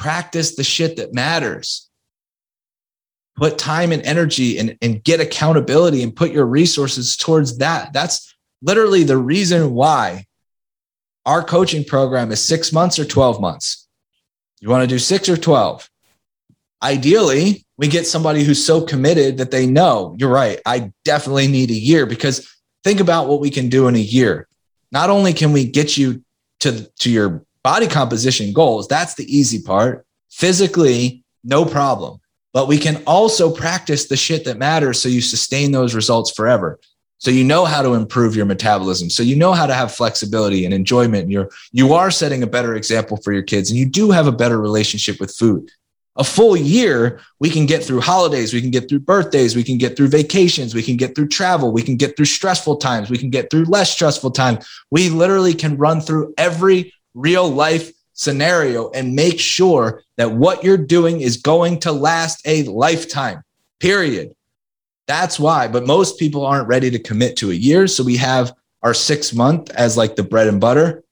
Practice 0.00 0.56
the 0.56 0.64
shit 0.64 0.96
that 0.96 1.12
matters. 1.12 1.90
Put 3.36 3.58
time 3.58 3.92
and 3.92 4.00
energy 4.00 4.58
and, 4.58 4.78
and 4.80 5.04
get 5.04 5.20
accountability 5.20 6.02
and 6.02 6.16
put 6.16 6.32
your 6.32 6.46
resources 6.46 7.18
towards 7.18 7.58
that. 7.58 7.92
That's 7.92 8.34
literally 8.62 9.04
the 9.04 9.18
reason 9.18 9.74
why 9.74 10.24
our 11.26 11.44
coaching 11.44 11.84
program 11.84 12.32
is 12.32 12.42
six 12.42 12.72
months 12.72 12.98
or 12.98 13.04
12 13.04 13.42
months. 13.42 13.86
You 14.60 14.70
want 14.70 14.84
to 14.84 14.86
do 14.86 14.98
six 14.98 15.28
or 15.28 15.36
12? 15.36 15.86
Ideally, 16.82 17.66
we 17.76 17.86
get 17.86 18.06
somebody 18.06 18.42
who's 18.42 18.64
so 18.64 18.80
committed 18.80 19.36
that 19.36 19.50
they 19.50 19.66
know 19.66 20.16
you're 20.18 20.30
right. 20.30 20.60
I 20.64 20.92
definitely 21.04 21.46
need 21.46 21.68
a 21.68 21.74
year 21.74 22.06
because 22.06 22.50
think 22.84 23.00
about 23.00 23.28
what 23.28 23.42
we 23.42 23.50
can 23.50 23.68
do 23.68 23.86
in 23.86 23.96
a 23.96 23.98
year. 23.98 24.48
Not 24.92 25.10
only 25.10 25.34
can 25.34 25.52
we 25.52 25.66
get 25.66 25.98
you 25.98 26.24
to, 26.60 26.90
to 27.00 27.10
your 27.10 27.44
body 27.62 27.86
composition 27.86 28.52
goals, 28.52 28.88
that's 28.88 29.14
the 29.14 29.24
easy 29.24 29.62
part. 29.62 30.06
Physically, 30.30 31.24
no 31.44 31.64
problem. 31.64 32.20
But 32.52 32.68
we 32.68 32.78
can 32.78 33.02
also 33.06 33.54
practice 33.54 34.08
the 34.08 34.16
shit 34.16 34.44
that 34.44 34.58
matters 34.58 35.00
so 35.00 35.08
you 35.08 35.20
sustain 35.20 35.70
those 35.70 35.94
results 35.94 36.32
forever. 36.32 36.80
So 37.18 37.30
you 37.30 37.44
know 37.44 37.66
how 37.66 37.82
to 37.82 37.94
improve 37.94 38.34
your 38.34 38.46
metabolism. 38.46 39.10
So 39.10 39.22
you 39.22 39.36
know 39.36 39.52
how 39.52 39.66
to 39.66 39.74
have 39.74 39.92
flexibility 39.92 40.64
and 40.64 40.72
enjoyment. 40.72 41.24
And 41.24 41.32
you're 41.32 41.50
you 41.70 41.92
are 41.92 42.10
setting 42.10 42.42
a 42.42 42.46
better 42.46 42.74
example 42.74 43.18
for 43.18 43.32
your 43.32 43.42
kids, 43.42 43.70
and 43.70 43.78
you 43.78 43.86
do 43.86 44.10
have 44.10 44.26
a 44.26 44.32
better 44.32 44.58
relationship 44.58 45.20
with 45.20 45.34
food. 45.34 45.70
A 46.16 46.24
full 46.24 46.56
year, 46.56 47.20
we 47.38 47.50
can 47.50 47.66
get 47.66 47.84
through 47.84 48.00
holidays, 48.00 48.52
we 48.52 48.60
can 48.60 48.70
get 48.70 48.88
through 48.88 49.00
birthdays, 49.00 49.54
we 49.54 49.62
can 49.62 49.78
get 49.78 49.96
through 49.96 50.08
vacations, 50.08 50.74
we 50.74 50.82
can 50.82 50.96
get 50.96 51.14
through 51.14 51.28
travel, 51.28 51.72
we 51.72 51.82
can 51.82 51.96
get 51.96 52.16
through 52.16 52.24
stressful 52.24 52.76
times, 52.76 53.10
we 53.10 53.18
can 53.18 53.30
get 53.30 53.50
through 53.50 53.64
less 53.64 53.92
stressful 53.92 54.32
times. 54.32 54.66
We 54.90 55.08
literally 55.08 55.54
can 55.54 55.76
run 55.76 56.00
through 56.00 56.34
every 56.36 56.92
real 57.14 57.48
life 57.48 57.92
scenario 58.12 58.90
and 58.90 59.14
make 59.14 59.40
sure 59.40 60.02
that 60.16 60.32
what 60.32 60.62
you're 60.62 60.76
doing 60.76 61.20
is 61.20 61.38
going 61.38 61.80
to 61.80 61.92
last 61.92 62.46
a 62.46 62.64
lifetime. 62.64 63.42
Period. 63.78 64.34
That's 65.06 65.40
why. 65.40 65.68
But 65.68 65.86
most 65.86 66.18
people 66.18 66.44
aren't 66.44 66.68
ready 66.68 66.90
to 66.90 66.98
commit 66.98 67.36
to 67.38 67.50
a 67.50 67.54
year. 67.54 67.86
So 67.86 68.04
we 68.04 68.16
have 68.18 68.52
our 68.82 68.94
six 68.94 69.32
month 69.32 69.70
as 69.70 69.96
like 69.96 70.16
the 70.16 70.22
bread 70.22 70.48
and 70.48 70.60
butter. 70.60 71.02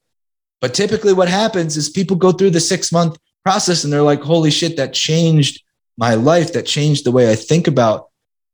But 0.61 0.75
typically, 0.75 1.13
what 1.13 1.29
happens 1.29 1.77
is 1.77 1.89
people 1.89 2.17
go 2.17 2.33
through 2.33 2.51
the 2.51 2.61
six 2.61 2.93
month 2.93 3.17
process 3.45 3.85
and 3.85 3.93
they're 3.93 4.03
like, 4.03 4.21
holy 4.21 4.51
shit, 4.51 4.77
that 4.77 4.93
changed 4.93 5.63
my 5.97 6.15
life. 6.15 6.53
That 6.53 6.67
changed 6.67 7.05
the 7.05 7.13
way 7.13 7.31
I 7.31 7.35
think 7.35 7.67
about 7.67 8.09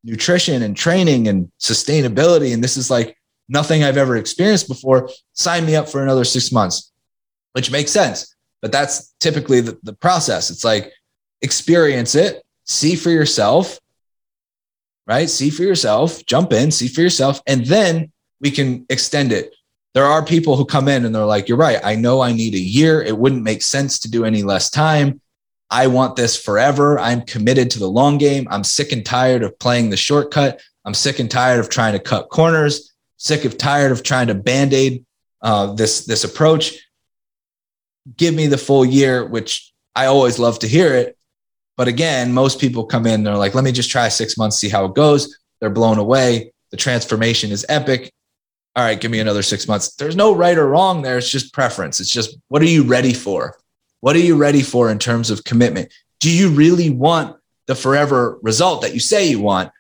nutrition 0.05 0.63
and 0.63 0.77
training 0.77 1.29
and 1.29 1.51
sustainability. 1.59 2.53
And 2.53 2.63
this 2.63 2.77
is 2.77 2.91
like 2.91 3.17
nothing 3.49 3.83
I've 3.83 3.97
ever 3.97 4.17
experienced 4.17 4.69
before. 4.69 5.11
Sign 5.33 5.67
me 5.67 5.77
up 5.77 5.89
for 5.89 6.03
another 6.03 6.25
six 6.25 6.53
months, 6.53 6.93
which 7.55 7.71
makes 7.71 7.91
sense. 7.91 8.35
But 8.61 8.73
that's 8.73 9.15
typically 9.21 9.61
the, 9.61 9.79
the 9.83 9.93
process. 9.93 10.51
It's 10.51 10.65
like 10.65 10.93
experience 11.43 12.15
it, 12.15 12.43
see 12.65 12.97
for 12.97 13.11
yourself, 13.11 13.79
right? 15.07 15.29
See 15.29 15.51
for 15.51 15.63
yourself, 15.63 16.25
jump 16.27 16.53
in, 16.53 16.71
see 16.71 16.89
for 16.89 17.01
yourself, 17.01 17.41
and 17.47 17.65
then 17.67 18.13
we 18.41 18.51
can 18.51 18.87
extend 18.89 19.33
it. 19.33 19.55
There 19.93 20.05
are 20.05 20.25
people 20.25 20.57
who 20.57 20.65
come 20.65 20.89
in 20.89 21.05
and 21.05 21.15
they're 21.15 21.25
like, 21.25 21.49
You're 21.49 21.59
right. 21.59 21.81
I 21.85 21.95
know 21.95 22.21
I 22.21 22.33
need 22.33 22.55
a 22.55 22.59
year. 22.59 23.03
It 23.03 23.17
wouldn't 23.17 23.43
make 23.43 23.63
sense 23.63 23.99
to 24.01 24.11
do 24.11 24.25
any 24.25 24.43
less 24.43 24.71
time. 24.71 25.21
I 25.71 25.87
want 25.87 26.17
this 26.17 26.41
forever. 26.41 26.99
I'm 26.99 27.23
committed 27.23 27.71
to 27.71 27.79
the 27.79 27.89
long 27.89 28.19
game. 28.19 28.47
I'm 28.51 28.65
sick 28.65 28.93
and 28.93 29.05
tired 29.05 29.43
of 29.43 29.59
playing 29.59 29.91
the 29.91 29.97
shortcut. 29.97 30.61
I'm 30.85 30.95
sick 30.95 31.19
and 31.19 31.31
tired 31.31 31.61
of 31.61 31.69
trying 31.69 31.95
to 31.95 31.99
cut 31.99 32.29
corners, 32.29 32.93
sick 33.17 33.45
of 33.45 33.57
tired 33.57 33.93
of 33.93 34.03
trying 34.03 34.27
to 34.27 34.35
band-aid 34.35 35.05
uh, 35.43 35.73
this 35.75 36.07
this 36.07 36.25
approach. 36.25 36.79
Give 38.17 38.35
me 38.35 38.47
the 38.47 38.59
full 38.59 38.85
year, 38.85 39.27
which 39.27 39.73
I 39.95 40.07
always 40.07 40.39
love 40.39 40.59
to 40.61 40.69
hear 40.69 40.95
it. 40.95 41.17
But 41.77 41.89
again, 41.89 42.33
most 42.33 42.61
people 42.61 42.87
come 42.87 43.07
in, 43.07 43.25
they're 43.25 43.37
like, 43.37 43.55
let 43.55 43.65
me 43.65 43.73
just 43.73 43.91
try 43.91 44.09
six 44.09 44.37
months, 44.37 44.59
see 44.59 44.69
how 44.69 44.85
it 44.85 44.95
goes. 44.95 45.39
They're 45.61 45.71
blown 45.71 45.99
away. 45.99 46.53
The 46.71 46.77
transformation 46.77 47.51
is 47.51 47.67
epic. 47.69 48.13
All 48.77 48.85
right, 48.85 49.01
give 49.01 49.11
me 49.11 49.21
another 49.21 49.43
six 49.43 49.69
months. 49.69 49.95
There's 49.95 50.17
no 50.17 50.35
right 50.35 50.59
or 50.59 50.69
wrong 50.69 51.03
there. 51.03 51.19
It's 51.19 51.31
just 51.31 51.53
preference. 51.53 52.01
It's 52.01 52.11
just 52.11 52.37
what 52.49 52.63
are 52.63 52.67
you 52.67 52.83
ready 52.83 53.13
for? 53.13 53.57
What 54.01 54.17
are 54.17 54.21
you 54.21 54.37
ready 54.37 54.63
for 54.63 54.91
in 54.91 54.99
terms 54.99 55.31
of 55.31 55.45
commitment? 55.45 55.93
Do 56.21 56.31
you 56.31 56.51
really 56.51 56.91
want 56.91 57.37
the 57.67 57.75
forever 57.75 58.39
result 58.43 58.83
that 58.83 58.95
you 58.95 59.01
say 59.01 59.29
you 59.29 59.41
want? 59.41 59.71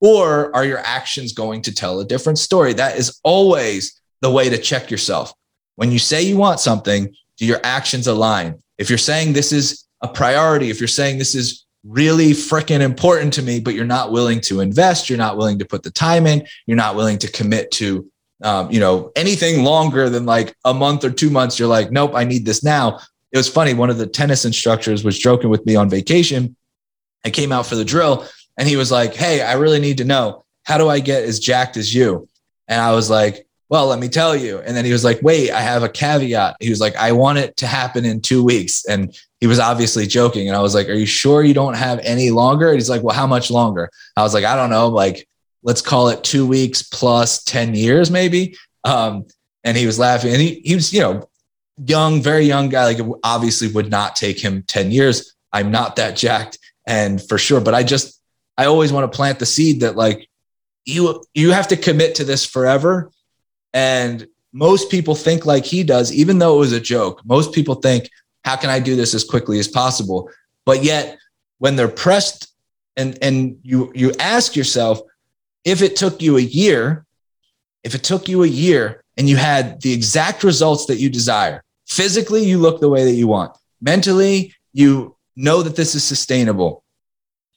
Or 0.00 0.54
are 0.54 0.64
your 0.64 0.78
actions 0.78 1.32
going 1.32 1.62
to 1.62 1.74
tell 1.74 2.00
a 2.00 2.04
different 2.04 2.38
story? 2.38 2.72
That 2.74 2.96
is 2.96 3.18
always 3.22 4.00
the 4.20 4.30
way 4.30 4.48
to 4.48 4.58
check 4.58 4.90
yourself. 4.90 5.32
When 5.74 5.90
you 5.90 5.98
say 5.98 6.22
you 6.22 6.36
want 6.36 6.60
something, 6.60 7.14
do 7.36 7.46
your 7.46 7.60
actions 7.62 8.06
align? 8.06 8.62
If 8.78 8.88
you're 8.88 8.98
saying 8.98 9.32
this 9.32 9.52
is 9.52 9.84
a 10.02 10.08
priority, 10.08 10.70
if 10.70 10.80
you're 10.80 10.88
saying 10.88 11.18
this 11.18 11.34
is 11.34 11.64
really 11.84 12.32
freaking 12.32 12.80
important 12.80 13.32
to 13.34 13.42
me, 13.42 13.60
but 13.60 13.74
you're 13.74 13.84
not 13.84 14.12
willing 14.12 14.40
to 14.42 14.60
invest, 14.60 15.08
you're 15.08 15.18
not 15.18 15.36
willing 15.36 15.58
to 15.58 15.64
put 15.64 15.82
the 15.82 15.90
time 15.90 16.26
in, 16.26 16.46
you're 16.66 16.76
not 16.76 16.96
willing 16.96 17.18
to 17.18 17.30
commit 17.30 17.70
to, 17.70 18.10
um, 18.42 18.70
you 18.70 18.80
know, 18.80 19.12
anything 19.16 19.62
longer 19.62 20.10
than 20.10 20.26
like 20.26 20.54
a 20.64 20.74
month 20.74 21.04
or 21.04 21.10
two 21.10 21.30
months. 21.30 21.58
You're 21.58 21.68
like, 21.68 21.90
nope, 21.90 22.12
I 22.14 22.24
need 22.24 22.44
this 22.44 22.64
now. 22.64 23.00
It 23.32 23.36
was 23.36 23.48
funny. 23.48 23.74
One 23.74 23.90
of 23.90 23.98
the 23.98 24.06
tennis 24.06 24.44
instructors 24.44 25.04
was 25.04 25.18
joking 25.18 25.50
with 25.50 25.64
me 25.66 25.76
on 25.76 25.88
vacation. 25.88 26.56
I 27.24 27.30
came 27.30 27.52
out 27.52 27.66
for 27.66 27.76
the 27.76 27.84
drill 27.84 28.26
and 28.58 28.68
he 28.68 28.76
was 28.76 28.90
like, 28.90 29.14
Hey, 29.14 29.42
I 29.42 29.54
really 29.54 29.80
need 29.80 29.98
to 29.98 30.04
know 30.04 30.44
how 30.64 30.78
do 30.78 30.88
I 30.88 30.98
get 30.98 31.22
as 31.22 31.38
jacked 31.38 31.76
as 31.76 31.94
you? 31.94 32.28
And 32.66 32.80
I 32.80 32.92
was 32.92 33.08
like, 33.08 33.45
Well, 33.68 33.86
let 33.86 33.98
me 33.98 34.08
tell 34.08 34.36
you. 34.36 34.58
And 34.60 34.76
then 34.76 34.84
he 34.84 34.92
was 34.92 35.04
like, 35.04 35.20
Wait, 35.22 35.50
I 35.50 35.60
have 35.60 35.82
a 35.82 35.88
caveat. 35.88 36.56
He 36.60 36.70
was 36.70 36.80
like, 36.80 36.94
I 36.96 37.12
want 37.12 37.38
it 37.38 37.56
to 37.58 37.66
happen 37.66 38.04
in 38.04 38.20
two 38.20 38.44
weeks. 38.44 38.84
And 38.84 39.16
he 39.40 39.46
was 39.46 39.58
obviously 39.58 40.06
joking. 40.06 40.48
And 40.48 40.56
I 40.56 40.60
was 40.60 40.74
like, 40.74 40.88
Are 40.88 40.94
you 40.94 41.06
sure 41.06 41.42
you 41.42 41.54
don't 41.54 41.74
have 41.74 41.98
any 42.00 42.30
longer? 42.30 42.68
And 42.68 42.76
he's 42.76 42.90
like, 42.90 43.02
Well, 43.02 43.16
how 43.16 43.26
much 43.26 43.50
longer? 43.50 43.90
I 44.16 44.22
was 44.22 44.34
like, 44.34 44.44
I 44.44 44.56
don't 44.56 44.70
know, 44.70 44.88
like, 44.88 45.28
let's 45.62 45.82
call 45.82 46.08
it 46.08 46.22
two 46.22 46.46
weeks 46.46 46.82
plus 46.82 47.42
10 47.44 47.74
years, 47.74 48.10
maybe. 48.10 48.56
Um, 48.84 49.26
and 49.64 49.76
he 49.76 49.86
was 49.86 49.98
laughing. 49.98 50.32
And 50.32 50.40
he, 50.40 50.60
he 50.64 50.76
was, 50.76 50.92
you 50.92 51.00
know, 51.00 51.28
young, 51.76 52.22
very 52.22 52.44
young 52.44 52.68
guy. 52.68 52.84
Like, 52.84 53.18
obviously 53.24 53.68
would 53.68 53.90
not 53.90 54.14
take 54.14 54.38
him 54.38 54.62
10 54.62 54.92
years. 54.92 55.34
I'm 55.52 55.72
not 55.72 55.96
that 55.96 56.16
jacked. 56.16 56.58
And 56.86 57.20
for 57.20 57.36
sure, 57.36 57.60
but 57.60 57.74
I 57.74 57.82
just, 57.82 58.20
I 58.56 58.66
always 58.66 58.92
want 58.92 59.10
to 59.10 59.16
plant 59.16 59.38
the 59.38 59.46
seed 59.46 59.80
that 59.80 59.96
like 59.96 60.28
you 60.84 61.22
you 61.34 61.50
have 61.52 61.68
to 61.68 61.76
commit 61.76 62.14
to 62.16 62.24
this 62.24 62.46
forever. 62.46 63.10
And 63.76 64.26
most 64.54 64.90
people 64.90 65.14
think 65.14 65.44
like 65.44 65.66
he 65.66 65.84
does, 65.84 66.10
even 66.10 66.38
though 66.38 66.56
it 66.56 66.60
was 66.60 66.72
a 66.72 66.80
joke. 66.80 67.20
Most 67.26 67.52
people 67.52 67.74
think, 67.74 68.08
how 68.42 68.56
can 68.56 68.70
I 68.70 68.80
do 68.80 68.96
this 68.96 69.12
as 69.12 69.22
quickly 69.22 69.58
as 69.58 69.68
possible? 69.68 70.30
But 70.64 70.82
yet, 70.82 71.18
when 71.58 71.76
they're 71.76 71.86
pressed 71.86 72.48
and 72.96 73.18
and 73.20 73.58
you 73.62 73.92
you 73.94 74.14
ask 74.18 74.56
yourself, 74.56 75.00
if 75.64 75.82
it 75.82 75.94
took 75.94 76.22
you 76.22 76.38
a 76.38 76.40
year, 76.40 77.04
if 77.84 77.94
it 77.94 78.02
took 78.02 78.28
you 78.30 78.44
a 78.44 78.48
year 78.48 79.04
and 79.18 79.28
you 79.28 79.36
had 79.36 79.82
the 79.82 79.92
exact 79.92 80.42
results 80.42 80.86
that 80.86 80.96
you 80.96 81.10
desire, 81.10 81.62
physically 81.86 82.44
you 82.44 82.56
look 82.56 82.80
the 82.80 82.88
way 82.88 83.04
that 83.04 83.18
you 83.20 83.28
want, 83.28 83.54
mentally 83.82 84.54
you 84.72 85.14
know 85.36 85.62
that 85.62 85.76
this 85.76 85.94
is 85.94 86.02
sustainable 86.02 86.82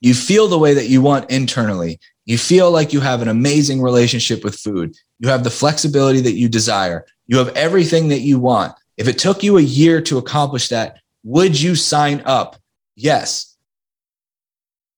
you 0.01 0.13
feel 0.13 0.47
the 0.47 0.59
way 0.59 0.74
that 0.74 0.88
you 0.88 1.01
want 1.01 1.30
internally. 1.30 1.99
You 2.26 2.38
feel 2.38 2.72
like 2.72 2.93
you 2.93 3.01
have 3.01 3.22
an 3.22 3.28
amazing 3.28 3.82
relationship 3.82 4.43
with 4.43 4.55
food. 4.55 4.95
You 5.20 5.30
have 5.30 5.43
the 5.43 5.49
flexibility 5.49 6.22
that 6.22 6.36
you 6.36 6.49
desire. 6.49 7.05
You 7.28 7.38
have 7.38 7.49
everything 7.49 8.07
that 8.09 8.22
you 8.22 8.39
want. 8.39 8.74
If 8.97 9.07
it 9.07 9.20
took 9.20 9.43
you 9.43 9.57
a 9.57 9.61
year 9.61 10.01
to 10.01 10.17
accomplish 10.17 10.70
that, 10.70 10.99
would 11.24 11.59
you 11.59 11.76
sign 11.76 12.22
up? 12.26 12.55
Yes. 12.95 13.55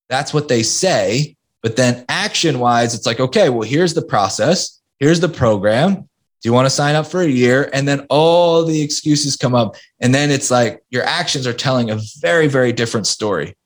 That's 0.08 0.32
what 0.32 0.48
they 0.48 0.62
say. 0.62 1.36
But 1.62 1.76
then 1.76 2.04
action 2.08 2.58
wise, 2.58 2.94
it's 2.94 3.06
like, 3.06 3.20
okay, 3.20 3.48
well, 3.48 3.62
here's 3.62 3.94
the 3.94 4.02
process. 4.02 4.80
Here's 4.98 5.20
the 5.20 5.28
program. 5.28 5.94
Do 5.94 6.48
you 6.48 6.52
want 6.52 6.66
to 6.66 6.70
sign 6.70 6.96
up 6.96 7.06
for 7.06 7.20
a 7.20 7.28
year? 7.28 7.70
And 7.72 7.86
then 7.86 8.06
all 8.10 8.64
the 8.64 8.82
excuses 8.82 9.36
come 9.36 9.54
up. 9.54 9.76
And 10.00 10.12
then 10.12 10.30
it's 10.30 10.50
like 10.50 10.82
your 10.90 11.04
actions 11.04 11.46
are 11.46 11.52
telling 11.52 11.90
a 11.90 12.00
very, 12.18 12.48
very 12.48 12.72
different 12.72 13.06
story. 13.06 13.56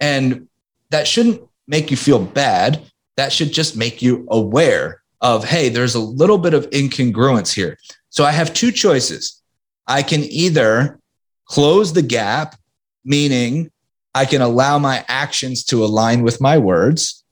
And 0.00 0.48
that 0.90 1.06
shouldn't 1.06 1.40
make 1.66 1.90
you 1.90 1.96
feel 1.96 2.22
bad. 2.22 2.82
That 3.16 3.32
should 3.32 3.52
just 3.52 3.76
make 3.76 4.02
you 4.02 4.26
aware 4.30 4.97
of, 5.20 5.44
hey, 5.44 5.68
there's 5.68 5.94
a 5.94 6.00
little 6.00 6.38
bit 6.38 6.54
of 6.54 6.68
incongruence 6.70 7.52
here. 7.52 7.78
So 8.10 8.24
I 8.24 8.32
have 8.32 8.54
two 8.54 8.72
choices. 8.72 9.42
I 9.86 10.02
can 10.02 10.22
either 10.24 11.00
close 11.46 11.92
the 11.92 12.02
gap, 12.02 12.56
meaning 13.04 13.70
I 14.14 14.24
can 14.24 14.42
allow 14.42 14.78
my 14.78 15.04
actions 15.08 15.64
to 15.66 15.84
align 15.84 16.22
with 16.22 16.40
my 16.40 16.58
words, 16.58 17.24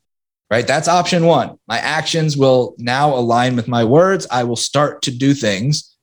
right? 0.51 0.67
That's 0.67 0.89
option 0.89 1.27
one. 1.27 1.59
My 1.67 1.79
actions 1.79 2.37
will 2.37 2.75
now 2.79 3.15
align 3.15 3.57
with 3.57 3.69
my 3.69 3.85
words. 3.85 4.27
I 4.31 4.45
will 4.45 4.57
start 4.57 5.03
to 5.03 5.11
do 5.11 5.35
things 5.35 5.97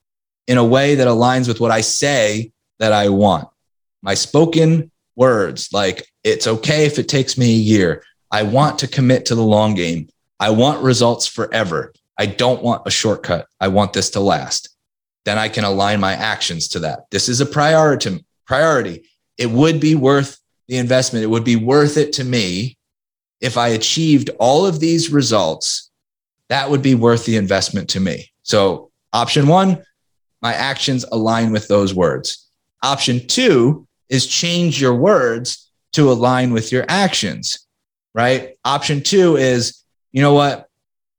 in 0.48 0.58
a 0.58 0.64
way 0.64 0.96
that 0.96 1.08
aligns 1.08 1.48
with 1.48 1.60
what 1.60 1.72
I 1.72 1.82
say 1.82 2.52
that 2.80 2.92
I 2.92 3.10
want. 3.10 3.48
My 4.02 4.14
spoken 4.14 4.92
words 5.16 5.70
like 5.72 6.08
it's 6.24 6.48
okay 6.48 6.86
if 6.86 7.00
it 7.00 7.08
takes 7.08 7.38
me 7.38 7.54
a 7.54 7.58
year. 7.58 8.04
I 8.32 8.44
want 8.44 8.80
to 8.80 8.88
commit 8.88 9.28
to 9.28 9.36
the 9.36 9.44
long 9.44 9.76
game. 9.76 10.10
I 10.44 10.50
want 10.50 10.84
results 10.84 11.26
forever. 11.26 11.94
I 12.20 12.26
don't 12.26 12.62
want 12.62 12.86
a 12.86 12.92
shortcut. 12.92 13.48
I 13.62 13.70
want 13.70 13.94
this 13.94 14.10
to 14.10 14.20
last. 14.20 14.76
Then 15.24 15.38
I 15.38 15.48
can 15.48 15.64
align 15.64 16.02
my 16.02 16.12
actions 16.12 16.68
to 16.70 16.80
that. 16.80 17.10
This 17.12 17.30
is 17.30 17.40
a 17.40 17.46
priority. 17.46 18.26
Priority. 18.46 19.10
It 19.38 19.50
would 19.50 19.80
be 19.80 19.96
worth 19.96 20.38
the 20.68 20.76
investment. 20.80 21.24
It 21.24 21.30
would 21.30 21.46
be 21.46 21.56
worth 21.56 21.96
it 21.96 22.12
to 22.14 22.26
me 22.26 22.78
if 23.40 23.58
I 23.58 23.70
achieved 23.70 24.32
all 24.38 24.66
of 24.66 24.82
these 24.82 25.10
results. 25.14 25.90
That 26.50 26.70
would 26.70 26.82
be 26.82 26.96
worth 26.96 27.26
the 27.26 27.38
investment 27.38 27.88
to 27.92 28.02
me. 28.02 28.30
So, 28.42 28.92
option 29.14 29.48
one, 29.48 29.82
my 30.42 30.54
actions 30.54 31.06
align 31.10 31.54
with 31.54 31.70
those 31.70 31.94
words. 31.94 32.50
Option 32.84 33.26
two, 33.28 33.88
is 34.10 34.28
change 34.28 34.82
your 34.82 34.94
words 34.94 35.72
to 35.94 36.12
align 36.12 36.52
with 36.52 36.74
your 36.74 36.84
actions, 36.90 37.66
right? 38.14 38.58
Option 38.66 39.02
two 39.02 39.38
is, 39.38 39.83
you 40.14 40.22
know 40.22 40.34
what? 40.34 40.70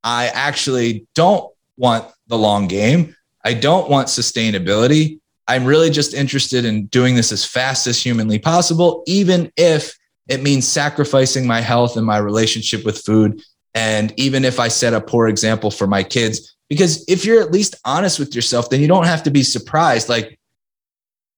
I 0.03 0.29
actually 0.29 1.07
don't 1.15 1.53
want 1.77 2.11
the 2.29 2.39
long 2.39 2.69
game. 2.69 3.15
I 3.45 3.53
don't 3.53 3.91
want 3.91 4.09
sustainability. 4.09 5.21
I'm 5.47 5.67
really 5.67 5.91
just 5.91 6.15
interested 6.15 6.65
in 6.65 6.87
doing 6.87 7.15
this 7.15 7.33
as 7.33 7.45
fast 7.45 7.87
as 7.87 8.03
humanly 8.03 8.39
possible, 8.39 9.03
even 9.07 9.53
if 9.57 9.95
it 10.29 10.43
means 10.43 10.67
sacrificing 10.67 11.47
my 11.47 11.61
health 11.61 11.99
and 11.99 12.07
my 12.07 12.17
relationship 12.17 12.85
with 12.85 12.99
food. 12.99 13.43
And 13.75 14.15
even 14.17 14.45
if 14.45 14.59
I 14.59 14.69
set 14.69 14.95
a 14.95 15.01
poor 15.01 15.29
example 15.29 15.71
for 15.71 15.87
my 15.87 16.03
kids, 16.03 16.57
because 16.71 17.05
if 17.09 17.27
you're 17.27 17.43
at 17.43 17.53
least 17.53 17.75
honest 17.85 18.19
with 18.19 18.35
yourself, 18.35 18.71
then 18.71 18.81
you 18.81 18.89
don't 18.89 19.07
have 19.07 19.25
to 19.25 19.31
be 19.31 19.43
surprised. 19.43 20.09
Like, 20.09 20.39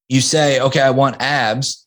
you 0.08 0.20
say, 0.20 0.60
okay, 0.60 0.80
I 0.80 0.90
want 0.90 1.20
abs, 1.20 1.86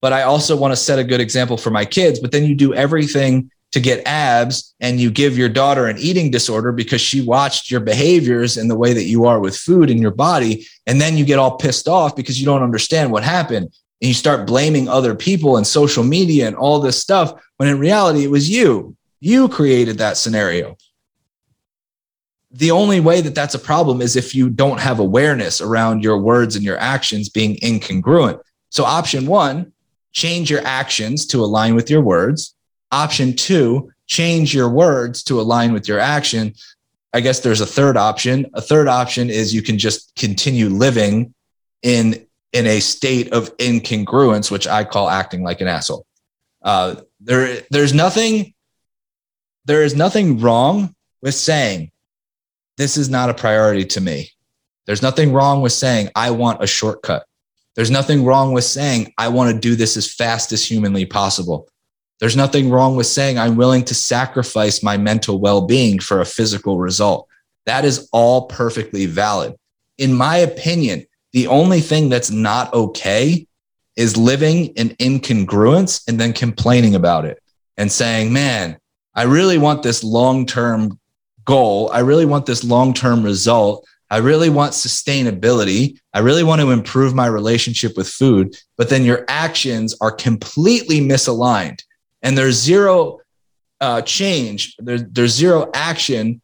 but 0.00 0.14
I 0.14 0.22
also 0.22 0.56
want 0.56 0.72
to 0.72 0.76
set 0.76 0.98
a 0.98 1.04
good 1.04 1.20
example 1.20 1.58
for 1.58 1.70
my 1.70 1.84
kids. 1.84 2.18
But 2.18 2.32
then 2.32 2.44
you 2.44 2.54
do 2.54 2.72
everything 2.72 3.50
to 3.72 3.80
get 3.80 4.06
abs 4.06 4.74
and 4.80 5.00
you 5.00 5.10
give 5.10 5.36
your 5.36 5.48
daughter 5.48 5.86
an 5.86 5.98
eating 5.98 6.30
disorder 6.30 6.72
because 6.72 7.00
she 7.00 7.22
watched 7.22 7.70
your 7.70 7.80
behaviors 7.80 8.56
and 8.56 8.70
the 8.70 8.78
way 8.78 8.92
that 8.92 9.04
you 9.04 9.24
are 9.24 9.40
with 9.40 9.56
food 9.56 9.90
in 9.90 9.98
your 9.98 10.10
body. 10.10 10.66
And 10.86 11.00
then 11.00 11.16
you 11.16 11.24
get 11.24 11.38
all 11.38 11.56
pissed 11.56 11.88
off 11.88 12.14
because 12.14 12.38
you 12.38 12.46
don't 12.46 12.62
understand 12.62 13.10
what 13.10 13.22
happened. 13.22 13.66
And 14.00 14.08
you 14.08 14.14
start 14.14 14.46
blaming 14.46 14.88
other 14.88 15.14
people 15.14 15.56
and 15.56 15.66
social 15.66 16.04
media 16.04 16.46
and 16.46 16.56
all 16.56 16.80
this 16.80 17.00
stuff 17.00 17.32
when 17.56 17.68
in 17.68 17.78
reality, 17.78 18.24
it 18.24 18.30
was 18.30 18.50
you. 18.50 18.96
You 19.20 19.48
created 19.48 19.98
that 19.98 20.16
scenario 20.16 20.76
the 22.52 22.70
only 22.70 23.00
way 23.00 23.20
that 23.22 23.34
that's 23.34 23.54
a 23.54 23.58
problem 23.58 24.02
is 24.02 24.14
if 24.14 24.34
you 24.34 24.50
don't 24.50 24.78
have 24.78 24.98
awareness 24.98 25.60
around 25.60 26.04
your 26.04 26.18
words 26.18 26.54
and 26.54 26.64
your 26.64 26.78
actions 26.78 27.28
being 27.28 27.56
incongruent. 27.56 28.40
So, 28.68 28.84
option 28.84 29.26
one, 29.26 29.72
change 30.12 30.50
your 30.50 30.60
actions 30.64 31.26
to 31.26 31.42
align 31.42 31.74
with 31.74 31.90
your 31.90 32.02
words. 32.02 32.54
Option 32.92 33.34
two, 33.34 33.90
change 34.06 34.54
your 34.54 34.68
words 34.68 35.24
to 35.24 35.40
align 35.40 35.72
with 35.72 35.88
your 35.88 35.98
action. 35.98 36.54
I 37.12 37.20
guess 37.20 37.40
there's 37.40 37.60
a 37.60 37.66
third 37.66 37.96
option. 37.96 38.50
A 38.54 38.60
third 38.60 38.86
option 38.86 39.30
is 39.30 39.54
you 39.54 39.62
can 39.62 39.78
just 39.78 40.14
continue 40.14 40.68
living 40.68 41.34
in 41.82 42.26
in 42.52 42.66
a 42.66 42.80
state 42.80 43.32
of 43.32 43.56
incongruence, 43.56 44.50
which 44.50 44.68
I 44.68 44.84
call 44.84 45.08
acting 45.08 45.42
like 45.42 45.62
an 45.62 45.68
asshole. 45.68 46.04
Uh, 46.60 46.96
there, 47.20 47.62
there's 47.70 47.94
nothing, 47.94 48.52
there 49.64 49.82
is 49.82 49.96
nothing 49.96 50.38
wrong 50.38 50.94
with 51.22 51.34
saying 51.34 51.90
this 52.76 52.98
is 52.98 53.08
not 53.08 53.30
a 53.30 53.34
priority 53.34 53.86
to 53.86 54.00
me. 54.00 54.30
There's 54.86 55.00
nothing 55.00 55.32
wrong 55.32 55.62
with 55.62 55.72
saying, 55.72 56.10
I 56.14 56.30
want 56.30 56.62
a 56.62 56.66
shortcut. 56.66 57.24
There's 57.74 57.90
nothing 57.90 58.24
wrong 58.24 58.52
with 58.52 58.64
saying, 58.64 59.14
I 59.16 59.28
want 59.28 59.54
to 59.54 59.58
do 59.58 59.74
this 59.74 59.96
as 59.96 60.12
fast 60.12 60.52
as 60.52 60.62
humanly 60.62 61.06
possible. 61.06 61.68
There's 62.22 62.36
nothing 62.36 62.70
wrong 62.70 62.94
with 62.94 63.08
saying 63.08 63.36
I'm 63.36 63.56
willing 63.56 63.84
to 63.86 63.96
sacrifice 63.96 64.80
my 64.80 64.96
mental 64.96 65.40
well 65.40 65.62
being 65.62 65.98
for 65.98 66.20
a 66.20 66.24
physical 66.24 66.78
result. 66.78 67.26
That 67.66 67.84
is 67.84 68.08
all 68.12 68.46
perfectly 68.46 69.06
valid. 69.06 69.56
In 69.98 70.14
my 70.14 70.36
opinion, 70.36 71.04
the 71.32 71.48
only 71.48 71.80
thing 71.80 72.08
that's 72.08 72.30
not 72.30 72.72
okay 72.74 73.48
is 73.96 74.16
living 74.16 74.66
in 74.76 74.90
incongruence 75.00 76.04
and 76.06 76.20
then 76.20 76.32
complaining 76.32 76.94
about 76.94 77.24
it 77.24 77.42
and 77.76 77.90
saying, 77.90 78.32
man, 78.32 78.78
I 79.16 79.24
really 79.24 79.58
want 79.58 79.82
this 79.82 80.04
long 80.04 80.46
term 80.46 81.00
goal. 81.44 81.90
I 81.92 81.98
really 82.02 82.24
want 82.24 82.46
this 82.46 82.62
long 82.62 82.94
term 82.94 83.24
result. 83.24 83.84
I 84.10 84.18
really 84.18 84.48
want 84.48 84.74
sustainability. 84.74 85.98
I 86.14 86.20
really 86.20 86.44
want 86.44 86.60
to 86.60 86.70
improve 86.70 87.16
my 87.16 87.26
relationship 87.26 87.96
with 87.96 88.06
food. 88.06 88.54
But 88.76 88.90
then 88.90 89.04
your 89.04 89.24
actions 89.26 89.96
are 90.00 90.12
completely 90.12 91.00
misaligned 91.00 91.82
and 92.22 92.36
there's 92.36 92.56
zero 92.56 93.20
uh, 93.80 94.02
change, 94.02 94.76
there's, 94.78 95.04
there's 95.10 95.34
zero 95.34 95.70
action 95.74 96.40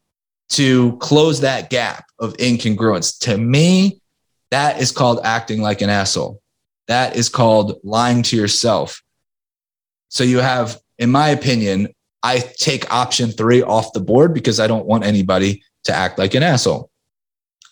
to 0.50 0.96
close 0.96 1.40
that 1.40 1.70
gap 1.70 2.06
of 2.18 2.34
incongruence. 2.38 3.18
To 3.20 3.36
me, 3.36 4.00
that 4.50 4.80
is 4.80 4.90
called 4.90 5.20
acting 5.24 5.60
like 5.60 5.82
an 5.82 5.90
asshole. 5.90 6.40
That 6.88 7.16
is 7.16 7.28
called 7.28 7.78
lying 7.84 8.22
to 8.24 8.36
yourself. 8.36 9.02
So 10.08 10.24
you 10.24 10.38
have, 10.38 10.78
in 10.98 11.10
my 11.10 11.28
opinion, 11.28 11.88
I 12.22 12.38
take 12.38 12.92
option 12.92 13.30
three 13.30 13.62
off 13.62 13.92
the 13.92 14.00
board 14.00 14.34
because 14.34 14.58
I 14.58 14.66
don't 14.66 14.86
want 14.86 15.04
anybody 15.04 15.62
to 15.84 15.94
act 15.94 16.18
like 16.18 16.34
an 16.34 16.42
asshole. 16.42 16.90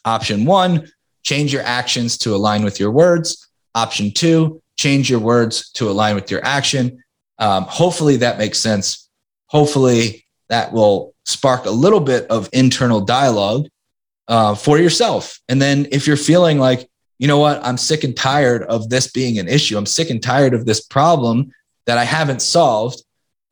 Option 0.04 0.44
one, 0.44 0.86
change 1.24 1.52
your 1.52 1.62
actions 1.62 2.18
to 2.18 2.34
align 2.34 2.62
with 2.62 2.78
your 2.78 2.92
words. 2.92 3.48
Option 3.74 4.12
two, 4.12 4.62
change 4.76 5.10
your 5.10 5.18
words 5.18 5.70
to 5.72 5.88
align 5.88 6.14
with 6.14 6.30
your 6.30 6.44
action. 6.44 7.02
Um, 7.38 7.64
hopefully 7.64 8.16
that 8.16 8.38
makes 8.38 8.58
sense. 8.58 9.08
Hopefully 9.46 10.26
that 10.48 10.72
will 10.72 11.14
spark 11.24 11.66
a 11.66 11.70
little 11.70 12.00
bit 12.00 12.26
of 12.28 12.48
internal 12.52 13.00
dialogue 13.00 13.68
uh, 14.28 14.54
for 14.54 14.78
yourself. 14.78 15.40
And 15.48 15.60
then 15.60 15.86
if 15.92 16.06
you're 16.06 16.16
feeling 16.16 16.58
like, 16.58 16.88
you 17.18 17.28
know 17.28 17.38
what, 17.38 17.64
I'm 17.64 17.78
sick 17.78 18.04
and 18.04 18.16
tired 18.16 18.62
of 18.64 18.90
this 18.90 19.10
being 19.10 19.38
an 19.38 19.48
issue, 19.48 19.76
I'm 19.76 19.86
sick 19.86 20.10
and 20.10 20.22
tired 20.22 20.54
of 20.54 20.66
this 20.66 20.80
problem 20.80 21.52
that 21.86 21.98
I 21.98 22.04
haven't 22.04 22.42
solved, 22.42 23.02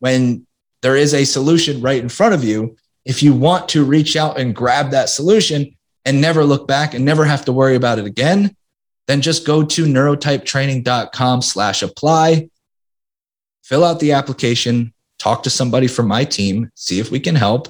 when 0.00 0.46
there 0.82 0.96
is 0.96 1.14
a 1.14 1.24
solution 1.24 1.80
right 1.80 2.02
in 2.02 2.10
front 2.10 2.34
of 2.34 2.44
you, 2.44 2.76
if 3.04 3.22
you 3.22 3.32
want 3.32 3.70
to 3.70 3.84
reach 3.84 4.16
out 4.16 4.38
and 4.38 4.54
grab 4.54 4.90
that 4.90 5.08
solution 5.08 5.76
and 6.04 6.20
never 6.20 6.44
look 6.44 6.68
back 6.68 6.92
and 6.92 7.04
never 7.04 7.24
have 7.24 7.44
to 7.46 7.52
worry 7.52 7.74
about 7.74 7.98
it 7.98 8.04
again, 8.04 8.54
then 9.06 9.22
just 9.22 9.46
go 9.46 9.62
to 9.62 9.86
neurotypetraining.com 9.86 11.42
slash 11.42 11.82
apply, 11.82 12.50
fill 13.64 13.82
out 13.82 13.98
the 13.98 14.12
application, 14.12 14.92
talk 15.18 15.42
to 15.42 15.50
somebody 15.50 15.86
from 15.88 16.06
my 16.06 16.22
team, 16.22 16.70
see 16.74 17.00
if 17.00 17.10
we 17.10 17.18
can 17.18 17.34
help. 17.34 17.68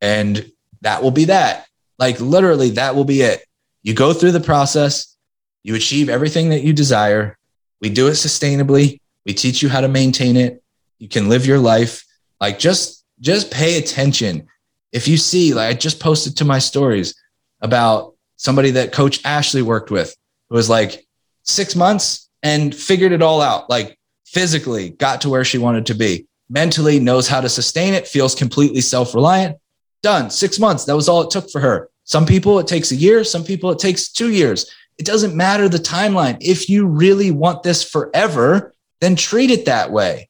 And 0.00 0.50
that 0.82 1.02
will 1.02 1.12
be 1.12 1.26
that. 1.26 1.66
Like 1.98 2.20
literally, 2.20 2.70
that 2.70 2.94
will 2.94 3.04
be 3.04 3.22
it. 3.22 3.44
You 3.82 3.94
go 3.94 4.12
through 4.12 4.32
the 4.32 4.40
process, 4.40 5.16
you 5.62 5.76
achieve 5.76 6.08
everything 6.08 6.50
that 6.50 6.62
you 6.62 6.72
desire. 6.72 7.38
We 7.80 7.90
do 7.90 8.08
it 8.08 8.12
sustainably. 8.12 9.00
We 9.24 9.34
teach 9.34 9.62
you 9.62 9.68
how 9.68 9.80
to 9.80 9.88
maintain 9.88 10.36
it. 10.36 10.62
You 10.98 11.08
can 11.08 11.28
live 11.28 11.46
your 11.46 11.58
life. 11.58 12.04
Like 12.40 12.58
just 12.58 13.04
just 13.20 13.50
pay 13.50 13.78
attention. 13.78 14.48
If 14.92 15.08
you 15.08 15.16
see, 15.16 15.54
like 15.54 15.68
I 15.68 15.78
just 15.78 16.00
posted 16.00 16.36
to 16.38 16.44
my 16.44 16.58
stories 16.58 17.14
about 17.60 18.14
somebody 18.36 18.72
that 18.72 18.92
Coach 18.92 19.24
Ashley 19.24 19.62
worked 19.62 19.90
with 19.90 20.14
who 20.48 20.56
was 20.56 20.68
like 20.68 21.06
six 21.44 21.74
months 21.76 22.28
and 22.42 22.74
figured 22.74 23.12
it 23.12 23.22
all 23.22 23.40
out, 23.40 23.70
like 23.70 23.95
physically 24.26 24.90
got 24.90 25.22
to 25.22 25.30
where 25.30 25.44
she 25.44 25.58
wanted 25.58 25.86
to 25.86 25.94
be, 25.94 26.26
mentally 26.50 27.00
knows 27.00 27.28
how 27.28 27.40
to 27.40 27.48
sustain 27.48 27.94
it, 27.94 28.06
feels 28.06 28.34
completely 28.34 28.80
self 28.80 29.14
reliant. 29.14 29.58
Done. 30.02 30.30
Six 30.30 30.58
months. 30.58 30.84
That 30.84 30.96
was 30.96 31.08
all 31.08 31.22
it 31.22 31.30
took 31.30 31.50
for 31.50 31.60
her. 31.60 31.90
Some 32.04 32.26
people 32.26 32.58
it 32.58 32.68
takes 32.68 32.92
a 32.92 32.96
year, 32.96 33.24
some 33.24 33.44
people 33.44 33.70
it 33.72 33.78
takes 33.78 34.10
two 34.10 34.30
years. 34.30 34.70
It 34.98 35.06
doesn't 35.06 35.34
matter 35.34 35.68
the 35.68 35.78
timeline. 35.78 36.38
If 36.40 36.68
you 36.68 36.86
really 36.86 37.30
want 37.30 37.62
this 37.62 37.82
forever, 37.82 38.72
then 39.00 39.16
treat 39.16 39.50
it 39.50 39.66
that 39.66 39.90
way. 39.90 40.28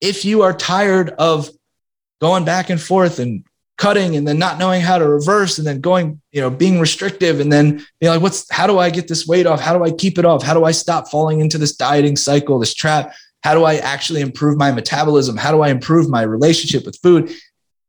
If 0.00 0.24
you 0.24 0.42
are 0.42 0.52
tired 0.52 1.10
of 1.10 1.48
going 2.20 2.44
back 2.44 2.70
and 2.70 2.80
forth 2.80 3.18
and 3.20 3.44
cutting 3.82 4.14
and 4.14 4.28
then 4.28 4.38
not 4.38 4.60
knowing 4.60 4.80
how 4.80 4.96
to 4.96 5.08
reverse 5.08 5.58
and 5.58 5.66
then 5.66 5.80
going, 5.80 6.20
you 6.30 6.40
know, 6.40 6.48
being 6.48 6.78
restrictive 6.78 7.40
and 7.40 7.52
then 7.52 7.84
being 7.98 8.12
like, 8.12 8.22
what's, 8.22 8.48
how 8.48 8.64
do 8.64 8.78
I 8.78 8.90
get 8.90 9.08
this 9.08 9.26
weight 9.26 9.44
off? 9.44 9.60
How 9.60 9.76
do 9.76 9.82
I 9.82 9.90
keep 9.90 10.20
it 10.20 10.24
off? 10.24 10.40
How 10.40 10.54
do 10.54 10.64
I 10.64 10.70
stop 10.70 11.10
falling 11.10 11.40
into 11.40 11.58
this 11.58 11.74
dieting 11.74 12.14
cycle, 12.14 12.60
this 12.60 12.74
trap? 12.74 13.12
How 13.42 13.54
do 13.54 13.64
I 13.64 13.78
actually 13.78 14.20
improve 14.20 14.56
my 14.56 14.70
metabolism? 14.70 15.36
How 15.36 15.50
do 15.50 15.62
I 15.62 15.70
improve 15.70 16.08
my 16.08 16.22
relationship 16.22 16.86
with 16.86 16.96
food? 17.02 17.32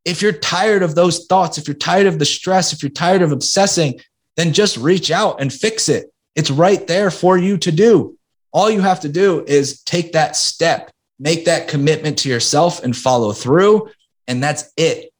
If 0.03 0.23
you're 0.23 0.31
tired 0.31 0.81
of 0.81 0.95
those 0.95 1.27
thoughts, 1.27 1.59
if 1.59 1.67
you're 1.67 1.75
tired 1.75 2.07
of 2.07 2.17
the 2.17 2.25
stress, 2.25 2.73
if 2.73 2.81
you're 2.81 2.89
tired 2.89 3.21
of 3.21 3.31
obsessing, 3.31 4.01
then 4.35 4.51
just 4.51 4.77
reach 4.77 5.11
out 5.11 5.41
and 5.41 5.53
fix 5.53 5.89
it. 5.89 6.11
It's 6.35 6.49
right 6.49 6.87
there 6.87 7.11
for 7.11 7.37
you 7.37 7.55
to 7.59 7.71
do. 7.71 8.17
All 8.51 8.67
you 8.67 8.81
have 8.81 9.01
to 9.01 9.09
do 9.09 9.45
is 9.45 9.83
take 9.83 10.13
that 10.13 10.35
step, 10.35 10.89
make 11.19 11.45
that 11.45 11.67
commitment 11.67 12.17
to 12.19 12.29
yourself 12.29 12.83
and 12.83 12.97
follow 12.97 13.31
through. 13.31 13.91
And 14.27 14.41
that's 14.41 14.71
it. 14.75 15.12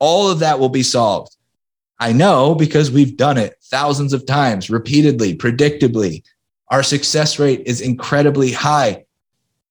All 0.00 0.28
of 0.28 0.40
that 0.40 0.58
will 0.58 0.68
be 0.68 0.82
solved. 0.82 1.36
I 1.98 2.12
know 2.12 2.54
because 2.54 2.90
we've 2.90 3.16
done 3.16 3.36
it 3.36 3.56
thousands 3.64 4.12
of 4.12 4.26
times, 4.26 4.70
repeatedly, 4.70 5.36
predictably. 5.36 6.24
Our 6.68 6.82
success 6.82 7.38
rate 7.38 7.62
is 7.66 7.80
incredibly 7.80 8.52
high. 8.52 9.04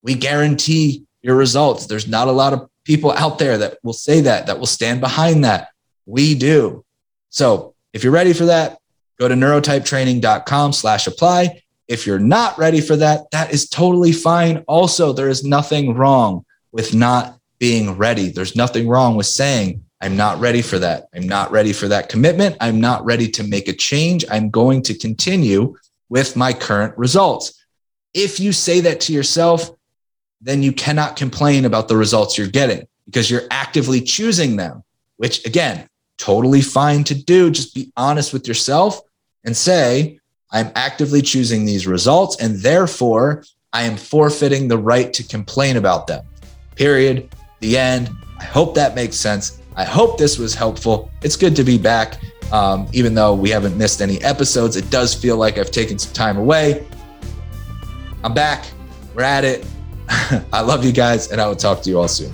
We 0.03 0.13
guarantee 0.13 1.03
your 1.21 1.35
results. 1.35 1.87
There's 1.87 2.07
not 2.07 2.27
a 2.27 2.31
lot 2.31 2.53
of 2.53 2.69
people 2.83 3.11
out 3.11 3.39
there 3.39 3.57
that 3.57 3.79
will 3.83 3.93
say 3.93 4.21
that, 4.21 4.45
that 4.47 4.59
will 4.59 4.67
stand 4.67 5.01
behind 5.01 5.43
that. 5.43 5.69
We 6.05 6.35
do. 6.35 6.85
So 7.29 7.73
if 7.93 8.03
you're 8.03 8.13
ready 8.13 8.33
for 8.33 8.45
that, 8.45 8.79
go 9.19 9.27
to 9.27 9.35
neurotypetraining.com 9.35 10.73
slash 10.73 11.07
apply. 11.07 11.61
If 11.87 12.05
you're 12.05 12.19
not 12.19 12.57
ready 12.57 12.81
for 12.81 12.95
that, 12.97 13.31
that 13.31 13.51
is 13.51 13.67
totally 13.67 14.11
fine. 14.11 14.63
Also, 14.67 15.11
there 15.11 15.29
is 15.29 15.43
nothing 15.43 15.95
wrong 15.95 16.45
with 16.71 16.93
not 16.93 17.39
being 17.57 17.97
ready. 17.97 18.29
There's 18.29 18.55
nothing 18.55 18.87
wrong 18.87 19.15
with 19.15 19.25
saying, 19.25 19.83
I'm 20.01 20.15
not 20.15 20.39
ready 20.39 20.61
for 20.61 20.79
that. 20.79 21.09
I'm 21.13 21.27
not 21.27 21.51
ready 21.51 21.73
for 21.73 21.87
that 21.89 22.09
commitment. 22.09 22.55
I'm 22.61 22.79
not 22.79 23.03
ready 23.03 23.27
to 23.31 23.43
make 23.43 23.67
a 23.67 23.73
change. 23.73 24.23
I'm 24.31 24.49
going 24.49 24.81
to 24.83 24.97
continue 24.97 25.75
with 26.07 26.35
my 26.35 26.53
current 26.53 26.97
results. 26.97 27.65
If 28.13 28.39
you 28.39 28.53
say 28.53 28.79
that 28.81 29.01
to 29.01 29.13
yourself, 29.13 29.71
then 30.41 30.63
you 30.63 30.71
cannot 30.71 31.15
complain 31.15 31.65
about 31.65 31.87
the 31.87 31.97
results 31.97 32.37
you're 32.37 32.47
getting 32.47 32.87
because 33.05 33.29
you're 33.29 33.47
actively 33.51 34.01
choosing 34.01 34.55
them, 34.55 34.83
which 35.17 35.45
again, 35.45 35.87
totally 36.17 36.61
fine 36.61 37.03
to 37.05 37.15
do. 37.15 37.51
Just 37.51 37.75
be 37.75 37.91
honest 37.97 38.31
with 38.31 38.47
yourself 38.47 39.01
and 39.43 39.55
say, 39.55 40.19
I'm 40.51 40.71
actively 40.75 41.21
choosing 41.21 41.65
these 41.65 41.85
results, 41.85 42.37
and 42.37 42.57
therefore 42.57 43.43
I 43.71 43.83
am 43.83 43.97
forfeiting 43.97 44.67
the 44.67 44.77
right 44.77 45.13
to 45.13 45.23
complain 45.23 45.77
about 45.77 46.07
them. 46.07 46.25
Period. 46.75 47.29
The 47.59 47.77
end. 47.77 48.09
I 48.39 48.45
hope 48.45 48.73
that 48.75 48.95
makes 48.95 49.17
sense. 49.17 49.58
I 49.79 49.85
hope 49.85 50.17
this 50.17 50.37
was 50.37 50.53
helpful. 50.53 51.09
It's 51.21 51.37
good 51.37 51.55
to 51.55 51.63
be 51.63 51.77
back. 51.77 52.19
Um, 52.51 52.89
even 52.91 53.13
though 53.13 53.33
we 53.33 53.49
haven't 53.49 53.77
missed 53.77 54.01
any 54.01 54.21
episodes, 54.21 54.75
it 54.75 54.89
does 54.89 55.15
feel 55.15 55.37
like 55.37 55.57
I've 55.57 55.71
taken 55.71 55.97
some 55.97 56.11
time 56.11 56.35
away. 56.35 56.85
I'm 58.21 58.33
back. 58.33 58.65
We're 59.15 59.23
at 59.23 59.45
it. 59.45 59.65
I 60.51 60.59
love 60.59 60.83
you 60.83 60.91
guys, 60.91 61.31
and 61.31 61.39
I 61.39 61.47
will 61.47 61.55
talk 61.55 61.81
to 61.83 61.89
you 61.89 61.97
all 61.97 62.09
soon. 62.09 62.33